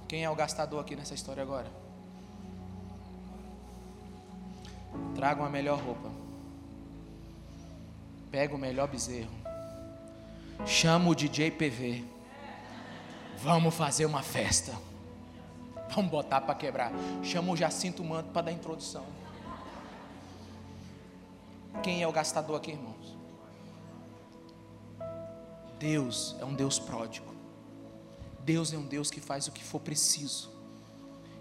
Quem 0.07 0.23
é 0.23 0.29
o 0.29 0.36
gastador 0.36 0.82
aqui 0.82 0.95
nessa 0.95 1.13
história 1.13 1.41
agora? 1.41 1.67
Tragam 5.16 5.46
a 5.46 5.50
melhor 5.50 5.80
roupa. 5.80 6.10
Pega 8.32 8.56
o 8.56 8.58
melhor 8.58 8.88
bezerro. 8.88 9.32
Chama 10.66 11.10
o 11.10 11.16
DJ 11.16 11.52
PV. 11.52 12.04
Vamos 13.38 13.74
fazer 13.74 14.06
uma 14.06 14.22
festa. 14.22 14.74
Vamos 15.94 16.12
botar 16.12 16.42
para 16.42 16.56
quebrar. 16.56 16.92
Chama 17.24 17.52
o 17.52 17.58
Jacinto 17.58 18.04
Manto 18.04 18.30
para 18.32 18.44
dar 18.44 18.52
introdução. 18.52 19.06
Quem 21.84 22.04
é 22.04 22.08
o 22.08 22.12
gastador 22.12 22.58
aqui, 22.58 22.72
irmãos? 22.72 23.18
Deus 25.80 26.36
é 26.39 26.46
um 26.46 26.54
Deus 26.54 26.78
pródigo. 26.78 27.34
Deus 28.42 28.72
é 28.72 28.78
um 28.78 28.86
Deus 28.86 29.10
que 29.10 29.20
faz 29.20 29.48
o 29.48 29.52
que 29.52 29.64
for 29.64 29.80
preciso. 29.80 30.52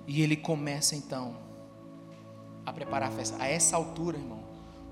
E 0.06 0.22
Ele 0.22 0.36
começa 0.36 0.96
então 0.96 1.49
a 2.70 2.72
preparar 2.72 3.08
a 3.08 3.12
festa. 3.12 3.36
A 3.42 3.46
essa 3.46 3.76
altura, 3.76 4.16
irmão, 4.16 4.40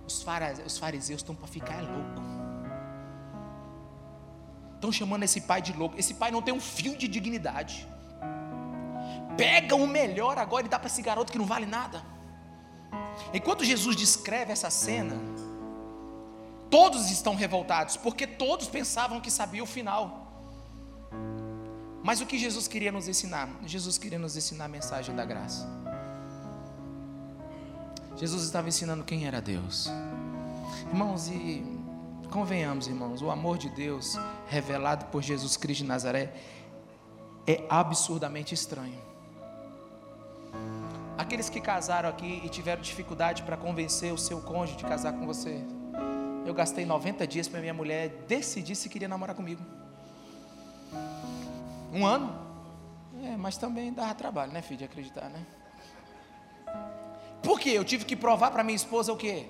os 0.06 0.78
fariseus 0.78 1.20
estão 1.20 1.34
para 1.34 1.46
ficar 1.46 1.74
é 1.74 1.82
louco. 1.82 2.22
Estão 4.74 4.92
chamando 4.92 5.24
esse 5.24 5.40
pai 5.40 5.60
de 5.60 5.72
louco. 5.72 5.98
Esse 5.98 6.14
pai 6.14 6.30
não 6.30 6.40
tem 6.40 6.54
um 6.54 6.60
fio 6.60 6.96
de 6.96 7.08
dignidade. 7.08 7.86
Pega 9.36 9.74
o 9.74 9.86
melhor 9.86 10.38
agora 10.38 10.66
e 10.66 10.68
dá 10.68 10.78
para 10.78 10.88
esse 10.88 11.02
garoto 11.02 11.32
que 11.32 11.38
não 11.38 11.46
vale 11.46 11.66
nada. 11.66 12.02
Enquanto 13.32 13.64
Jesus 13.64 13.96
descreve 13.96 14.52
essa 14.52 14.70
cena, 14.70 15.16
todos 16.70 17.10
estão 17.10 17.34
revoltados, 17.34 17.96
porque 17.96 18.26
todos 18.26 18.68
pensavam 18.68 19.20
que 19.20 19.30
sabia 19.30 19.62
o 19.62 19.66
final. 19.66 20.26
Mas 22.02 22.20
o 22.20 22.26
que 22.26 22.38
Jesus 22.38 22.68
queria 22.68 22.92
nos 22.92 23.08
ensinar? 23.08 23.48
Jesus 23.66 23.98
queria 23.98 24.18
nos 24.18 24.36
ensinar 24.36 24.66
a 24.66 24.68
mensagem 24.68 25.14
da 25.14 25.24
graça. 25.24 25.66
Jesus 28.18 28.42
estava 28.42 28.66
ensinando 28.66 29.04
quem 29.04 29.26
era 29.26 29.40
Deus. 29.40 29.88
Irmãos, 30.88 31.28
e 31.28 31.64
convenhamos, 32.32 32.88
irmãos, 32.88 33.22
o 33.22 33.30
amor 33.30 33.56
de 33.56 33.70
Deus 33.70 34.16
revelado 34.48 35.04
por 35.06 35.22
Jesus 35.22 35.56
Cristo 35.56 35.82
de 35.82 35.88
Nazaré 35.88 36.34
é 37.46 37.64
absurdamente 37.70 38.52
estranho. 38.52 39.00
Aqueles 41.16 41.48
que 41.48 41.60
casaram 41.60 42.08
aqui 42.08 42.42
e 42.44 42.48
tiveram 42.48 42.82
dificuldade 42.82 43.44
para 43.44 43.56
convencer 43.56 44.12
o 44.12 44.18
seu 44.18 44.40
cônjuge 44.40 44.78
de 44.78 44.84
casar 44.84 45.12
com 45.12 45.24
você. 45.24 45.64
Eu 46.44 46.52
gastei 46.52 46.84
90 46.84 47.24
dias 47.24 47.46
para 47.46 47.60
minha 47.60 47.74
mulher 47.74 48.24
decidir 48.26 48.74
se 48.74 48.88
queria 48.88 49.06
namorar 49.06 49.36
comigo. 49.36 49.62
Um 51.92 52.04
ano? 52.04 52.36
É, 53.22 53.36
mas 53.36 53.56
também 53.56 53.92
dava 53.92 54.14
trabalho, 54.14 54.52
né, 54.52 54.60
filho, 54.60 54.78
de 54.78 54.84
acreditar, 54.84 55.28
né? 55.28 55.46
Por 57.42 57.58
quê? 57.58 57.70
Eu 57.70 57.84
tive 57.84 58.04
que 58.04 58.16
provar 58.16 58.50
para 58.50 58.62
minha 58.62 58.76
esposa 58.76 59.12
o 59.12 59.16
quê? 59.16 59.46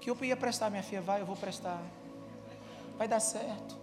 Que 0.00 0.10
eu 0.10 0.16
ia 0.22 0.36
prestar, 0.36 0.70
minha 0.70 0.82
filha, 0.82 1.00
vai, 1.00 1.20
eu 1.20 1.26
vou 1.26 1.36
prestar. 1.36 1.80
Vai 2.98 3.08
dar 3.08 3.20
certo. 3.20 3.76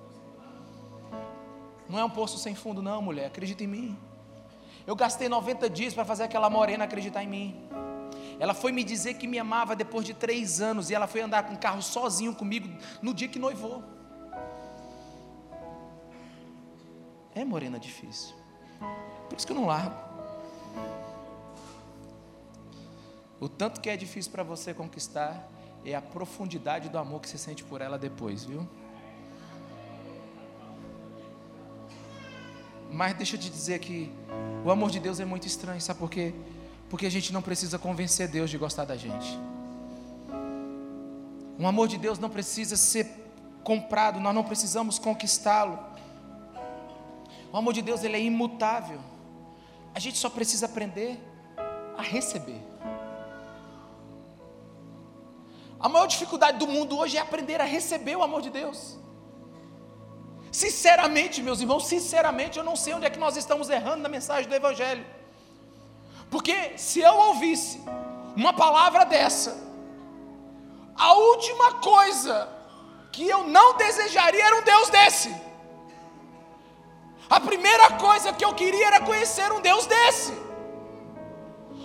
Não 1.87 1.99
é 1.99 2.05
um 2.05 2.09
poço 2.09 2.37
sem 2.37 2.55
fundo, 2.55 2.81
não, 2.81 3.01
mulher. 3.01 3.25
Acredita 3.25 3.63
em 3.63 3.67
mim. 3.67 3.97
Eu 4.87 4.95
gastei 4.95 5.27
90 5.27 5.69
dias 5.69 5.93
para 5.93 6.05
fazer 6.05 6.23
aquela 6.23 6.49
morena 6.49 6.85
acreditar 6.85 7.23
em 7.23 7.27
mim. 7.27 7.69
Ela 8.39 8.53
foi 8.53 8.71
me 8.71 8.83
dizer 8.83 9.15
que 9.15 9.27
me 9.27 9.37
amava 9.37 9.75
depois 9.75 10.05
de 10.05 10.13
três 10.13 10.61
anos 10.61 10.89
e 10.89 10.95
ela 10.95 11.05
foi 11.05 11.21
andar 11.21 11.43
com 11.43 11.53
o 11.53 11.57
carro 11.57 11.81
sozinho 11.81 12.33
comigo 12.33 12.67
no 13.01 13.13
dia 13.13 13.27
que 13.27 13.37
noivou. 13.37 13.83
É 17.35 17.45
morena 17.45 17.79
difícil. 17.79 18.35
Por 19.29 19.37
isso 19.37 19.45
que 19.45 19.53
eu 19.53 19.57
não 19.57 19.67
largo. 19.67 19.95
O 23.41 23.49
tanto 23.49 23.81
que 23.81 23.89
é 23.89 23.97
difícil 23.97 24.31
para 24.31 24.43
você 24.43 24.71
conquistar 24.71 25.49
é 25.83 25.95
a 25.95 26.01
profundidade 26.01 26.89
do 26.89 26.97
amor 26.99 27.21
que 27.21 27.27
você 27.27 27.39
sente 27.39 27.63
por 27.63 27.81
ela 27.81 27.97
depois, 27.97 28.45
viu? 28.45 28.69
Mas 32.91 33.15
deixa 33.15 33.35
eu 33.35 33.39
te 33.39 33.49
dizer 33.49 33.79
que 33.79 34.11
o 34.63 34.69
amor 34.69 34.91
de 34.91 34.99
Deus 34.99 35.19
é 35.19 35.25
muito 35.25 35.47
estranho, 35.47 35.81
sabe 35.81 35.97
por 35.97 36.09
quê? 36.09 36.35
Porque 36.87 37.07
a 37.07 37.09
gente 37.09 37.33
não 37.33 37.41
precisa 37.41 37.79
convencer 37.79 38.27
Deus 38.27 38.47
de 38.47 38.59
gostar 38.59 38.85
da 38.85 38.95
gente. 38.95 39.39
O 41.57 41.65
amor 41.65 41.87
de 41.87 41.97
Deus 41.97 42.19
não 42.19 42.29
precisa 42.29 42.77
ser 42.77 43.07
comprado, 43.63 44.19
nós 44.19 44.35
não 44.35 44.43
precisamos 44.43 44.99
conquistá-lo. 44.99 45.79
O 47.51 47.57
amor 47.57 47.73
de 47.73 47.81
Deus 47.81 48.03
ele 48.03 48.17
é 48.17 48.21
imutável. 48.21 48.99
A 49.95 49.99
gente 49.99 50.19
só 50.19 50.29
precisa 50.29 50.67
aprender 50.67 51.19
a 51.97 52.03
receber. 52.03 52.61
A 55.81 55.89
maior 55.89 56.05
dificuldade 56.05 56.59
do 56.59 56.67
mundo 56.67 56.97
hoje 56.97 57.17
é 57.17 57.19
aprender 57.19 57.59
a 57.59 57.63
receber 57.63 58.15
o 58.15 58.21
amor 58.21 58.41
de 58.41 58.51
Deus. 58.51 58.99
Sinceramente, 60.51 61.41
meus 61.41 61.59
irmãos, 61.59 61.87
sinceramente, 61.87 62.59
eu 62.59 62.63
não 62.63 62.75
sei 62.75 62.93
onde 62.93 63.05
é 63.05 63.09
que 63.09 63.17
nós 63.17 63.35
estamos 63.35 63.69
errando 63.69 64.03
na 64.03 64.09
mensagem 64.09 64.47
do 64.47 64.53
Evangelho. 64.53 65.05
Porque 66.29 66.77
se 66.77 66.99
eu 66.99 67.15
ouvisse 67.29 67.81
uma 68.35 68.53
palavra 68.53 69.05
dessa, 69.05 69.57
a 70.95 71.13
última 71.13 71.73
coisa 71.75 72.47
que 73.11 73.27
eu 73.27 73.47
não 73.47 73.75
desejaria 73.75 74.45
era 74.45 74.57
um 74.57 74.63
Deus 74.63 74.89
desse. 74.89 75.33
A 77.29 77.39
primeira 77.39 77.91
coisa 77.91 78.31
que 78.33 78.45
eu 78.45 78.53
queria 78.53 78.87
era 78.87 79.01
conhecer 79.01 79.51
um 79.51 79.61
Deus 79.61 79.87
desse. 79.87 80.33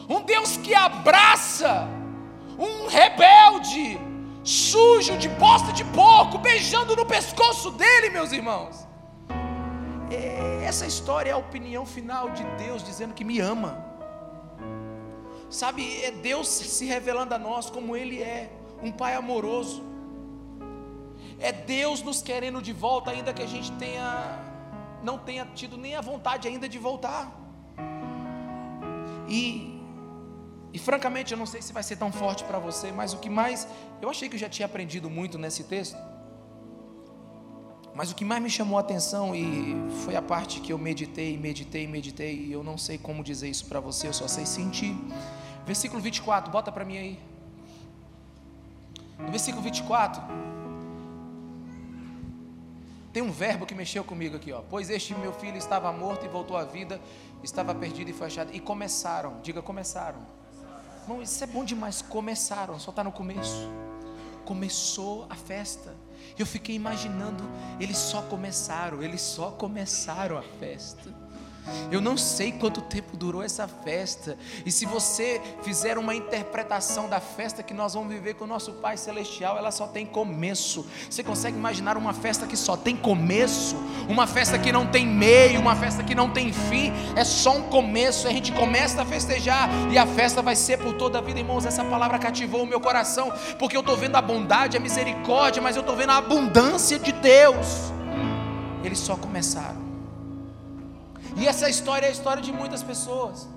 Um 0.09 0.20
Deus 0.20 0.57
que 0.59 0.74
abraça 0.74 1.95
sujo, 4.45 5.16
de 5.18 5.29
bosta 5.29 5.72
de 5.72 5.85
porco, 5.85 6.39
beijando 6.39 6.95
no 6.95 7.05
pescoço 7.05 7.70
dele, 7.70 8.11
meus 8.11 8.33
irmãos. 8.33 8.87
Essa 10.66 10.85
história 10.85 11.31
é 11.31 11.33
a 11.33 11.37
opinião 11.37 11.87
final 11.87 12.31
de 12.31 12.45
Deus 12.62 12.83
dizendo 12.83 13.14
que 13.14 13.24
me 13.24 13.39
ama. 13.39 13.85
Sabe, 15.49 16.03
é 16.03 16.11
Deus 16.11 16.49
se 16.49 16.85
revelando 16.87 17.35
a 17.35 17.39
nós 17.39 17.70
como 17.70 17.97
Ele 17.97 18.20
é, 18.20 18.51
um 18.83 18.91
Pai 18.91 19.14
amoroso. 19.14 19.83
É 21.39 21.53
Deus 21.53 22.03
nos 22.03 22.20
querendo 22.20 22.61
de 22.61 22.72
volta, 22.72 23.12
ainda 23.12 23.33
que 23.33 23.43
a 23.43 23.47
gente 23.47 23.70
tenha, 23.72 24.39
não 25.03 25.18
tenha 25.18 25.47
tido 25.55 25.77
nem 25.77 25.95
a 25.95 26.01
vontade 26.01 26.49
ainda 26.49 26.68
de 26.68 26.79
voltar. 26.79 27.33
E, 29.29 29.76
e 30.73 30.79
francamente, 30.79 31.33
eu 31.33 31.39
não 31.39 31.47
sei 31.47 31.62
se 31.62 31.73
vai 31.73 31.83
ser 31.83 31.97
tão 31.97 32.12
forte 32.12 32.45
para 32.45 32.59
você, 32.59 32.93
mas 32.93 33.12
o 33.12 33.19
que 33.19 33.31
mais. 33.31 33.67
Eu 34.01 34.11
achei 34.11 34.29
que 34.29 34.35
eu 34.35 34.41
já 34.41 34.49
tinha 34.49 34.67
aprendido 34.67 35.09
muito 35.09 35.39
nesse 35.39 35.64
texto. 35.64 35.97
Mas 37.95 38.11
o 38.11 38.14
que 38.14 38.27
mais 38.27 38.43
me 38.43 38.51
chamou 38.51 38.77
a 38.77 38.83
atenção 38.83 39.35
e 39.35 39.75
foi 40.05 40.17
a 40.17 40.21
parte 40.21 40.61
que 40.61 40.71
eu 40.71 40.77
meditei, 40.77 41.39
meditei, 41.39 41.87
meditei, 41.87 42.35
e 42.35 42.53
eu 42.53 42.62
não 42.62 42.77
sei 42.77 42.99
como 42.99 43.25
dizer 43.25 43.49
isso 43.49 43.64
para 43.64 43.81
você, 43.81 44.07
eu 44.09 44.12
só 44.12 44.29
sei 44.29 44.45
sentir. 44.45 44.95
Versículo 45.64 46.03
24, 46.03 46.53
bota 46.53 46.71
para 46.71 46.85
mim 46.85 46.99
aí. 46.99 47.19
No 49.19 49.31
versículo 49.31 49.62
24, 49.62 50.23
tem 53.14 53.23
um 53.23 53.33
verbo 53.33 53.64
que 53.64 53.75
mexeu 53.75 54.05
comigo 54.05 54.37
aqui, 54.37 54.53
ó. 54.53 54.61
Pois 54.69 54.91
este 54.91 55.14
meu 55.14 55.33
filho 55.33 55.57
estava 55.57 55.91
morto 55.91 56.27
e 56.27 56.29
voltou 56.29 56.55
à 56.55 56.64
vida, 56.64 57.01
estava 57.43 57.75
perdido 57.75 58.11
e 58.11 58.12
foi 58.12 58.27
achado. 58.27 58.55
E 58.55 58.61
começaram, 58.61 59.41
diga 59.43 59.62
começaram. 59.62 60.19
Não, 61.07 61.22
isso 61.22 61.42
é 61.42 61.46
bom 61.46 61.64
demais. 61.64 62.02
Começaram, 62.02 62.78
só 62.78 62.90
está 62.90 63.04
no 63.04 63.12
começo. 63.12 63.68
Começou 64.44 65.26
a 65.28 65.34
festa. 65.34 65.94
Eu 66.38 66.46
fiquei 66.46 66.74
imaginando, 66.74 67.44
eles 67.80 67.96
só 67.96 68.22
começaram, 68.22 69.02
eles 69.02 69.20
só 69.20 69.50
começaram 69.50 70.36
a 70.38 70.42
festa. 70.42 71.26
Eu 71.91 72.01
não 72.01 72.17
sei 72.17 72.53
quanto 72.53 72.81
tempo 72.81 73.17
durou 73.17 73.43
essa 73.43 73.67
festa. 73.69 74.37
E 74.64 74.73
se 74.73 74.87
você 74.87 75.41
fizer 75.62 75.99
uma 75.99 76.14
interpretação 76.14 77.09
da 77.09 77.21
festa 77.21 77.62
que 77.62 77.75
nós 77.75 77.95
vamos 77.95 78.12
viver 78.12 78.35
com 78.35 78.45
o 78.45 78.47
nosso 78.47 78.73
Pai 78.75 78.97
Celestial, 78.97 79.57
ela 79.57 79.71
só 79.71 79.87
tem 79.87 80.05
começo. 80.05 80.87
Você 81.09 81.23
consegue 81.23 81.57
imaginar 81.57 81.97
uma 81.97 82.12
festa 82.12 82.47
que 82.47 82.57
só 82.57 82.77
tem 82.77 82.97
começo? 82.97 83.77
Uma 84.09 84.27
festa 84.27 84.59
que 84.59 84.73
não 84.73 84.87
tem 84.87 85.07
meio, 85.07 85.61
uma 85.61 85.77
festa 85.77 86.03
que 86.03 86.14
não 86.14 86.31
tem 86.31 86.53
fim. 86.53 86.93
É 87.14 87.25
só 87.25 87.57
um 87.57 87.62
começo. 87.64 88.27
A 88.27 88.31
gente 88.31 88.53
começa 88.53 89.03
a 89.03 89.05
festejar 89.05 89.69
e 89.91 89.99
a 89.99 90.07
festa 90.07 90.43
vai 90.43 90.57
ser 90.57 90.79
por 90.79 90.95
toda 90.95 91.19
a 91.19 91.21
vida, 91.21 91.39
irmãos. 91.39 91.64
Essa 91.67 91.85
palavra 91.85 92.19
cativou 92.19 92.62
o 92.62 92.67
meu 92.67 92.81
coração, 92.81 93.33
porque 93.59 93.77
eu 93.77 93.81
estou 93.81 93.97
vendo 93.97 94.17
a 94.17 94.23
bondade, 94.23 94.77
a 94.77 94.81
misericórdia, 94.81 95.62
mas 95.62 95.77
eu 95.77 95.81
estou 95.81 95.97
vendo 95.97 96.11
a 96.11 96.17
abundância 96.17 96.99
de 96.99 97.12
Deus. 97.12 97.93
Eles 98.85 98.99
só 98.99 99.17
começaram. 99.17 99.86
E 101.37 101.47
essa 101.47 101.68
história 101.68 102.07
é 102.07 102.09
a 102.09 102.12
história 102.12 102.43
de 102.43 102.53
muitas 102.53 102.82
pessoas. 102.82 103.49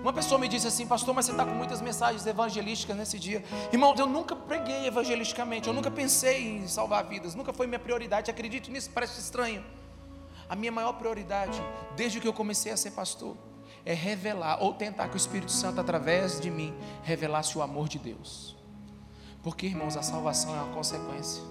Uma 0.00 0.12
pessoa 0.12 0.38
me 0.38 0.48
disse 0.48 0.66
assim, 0.66 0.86
pastor, 0.86 1.12
mas 1.12 1.26
você 1.26 1.32
está 1.32 1.44
com 1.44 1.52
muitas 1.52 1.80
mensagens 1.80 2.24
evangelísticas 2.24 2.96
nesse 2.96 3.18
dia. 3.18 3.44
Irmão, 3.72 3.94
eu 3.98 4.06
nunca 4.06 4.34
preguei 4.34 4.86
evangelisticamente, 4.86 5.68
eu 5.68 5.74
nunca 5.74 5.90
pensei 5.90 6.58
em 6.58 6.68
salvar 6.68 7.04
vidas, 7.04 7.34
nunca 7.34 7.52
foi 7.52 7.66
minha 7.66 7.78
prioridade. 7.78 8.30
Acredite 8.30 8.70
nisso, 8.70 8.90
parece 8.94 9.20
estranho. 9.20 9.62
A 10.48 10.56
minha 10.56 10.72
maior 10.72 10.92
prioridade, 10.94 11.60
desde 11.96 12.20
que 12.20 12.28
eu 12.28 12.32
comecei 12.32 12.72
a 12.72 12.76
ser 12.76 12.92
pastor, 12.92 13.36
é 13.84 13.92
revelar 13.92 14.62
ou 14.62 14.72
tentar 14.72 15.08
que 15.08 15.14
o 15.14 15.16
Espírito 15.16 15.52
Santo, 15.52 15.80
através 15.80 16.40
de 16.40 16.50
mim, 16.50 16.72
revelasse 17.02 17.58
o 17.58 17.62
amor 17.62 17.88
de 17.88 17.98
Deus. 17.98 18.56
Porque, 19.42 19.66
irmãos, 19.66 19.96
a 19.96 20.02
salvação 20.02 20.54
é 20.56 20.62
uma 20.62 20.74
consequência. 20.74 21.42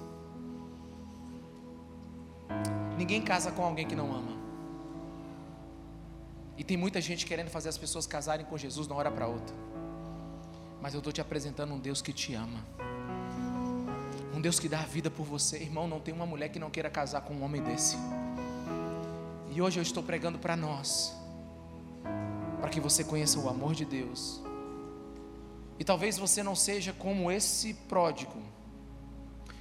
Ninguém 2.97 3.21
casa 3.21 3.51
com 3.51 3.63
alguém 3.63 3.85
que 3.85 3.95
não 3.95 4.11
ama. 4.11 4.35
E 6.57 6.63
tem 6.63 6.75
muita 6.75 6.99
gente 6.99 7.27
querendo 7.27 7.49
fazer 7.49 7.69
as 7.69 7.77
pessoas 7.77 8.07
casarem 8.07 8.43
com 8.43 8.57
Jesus 8.57 8.87
de 8.87 8.93
uma 8.93 8.99
hora 8.99 9.11
para 9.11 9.27
outra. 9.27 9.55
Mas 10.81 10.95
eu 10.95 10.97
estou 10.97 11.13
te 11.13 11.21
apresentando 11.21 11.75
um 11.75 11.79
Deus 11.79 12.01
que 12.01 12.11
te 12.11 12.33
ama. 12.33 12.65
Um 14.33 14.41
Deus 14.41 14.59
que 14.59 14.67
dá 14.67 14.79
a 14.79 14.85
vida 14.85 15.11
por 15.11 15.23
você. 15.23 15.57
Irmão, 15.57 15.87
não 15.87 15.99
tem 15.99 16.11
uma 16.11 16.25
mulher 16.25 16.49
que 16.49 16.57
não 16.57 16.71
queira 16.71 16.89
casar 16.89 17.21
com 17.21 17.35
um 17.35 17.43
homem 17.43 17.61
desse. 17.61 17.95
E 19.51 19.61
hoje 19.61 19.77
eu 19.77 19.83
estou 19.83 20.01
pregando 20.01 20.39
para 20.39 20.55
nós. 20.55 21.15
Para 22.59 22.69
que 22.69 22.79
você 22.79 23.03
conheça 23.03 23.39
o 23.39 23.47
amor 23.47 23.75
de 23.75 23.85
Deus. 23.85 24.41
E 25.77 25.83
talvez 25.83 26.17
você 26.17 26.41
não 26.41 26.55
seja 26.55 26.93
como 26.93 27.31
esse 27.31 27.75
pródigo. 27.75 28.41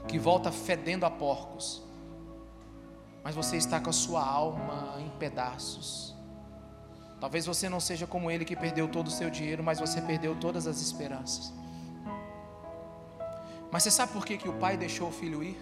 Que 0.09 0.19
volta 0.19 0.51
fedendo 0.51 1.05
a 1.05 1.11
porcos 1.11 1.86
mas 3.27 3.35
você 3.35 3.57
está 3.57 3.81
com 3.81 3.91
a 3.91 3.93
sua 3.93 4.25
alma 4.25 5.01
em 5.01 5.09
pedaços. 5.19 6.15
Talvez 7.19 7.45
você 7.45 7.69
não 7.69 7.81
seja 7.81 8.07
como 8.07 8.31
ele 8.31 8.45
que 8.45 8.55
perdeu 8.55 8.87
todo 8.87 9.09
o 9.09 9.11
seu 9.11 9.29
dinheiro, 9.29 9.65
mas 9.65 9.81
você 9.81 10.01
perdeu 10.01 10.37
todas 10.37 10.65
as 10.69 10.81
esperanças. 10.81 11.53
Mas 13.69 13.83
você 13.83 13.91
sabe 13.91 14.13
por 14.13 14.25
que, 14.25 14.39
que 14.39 14.49
o 14.49 14.53
pai 14.53 14.77
deixou 14.77 15.09
o 15.09 15.11
filho 15.11 15.43
ir? 15.43 15.59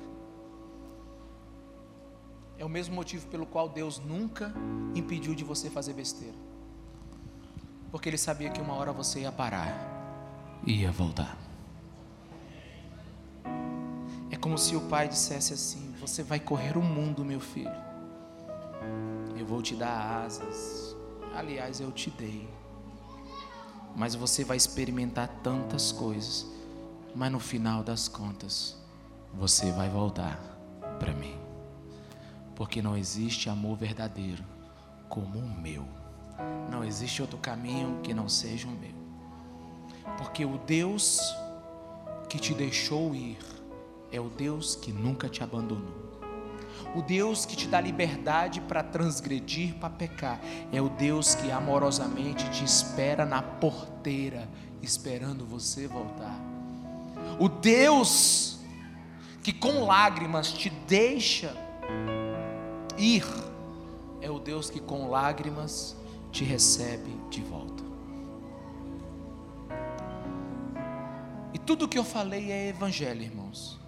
É 2.59 2.67
o 2.67 2.69
mesmo 2.69 2.95
motivo 2.95 3.27
pelo 3.29 3.47
qual 3.47 3.67
Deus 3.67 3.99
nunca 3.99 4.53
impediu 4.95 5.35
de 5.35 5.43
você 5.43 5.71
fazer 5.71 5.95
besteira. 5.95 6.37
Porque 7.91 8.11
Ele 8.11 8.19
sabia 8.19 8.51
que 8.51 8.61
uma 8.61 8.75
hora 8.75 8.93
você 8.93 9.21
ia 9.21 9.33
parar 9.33 9.73
e 10.67 10.83
ia 10.83 10.93
voltar. 10.93 11.35
É 14.31 14.37
como 14.37 14.59
se 14.59 14.77
o 14.77 14.83
pai 14.83 15.09
dissesse 15.09 15.55
assim: 15.55 15.84
você 16.07 16.23
vai 16.23 16.39
correr 16.39 16.77
o 16.77 16.83
mundo, 16.83 17.25
meu 17.25 17.41
filho. 17.41 17.73
Eu 19.39 19.47
vou 19.47 19.63
te 19.63 19.75
dar 19.75 20.23
asas. 20.23 20.95
Aliás, 21.35 21.81
eu 21.81 21.91
te 21.91 22.11
dei. 22.11 22.47
Mas 23.97 24.15
você 24.15 24.45
vai 24.45 24.57
experimentar 24.57 25.29
tantas 25.43 25.93
coisas. 25.93 26.47
Mas 27.15 27.33
no 27.33 27.41
final 27.41 27.83
das 27.83 28.07
contas, 28.07 28.77
você 29.33 29.73
vai 29.73 29.89
voltar 29.89 30.39
para 30.99 31.15
mim. 31.15 31.39
Porque 32.55 32.83
não 32.83 32.97
existe 32.97 33.49
amor 33.49 33.79
verdadeiro 33.79 34.45
como 35.09 35.39
o 35.39 35.61
meu. 35.61 35.87
Não 36.71 36.85
existe 36.85 37.23
outro 37.23 37.39
caminho 37.39 38.01
que 38.03 38.13
não 38.13 38.29
seja 38.29 38.69
o 38.69 38.73
meu. 38.73 38.95
Porque 40.19 40.45
o 40.45 40.59
Deus 40.59 41.19
que 42.29 42.39
te 42.39 42.53
deixou 42.53 43.15
ir 43.15 43.39
é 44.15 44.21
o 44.21 44.29
Deus 44.29 44.77
que 44.77 44.93
nunca 44.93 45.29
te 45.29 45.43
abandonou. 45.43 46.05
O 46.95 47.03
Deus 47.03 47.45
que 47.45 47.57
te 47.57 47.67
dá 47.67 47.81
liberdade 47.81 48.61
para 48.61 48.81
transgredir, 48.81 49.75
para 49.75 49.91
pecar, 49.91 50.41
é 50.73 50.81
o 50.81 50.89
Deus 50.89 51.35
que 51.35 51.51
amorosamente 51.51 52.49
te 52.51 52.65
espera 52.65 53.27
na 53.27 53.43
porteira, 53.43 54.49
esperando 54.81 55.45
você 55.45 55.89
voltar. 55.89 56.39
O 57.41 57.49
Deus 57.49 58.61
que 59.43 59.53
com 59.53 59.85
lágrimas 59.85 60.53
te 60.53 60.71
deixa 60.71 61.53
ir, 62.97 63.27
é 64.21 64.31
o 64.31 64.39
Deus 64.39 64.71
que 64.71 64.79
com 64.79 65.11
lágrimas 65.11 65.97
te 66.31 66.45
recebe 66.45 67.11
de 67.29 67.43
volta. 67.43 67.83
E 71.53 71.59
tudo 71.59 71.89
que 71.89 71.99
eu 71.99 72.05
falei 72.05 72.53
é 72.53 72.69
evangelho, 72.69 73.21
irmãos. 73.21 73.84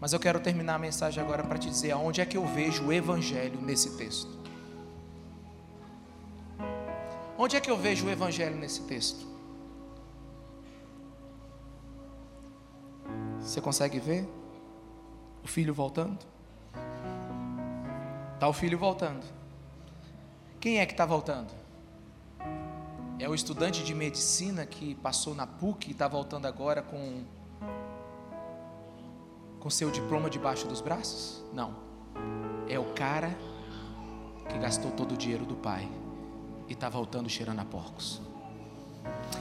Mas 0.00 0.12
eu 0.12 0.20
quero 0.20 0.38
terminar 0.40 0.74
a 0.74 0.78
mensagem 0.78 1.22
agora 1.22 1.42
para 1.42 1.58
te 1.58 1.70
dizer 1.70 1.90
aonde 1.90 2.20
é 2.20 2.26
que 2.26 2.36
eu 2.36 2.46
vejo 2.46 2.86
o 2.86 2.92
Evangelho 2.92 3.60
nesse 3.60 3.96
texto. 3.96 4.36
Onde 7.38 7.56
é 7.56 7.60
que 7.60 7.70
eu 7.70 7.76
vejo 7.76 8.06
o 8.06 8.10
Evangelho 8.10 8.56
nesse 8.56 8.82
texto? 8.82 9.26
Você 13.40 13.60
consegue 13.60 14.00
ver? 14.00 14.28
O 15.44 15.48
filho 15.48 15.72
voltando? 15.72 16.18
Está 18.34 18.48
o 18.48 18.52
filho 18.52 18.78
voltando. 18.78 19.24
Quem 20.60 20.78
é 20.78 20.86
que 20.86 20.92
está 20.92 21.06
voltando? 21.06 21.54
É 23.18 23.28
o 23.28 23.34
estudante 23.34 23.82
de 23.82 23.94
medicina 23.94 24.66
que 24.66 24.94
passou 24.96 25.34
na 25.34 25.46
PUC 25.46 25.88
e 25.88 25.92
está 25.92 26.08
voltando 26.08 26.46
agora 26.46 26.82
com 26.82 27.22
com 29.66 29.70
seu 29.70 29.90
diploma 29.90 30.30
debaixo 30.30 30.68
dos 30.68 30.80
braços? 30.80 31.42
Não. 31.52 31.74
É 32.68 32.78
o 32.78 32.84
cara 32.94 33.36
que 34.48 34.56
gastou 34.58 34.92
todo 34.92 35.14
o 35.14 35.16
dinheiro 35.16 35.44
do 35.44 35.56
pai 35.56 35.88
e 36.68 36.72
está 36.72 36.88
voltando 36.88 37.28
cheirando 37.28 37.58
a 37.58 37.64
porcos. 37.64 38.22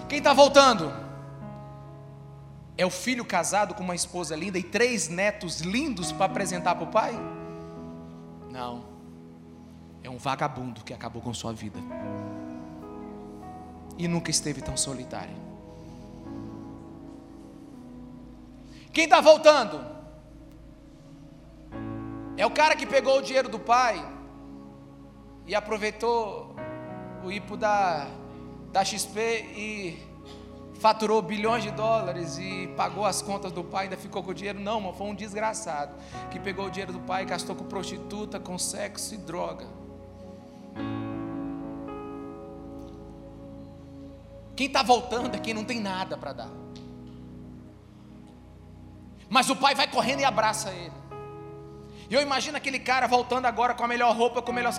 Quem 0.09 0.17
está 0.17 0.33
voltando? 0.33 0.91
É 2.75 2.83
o 2.83 2.89
filho 2.89 3.23
casado 3.23 3.75
com 3.75 3.83
uma 3.83 3.93
esposa 3.93 4.35
linda 4.35 4.57
e 4.57 4.63
três 4.63 5.09
netos 5.09 5.61
lindos 5.61 6.11
para 6.11 6.25
apresentar 6.25 6.73
para 6.73 6.85
o 6.85 6.87
pai? 6.87 7.13
Não. 8.49 8.83
É 10.01 10.09
um 10.09 10.17
vagabundo 10.17 10.83
que 10.83 10.91
acabou 10.91 11.21
com 11.21 11.35
sua 11.35 11.53
vida. 11.53 11.77
E 13.95 14.07
nunca 14.07 14.31
esteve 14.31 14.59
tão 14.59 14.75
solitário. 14.75 15.35
Quem 18.91 19.03
está 19.03 19.21
voltando? 19.21 19.93
É 22.37 22.45
o 22.45 22.51
cara 22.51 22.75
que 22.75 22.85
pegou 22.85 23.19
o 23.19 23.21
dinheiro 23.21 23.47
do 23.47 23.57
pai 23.57 24.05
e 25.45 25.55
aproveitou 25.55 26.53
o 27.23 27.31
IPO 27.31 27.55
da, 27.55 28.07
da 28.71 28.83
XP 28.83 29.19
e 29.55 30.15
faturou 30.79 31.21
bilhões 31.21 31.63
de 31.63 31.71
dólares 31.71 32.37
e 32.37 32.67
pagou 32.75 33.05
as 33.05 33.21
contas 33.21 33.51
do 33.53 33.63
pai 33.63 33.85
ainda 33.85 33.95
ficou 33.95 34.21
com 34.21 34.31
o 34.31 34.33
dinheiro. 34.33 34.59
Não, 34.59 34.81
mano, 34.81 34.93
foi 34.93 35.07
um 35.07 35.15
desgraçado 35.15 35.95
que 36.29 36.37
pegou 36.37 36.65
o 36.65 36.69
dinheiro 36.69 36.91
do 36.91 36.99
pai 36.99 37.23
e 37.23 37.25
gastou 37.25 37.55
com 37.55 37.63
prostituta, 37.63 38.37
com 38.37 38.57
sexo 38.57 39.13
e 39.13 39.17
droga. 39.17 39.67
Quem 44.55 44.67
está 44.67 44.83
voltando 44.83 45.35
é 45.35 45.39
quem 45.39 45.53
não 45.53 45.63
tem 45.63 45.79
nada 45.79 46.17
para 46.17 46.33
dar. 46.33 46.51
Mas 49.29 49.49
o 49.49 49.55
pai 49.55 49.73
vai 49.73 49.87
correndo 49.87 50.19
e 50.19 50.25
abraça 50.25 50.71
ele. 50.71 51.04
E 52.09 52.13
eu 52.13 52.21
imagino 52.21 52.57
aquele 52.57 52.79
cara 52.79 53.07
voltando 53.07 53.45
agora 53.45 53.73
com 53.73 53.83
a 53.83 53.87
melhor 53.87 54.15
roupa, 54.15 54.41
com 54.41 54.51
a 54.51 54.53
melhor, 54.53 54.73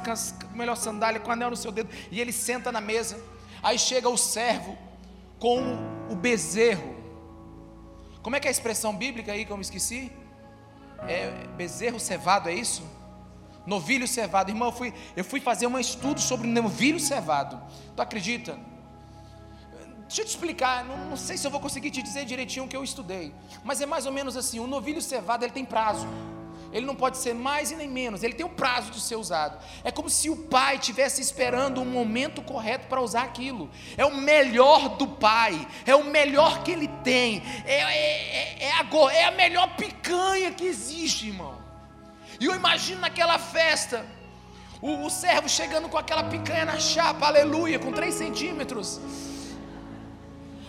melhor 0.53 0.77
sandália, 0.77 1.21
com 1.21 1.31
o 1.31 1.33
anel 1.33 1.51
no 1.51 1.57
seu 1.57 1.73
dedo, 1.73 1.91
e 2.11 2.21
ele 2.21 2.33
senta 2.33 2.71
na 2.71 2.81
mesa. 2.81 3.21
Aí 3.63 3.79
chega 3.79 4.09
o 4.09 4.17
servo 4.17 4.77
com 5.39 5.61
o 6.11 6.15
bezerro. 6.15 6.95
Como 8.23 8.37
é 8.37 8.41
que 8.41 8.47
é 8.47 8.51
a 8.51 8.53
expressão 8.53 8.95
bíblica 8.95 9.33
aí 9.33 9.45
que 9.45 9.51
eu 9.51 9.57
me 9.57 9.63
esqueci? 9.63 10.13
É 11.09 11.31
bezerro 11.57 11.99
cevado, 11.99 12.49
é 12.49 12.55
isso? 12.55 12.83
Novilho 13.67 14.07
cevado. 14.07 14.51
Irmão, 14.51 14.69
eu 14.69 14.73
fui, 14.73 14.95
eu 15.17 15.25
fui 15.25 15.41
fazer 15.41 15.67
um 15.67 15.79
estudo 15.79 16.21
sobre 16.21 16.47
novilho 16.47 17.01
cevado. 17.01 17.61
Tu 17.95 18.03
acredita? 18.03 18.59
Deixa 20.07 20.23
eu 20.23 20.25
te 20.25 20.29
explicar, 20.29 20.85
não, 20.85 20.97
não, 21.11 21.17
sei 21.17 21.37
se 21.37 21.45
eu 21.45 21.51
vou 21.51 21.59
conseguir 21.59 21.91
te 21.91 22.01
dizer 22.01 22.25
direitinho 22.25 22.65
o 22.65 22.69
que 22.69 22.77
eu 22.77 22.85
estudei, 22.85 23.35
mas 23.65 23.81
é 23.81 23.87
mais 23.87 24.07
ou 24.07 24.13
menos 24.13 24.37
assim: 24.37 24.61
o 24.61 24.67
novilho 24.67 25.03
cevado 25.03 25.45
ele 25.45 25.53
tem 25.53 25.65
prazo, 25.65 26.07
ele 26.73 26.85
não 26.85 26.95
pode 26.95 27.19
ser 27.19 27.35
mais 27.35 27.71
e 27.71 27.77
nem 27.77 27.89
menos, 27.89 28.23
ele 28.23 28.35
tem 28.35 28.45
um 28.45 28.51
prazo 28.51 28.91
de 28.91 29.01
ser 29.01 29.17
usado. 29.17 29.59
É 29.85 29.91
como 29.91 30.11
se 30.11 30.29
o 30.29 30.37
pai 30.37 30.77
estivesse 30.77 31.21
esperando 31.21 31.81
um 31.81 31.85
momento 31.85 32.43
correto 32.43 32.87
para 32.87 33.01
usar 33.01 33.23
aquilo. 33.23 33.71
É 33.97 34.05
o 34.05 34.17
melhor 34.17 34.97
do 34.97 35.07
pai, 35.07 35.67
é 35.85 35.95
o 35.95 36.05
melhor 36.05 36.63
que 36.63 36.71
ele 36.71 36.89
tem, 37.03 37.43
é, 37.65 37.75
é, 37.75 38.65
é, 38.65 38.73
a, 38.73 39.13
é 39.13 39.25
a 39.25 39.31
melhor 39.31 39.77
picanha 39.77 40.51
que 40.51 40.65
existe, 40.65 41.29
irmão. 41.29 41.57
E 42.39 42.45
eu 42.45 42.55
imagino 42.55 43.01
naquela 43.01 43.39
festa, 43.39 44.05
o, 44.81 45.07
o 45.07 45.11
servo 45.11 45.49
chegando 45.49 45.89
com 45.89 45.97
aquela 45.97 46.25
picanha 46.25 46.65
na 46.65 46.79
chapa, 46.79 47.27
aleluia, 47.27 47.79
com 47.79 47.93
3 47.93 48.15
centímetros 48.15 49.01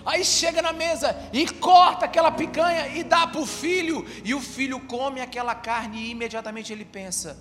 Aí 0.08 0.24
chega 0.24 0.62
na 0.62 0.72
mesa 0.72 1.14
e 1.34 1.46
corta 1.46 2.06
aquela 2.06 2.32
picanha 2.32 2.88
e 2.88 3.04
dá 3.04 3.28
para 3.28 3.42
o 3.42 3.46
filho, 3.46 4.06
e 4.24 4.34
o 4.34 4.40
filho 4.40 4.80
come 4.80 5.20
aquela 5.20 5.54
carne 5.54 5.98
e 5.98 6.12
imediatamente 6.12 6.72
ele 6.72 6.86
pensa: 6.86 7.38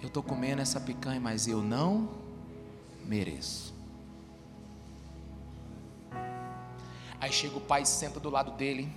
Eu 0.00 0.06
estou 0.06 0.22
comendo 0.22 0.62
essa 0.62 0.80
picanha, 0.80 1.18
mas 1.18 1.48
eu 1.48 1.60
não 1.60 2.10
mereço. 3.04 3.74
Aí 7.20 7.32
chega 7.32 7.56
o 7.56 7.60
pai, 7.60 7.84
senta 7.84 8.20
do 8.20 8.30
lado 8.30 8.52
dele, 8.52 8.88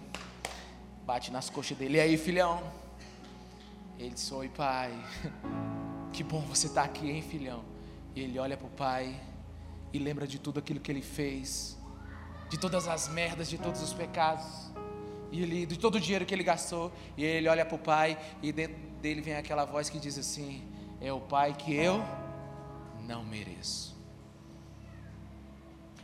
bate 1.04 1.32
nas 1.32 1.50
coxas 1.50 1.76
dele, 1.76 1.98
e 1.98 2.00
aí 2.00 2.16
filhão? 2.16 2.62
Ele 3.98 4.12
diz: 4.12 4.32
Oi 4.32 4.50
pai, 4.50 4.94
que 6.14 6.24
bom 6.24 6.42
você 6.42 6.68
estar 6.68 6.84
tá 6.84 6.88
aqui, 6.88 7.10
hein 7.10 7.24
filhão? 7.24 7.64
E 8.16 8.22
ele 8.22 8.38
olha 8.38 8.56
para 8.56 8.68
o 8.68 8.70
pai 8.70 9.20
e 9.92 9.98
lembra 9.98 10.28
de 10.28 10.38
tudo 10.38 10.60
aquilo 10.60 10.80
que 10.80 10.92
ele 10.92 11.02
fez 11.02 11.81
de 12.52 12.58
todas 12.58 12.86
as 12.86 13.08
merdas, 13.08 13.50
de 13.50 13.58
todos 13.58 13.82
os 13.82 13.94
pecados, 13.94 14.46
e 15.32 15.42
ele, 15.42 15.66
de 15.66 15.80
todo 15.80 15.96
o 15.96 16.02
dinheiro 16.02 16.26
que 16.26 16.34
ele 16.34 16.44
gastou, 16.44 16.92
e 17.16 17.24
ele 17.24 17.48
olha 17.48 17.66
para 17.66 17.76
o 17.76 17.80
pai, 17.80 18.18
e 18.44 18.52
dentro 18.52 18.76
dele 19.02 19.22
vem 19.22 19.36
aquela 19.36 19.64
voz 19.64 19.90
que 19.90 19.98
diz 19.98 20.18
assim: 20.18 20.62
É 21.00 21.14
o 21.14 21.22
pai 21.22 21.54
que 21.58 21.74
eu 21.74 22.04
não 23.08 23.24
mereço. 23.24 23.96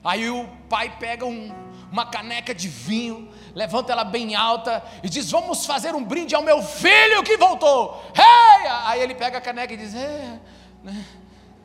Aí 0.01 0.29
o 0.29 0.47
pai 0.69 0.97
pega 0.97 1.25
um, 1.25 1.51
uma 1.91 2.05
caneca 2.05 2.55
de 2.55 2.69
vinho, 2.69 3.29
levanta 3.53 3.91
ela 3.91 4.05
bem 4.05 4.33
alta 4.33 4.81
e 5.03 5.09
diz: 5.09 5.29
Vamos 5.29 5.65
fazer 5.65 5.93
um 5.93 6.03
brinde 6.05 6.33
ao 6.33 6.41
meu 6.41 6.63
filho 6.63 7.23
que 7.23 7.35
voltou. 7.35 8.01
Hey! 8.15 8.69
Aí 8.85 9.01
ele 9.01 9.13
pega 9.13 9.39
a 9.39 9.41
caneca 9.41 9.73
e 9.73 9.77
diz: 9.77 9.93
É, 9.93 10.39
né? 10.81 11.05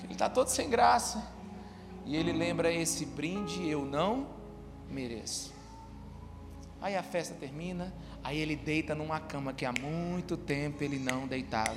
ele 0.02 0.14
está 0.14 0.28
todo 0.28 0.48
sem 0.48 0.68
graça. 0.68 1.22
E 2.04 2.16
ele 2.16 2.32
lembra: 2.32 2.72
Esse 2.72 3.06
brinde 3.06 3.68
eu 3.68 3.84
não 3.84 4.41
mereço. 4.92 5.52
Aí 6.80 6.96
a 6.96 7.02
festa 7.02 7.34
termina, 7.34 7.94
aí 8.24 8.38
ele 8.38 8.56
deita 8.56 8.92
numa 8.92 9.20
cama 9.20 9.52
que 9.52 9.64
há 9.64 9.72
muito 9.72 10.36
tempo 10.36 10.82
ele 10.82 10.98
não 10.98 11.28
deitava. 11.28 11.76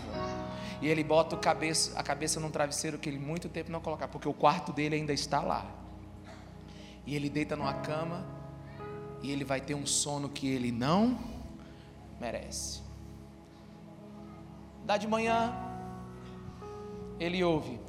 E 0.81 0.87
ele 0.87 1.03
bota 1.03 1.37
cabeça, 1.37 1.97
a 1.97 2.01
cabeça 2.01 2.39
num 2.39 2.49
travesseiro 2.49 2.97
que 2.97 3.07
ele 3.07 3.19
muito 3.19 3.47
tempo 3.47 3.71
não 3.71 3.79
colocava, 3.79 4.11
porque 4.11 4.27
o 4.27 4.33
quarto 4.33 4.73
dele 4.73 4.95
ainda 4.95 5.13
está 5.13 5.41
lá. 5.41 5.65
E 7.05 7.15
ele 7.15 7.29
deita 7.29 7.55
numa 7.55 7.73
cama 7.75 8.25
e 9.21 9.31
ele 9.31 9.45
vai 9.45 9.61
ter 9.61 9.75
um 9.75 9.85
sono 9.85 10.27
que 10.27 10.47
ele 10.47 10.71
não 10.71 11.19
merece. 12.19 12.81
Dá 14.83 14.97
de 14.97 15.07
manhã, 15.07 15.53
ele 17.19 17.43
ouve. 17.43 17.79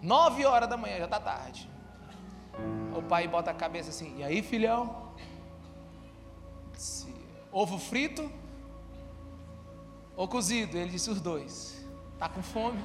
Nove 0.00 0.44
horas 0.44 0.68
da 0.68 0.76
manhã, 0.76 0.98
já 0.98 1.04
está 1.04 1.20
tarde. 1.20 1.71
O 2.94 3.02
pai 3.02 3.26
bota 3.26 3.50
a 3.50 3.54
cabeça 3.54 3.90
assim, 3.90 4.18
e 4.18 4.24
aí 4.24 4.42
filhão? 4.42 5.12
Ovo 7.50 7.78
frito 7.78 8.30
ou 10.16 10.28
cozido? 10.28 10.76
Ele 10.76 10.90
disse 10.90 11.10
os 11.10 11.20
dois. 11.20 11.84
Tá 12.18 12.28
com 12.28 12.42
fome? 12.42 12.82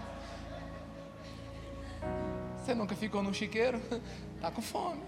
Você 2.57 2.74
nunca 2.74 2.95
ficou 2.95 3.22
no 3.24 3.34
chiqueiro? 3.34 3.82
Tá 4.39 4.51
com 4.51 4.61
fome. 4.61 5.01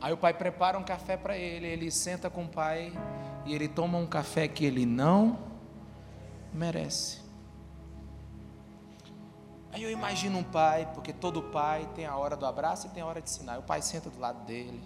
Aí 0.00 0.12
o 0.12 0.16
pai 0.16 0.34
prepara 0.34 0.76
um 0.76 0.82
café 0.82 1.16
para 1.16 1.38
ele, 1.38 1.64
ele 1.64 1.92
senta 1.92 2.28
com 2.28 2.42
o 2.42 2.48
pai 2.48 2.92
e 3.44 3.54
ele 3.54 3.68
toma 3.68 3.96
um 3.98 4.06
café 4.06 4.48
que 4.48 4.64
ele 4.64 4.84
não 4.84 5.38
merece. 6.52 7.25
Aí 9.76 9.82
eu 9.82 9.90
imagino 9.90 10.38
um 10.38 10.42
pai, 10.42 10.90
porque 10.94 11.12
todo 11.12 11.42
pai 11.42 11.86
tem 11.94 12.06
a 12.06 12.16
hora 12.16 12.34
do 12.34 12.46
abraço 12.46 12.86
e 12.86 12.90
tem 12.90 13.02
a 13.02 13.06
hora 13.06 13.20
de 13.20 13.28
ensinar. 13.28 13.58
O 13.58 13.62
pai 13.62 13.82
senta 13.82 14.08
do 14.08 14.18
lado 14.18 14.42
dele 14.46 14.82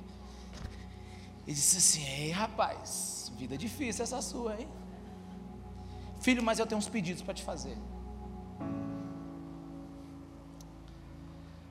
e 1.47 1.55
diz 1.55 1.77
assim: 1.77 2.05
Ei, 2.05 2.33
rapaz, 2.33 3.31
vida 3.37 3.57
difícil 3.57 4.03
essa 4.03 4.21
sua, 4.21 4.61
hein? 4.61 4.69
Filho, 6.21 6.43
mas 6.43 6.59
eu 6.59 6.67
tenho 6.67 6.77
uns 6.77 6.89
pedidos 6.89 7.23
para 7.23 7.33
te 7.33 7.45
fazer. 7.45 7.79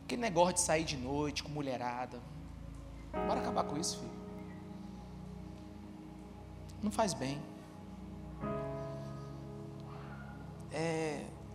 Que 0.08 0.16
negócio 0.16 0.54
de 0.54 0.62
sair 0.62 0.86
de 0.86 0.96
noite 0.96 1.44
com 1.44 1.50
mulherada. 1.50 2.22
Bora 3.12 3.42
acabar 3.42 3.66
com 3.66 3.78
isso, 3.78 3.98
filho. 3.98 4.20
Não 6.82 6.90
faz 6.90 7.14
bem. 7.14 7.38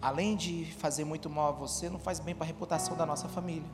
Além 0.04 0.36
de 0.36 0.70
fazer 0.74 1.02
muito 1.02 1.30
mal 1.30 1.48
a 1.48 1.52
você, 1.52 1.88
não 1.88 1.98
faz 1.98 2.20
bem 2.20 2.34
para 2.34 2.44
a 2.44 2.46
reputação 2.46 2.94
da 2.94 3.06
nossa 3.06 3.26
família. 3.26 3.68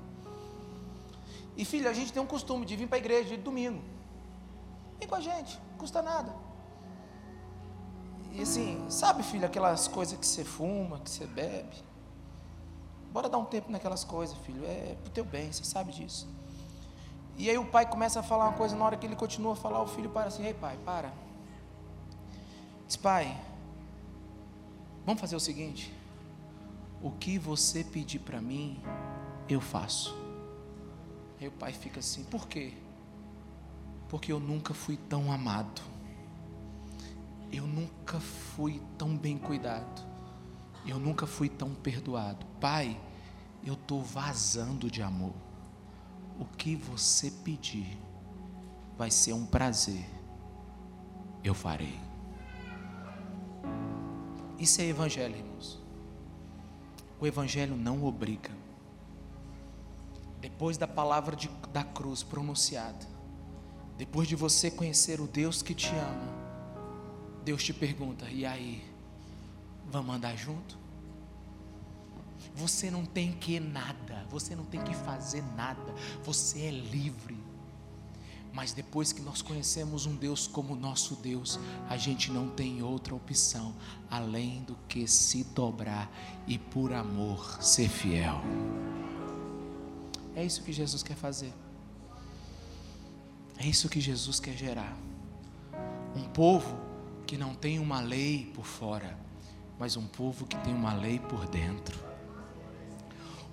E 1.56 1.64
filho, 1.64 1.90
a 1.90 1.92
gente 1.92 2.12
tem 2.12 2.22
um 2.22 2.26
costume 2.26 2.64
de 2.64 2.76
vir 2.76 2.86
para 2.86 2.98
a 2.98 3.00
igreja 3.00 3.30
de 3.30 3.42
domingo. 3.42 3.82
Vem 5.00 5.08
com 5.08 5.16
a 5.16 5.20
gente, 5.20 5.58
não 5.72 5.78
custa 5.78 6.00
nada. 6.00 6.32
E 8.30 8.42
assim, 8.42 8.86
sabe, 8.88 9.24
filho, 9.24 9.44
aquelas 9.44 9.88
coisas 9.88 10.16
que 10.16 10.24
você 10.24 10.44
fuma, 10.44 11.00
que 11.00 11.10
você 11.10 11.26
bebe. 11.26 11.76
Bora 13.12 13.28
dar 13.28 13.38
um 13.38 13.44
tempo 13.44 13.68
naquelas 13.68 14.04
coisas, 14.04 14.38
filho. 14.38 14.64
É 14.64 14.94
pro 15.02 15.10
teu 15.10 15.24
bem, 15.24 15.50
você 15.50 15.64
sabe 15.64 15.90
disso. 15.90 16.28
E 17.36 17.50
aí 17.50 17.58
o 17.58 17.66
pai 17.66 17.90
começa 17.90 18.20
a 18.20 18.22
falar 18.22 18.44
uma 18.44 18.56
coisa, 18.56 18.76
na 18.76 18.84
hora 18.84 18.96
que 18.96 19.04
ele 19.04 19.16
continua 19.16 19.54
a 19.54 19.56
falar, 19.56 19.82
o 19.82 19.86
filho 19.88 20.10
para 20.10 20.28
assim, 20.28 20.46
ei 20.46 20.54
pai, 20.54 20.78
para. 20.84 21.12
Diz, 22.86 22.94
pai, 22.94 23.36
vamos 25.04 25.20
fazer 25.20 25.34
o 25.34 25.40
seguinte 25.40 25.98
o 27.02 27.10
que 27.10 27.38
você 27.38 27.82
pedir 27.82 28.18
para 28.20 28.40
mim, 28.40 28.80
eu 29.48 29.60
faço. 29.60 30.14
Aí 31.40 31.48
o 31.48 31.52
pai 31.52 31.72
fica 31.72 32.00
assim: 32.00 32.24
por 32.24 32.46
quê? 32.46 32.74
Porque 34.08 34.32
eu 34.32 34.40
nunca 34.40 34.74
fui 34.74 34.96
tão 34.96 35.32
amado, 35.32 35.80
eu 37.50 37.66
nunca 37.66 38.20
fui 38.20 38.82
tão 38.98 39.16
bem 39.16 39.38
cuidado, 39.38 40.04
eu 40.86 40.98
nunca 40.98 41.26
fui 41.26 41.48
tão 41.48 41.74
perdoado. 41.74 42.44
Pai, 42.60 43.00
eu 43.64 43.74
estou 43.74 44.02
vazando 44.02 44.90
de 44.90 45.02
amor. 45.02 45.34
O 46.38 46.44
que 46.44 46.74
você 46.74 47.30
pedir 47.30 47.98
vai 48.96 49.10
ser 49.10 49.32
um 49.32 49.46
prazer, 49.46 50.04
eu 51.44 51.54
farei. 51.54 51.98
Isso 54.58 54.80
é 54.82 54.84
evangelho, 54.84 55.36
irmãos. 55.36 55.80
O 57.20 57.26
Evangelho 57.26 57.76
não 57.76 58.02
obriga. 58.04 58.50
Depois 60.40 60.78
da 60.78 60.88
palavra 60.88 61.36
de, 61.36 61.48
da 61.70 61.84
cruz 61.84 62.22
pronunciada, 62.22 63.06
depois 63.98 64.26
de 64.26 64.34
você 64.34 64.70
conhecer 64.70 65.20
o 65.20 65.26
Deus 65.26 65.60
que 65.60 65.74
te 65.74 65.90
ama, 65.90 66.40
Deus 67.44 67.62
te 67.62 67.74
pergunta: 67.74 68.24
e 68.30 68.46
aí, 68.46 68.82
vamos 69.90 70.14
andar 70.14 70.34
junto? 70.36 70.78
Você 72.54 72.90
não 72.90 73.04
tem 73.04 73.32
que 73.32 73.60
nada, 73.60 74.24
você 74.30 74.56
não 74.56 74.64
tem 74.64 74.82
que 74.82 74.94
fazer 74.94 75.42
nada, 75.54 75.94
você 76.24 76.62
é 76.62 76.70
livre. 76.70 77.36
Mas 78.52 78.72
depois 78.72 79.12
que 79.12 79.22
nós 79.22 79.42
conhecemos 79.42 80.06
um 80.06 80.16
Deus 80.16 80.46
como 80.46 80.74
nosso 80.74 81.14
Deus, 81.16 81.58
a 81.88 81.96
gente 81.96 82.30
não 82.30 82.48
tem 82.48 82.82
outra 82.82 83.14
opção 83.14 83.74
além 84.10 84.62
do 84.64 84.76
que 84.88 85.06
se 85.06 85.44
dobrar 85.44 86.10
e 86.46 86.58
por 86.58 86.92
amor 86.92 87.62
ser 87.62 87.88
fiel. 87.88 88.40
É 90.34 90.44
isso 90.44 90.62
que 90.62 90.72
Jesus 90.72 91.02
quer 91.02 91.16
fazer. 91.16 91.52
É 93.58 93.66
isso 93.66 93.88
que 93.88 94.00
Jesus 94.00 94.40
quer 94.40 94.56
gerar. 94.56 94.96
Um 96.16 96.24
povo 96.24 96.78
que 97.26 97.36
não 97.36 97.54
tem 97.54 97.78
uma 97.78 98.00
lei 98.00 98.50
por 98.54 98.64
fora, 98.64 99.16
mas 99.78 99.96
um 99.96 100.06
povo 100.06 100.46
que 100.46 100.56
tem 100.58 100.74
uma 100.74 100.94
lei 100.94 101.18
por 101.18 101.46
dentro. 101.46 101.98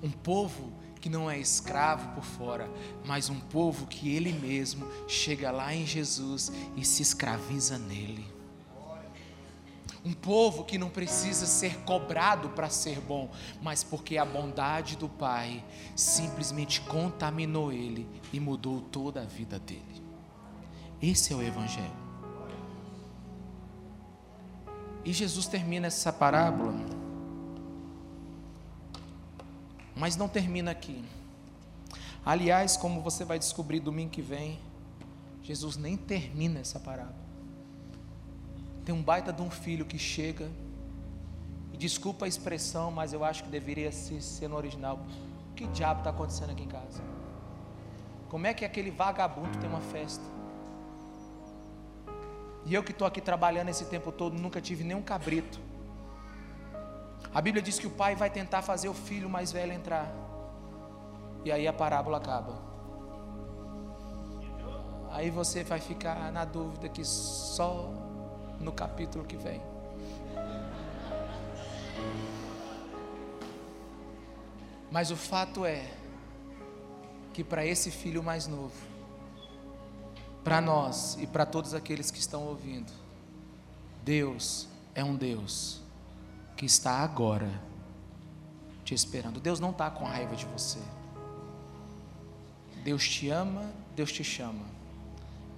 Um 0.01 0.09
povo 0.09 0.71
que 1.07 1.13
não 1.13 1.31
é 1.31 1.39
escravo 1.39 2.09
por 2.09 2.23
fora, 2.25 2.69
mas 3.05 3.29
um 3.29 3.39
povo 3.39 3.87
que 3.87 4.13
ele 4.13 4.33
mesmo 4.33 4.85
chega 5.07 5.49
lá 5.51 5.73
em 5.73 5.85
Jesus 5.85 6.51
e 6.75 6.83
se 6.83 7.01
escraviza 7.01 7.77
nele. 7.77 8.27
Um 10.03 10.11
povo 10.11 10.65
que 10.65 10.77
não 10.77 10.89
precisa 10.89 11.45
ser 11.45 11.77
cobrado 11.85 12.49
para 12.49 12.69
ser 12.69 12.99
bom, 12.99 13.31
mas 13.61 13.85
porque 13.85 14.17
a 14.17 14.25
bondade 14.25 14.97
do 14.97 15.07
Pai 15.07 15.63
simplesmente 15.95 16.81
contaminou 16.81 17.71
ele 17.71 18.05
e 18.33 18.39
mudou 18.41 18.81
toda 18.81 19.21
a 19.21 19.25
vida 19.25 19.57
dele. 19.57 20.03
Esse 21.01 21.31
é 21.31 21.37
o 21.37 21.41
Evangelho. 21.41 22.07
E 25.05 25.13
Jesus 25.13 25.47
termina 25.47 25.87
essa 25.87 26.11
parábola, 26.11 26.73
mas 29.97 30.15
não 30.15 30.27
termina 30.27 30.71
aqui. 30.71 31.03
Aliás, 32.25 32.77
como 32.77 33.01
você 33.01 33.23
vai 33.23 33.39
descobrir 33.39 33.79
domingo 33.79 34.11
que 34.11 34.21
vem, 34.21 34.59
Jesus 35.41 35.77
nem 35.77 35.95
termina 35.95 36.59
essa 36.59 36.79
parábola. 36.79 37.15
Tem 38.83 38.93
um 38.93 39.01
baita 39.01 39.31
de 39.33 39.41
um 39.41 39.49
filho 39.49 39.85
que 39.85 39.97
chega, 39.97 40.49
e 41.73 41.77
desculpa 41.77 42.25
a 42.25 42.27
expressão, 42.27 42.91
mas 42.91 43.13
eu 43.13 43.23
acho 43.23 43.43
que 43.43 43.49
deveria 43.49 43.91
ser, 43.91 44.21
ser 44.21 44.47
no 44.47 44.55
original. 44.55 44.99
O 45.51 45.53
que 45.53 45.67
diabo 45.67 45.99
está 45.99 46.09
acontecendo 46.09 46.51
aqui 46.51 46.63
em 46.63 46.67
casa? 46.67 47.01
Como 48.29 48.47
é 48.47 48.53
que 48.53 48.65
aquele 48.65 48.91
vagabundo 48.91 49.57
tem 49.59 49.69
uma 49.69 49.81
festa? 49.81 50.23
E 52.65 52.73
eu 52.73 52.83
que 52.83 52.91
estou 52.91 53.07
aqui 53.07 53.21
trabalhando 53.21 53.69
esse 53.69 53.85
tempo 53.85 54.11
todo, 54.11 54.37
nunca 54.37 54.59
tive 54.59 54.83
nenhum 54.83 55.01
cabrito. 55.01 55.59
A 57.33 57.41
Bíblia 57.41 57.61
diz 57.61 57.77
que 57.77 57.87
o 57.87 57.91
pai 57.91 58.15
vai 58.15 58.29
tentar 58.29 58.61
fazer 58.61 58.89
o 58.89 58.93
filho 58.93 59.29
mais 59.29 59.51
velho 59.51 59.73
entrar. 59.73 60.11
E 61.43 61.51
aí 61.51 61.67
a 61.67 61.73
parábola 61.73 62.17
acaba. 62.17 62.67
Aí 65.11 65.29
você 65.29 65.63
vai 65.63 65.79
ficar 65.79 66.31
na 66.31 66.45
dúvida 66.45 66.89
que 66.89 67.03
só 67.03 67.89
no 68.59 68.71
capítulo 68.71 69.25
que 69.25 69.37
vem. 69.37 69.61
Mas 74.91 75.11
o 75.11 75.15
fato 75.15 75.65
é 75.65 75.85
que 77.33 77.43
para 77.43 77.65
esse 77.65 77.91
filho 77.91 78.23
mais 78.23 78.47
novo, 78.47 78.75
para 80.43 80.61
nós 80.61 81.17
e 81.19 81.27
para 81.27 81.45
todos 81.45 81.73
aqueles 81.73 82.09
que 82.09 82.19
estão 82.19 82.47
ouvindo, 82.47 82.91
Deus 84.03 84.67
é 84.95 85.03
um 85.03 85.15
Deus 85.15 85.81
que 86.57 86.65
está 86.65 87.03
agora 87.03 87.49
te 88.83 88.93
esperando. 88.93 89.39
Deus 89.39 89.59
não 89.59 89.69
está 89.69 89.89
com 89.91 90.03
raiva 90.03 90.35
de 90.35 90.45
você. 90.45 90.79
Deus 92.83 93.07
te 93.07 93.29
ama, 93.29 93.71
Deus 93.95 94.11
te 94.11 94.23
chama. 94.23 94.65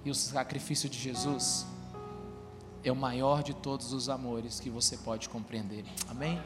E 0.04 0.10
o 0.10 0.14
sacrifício 0.14 0.88
de 0.88 0.98
Jesus 0.98 1.66
é 2.84 2.92
o 2.92 2.96
maior 2.96 3.42
de 3.42 3.54
todos 3.54 3.92
os 3.92 4.08
amores 4.08 4.60
que 4.60 4.68
você 4.68 4.96
pode 4.96 5.28
compreender. 5.28 5.84
Amém? 6.08 6.40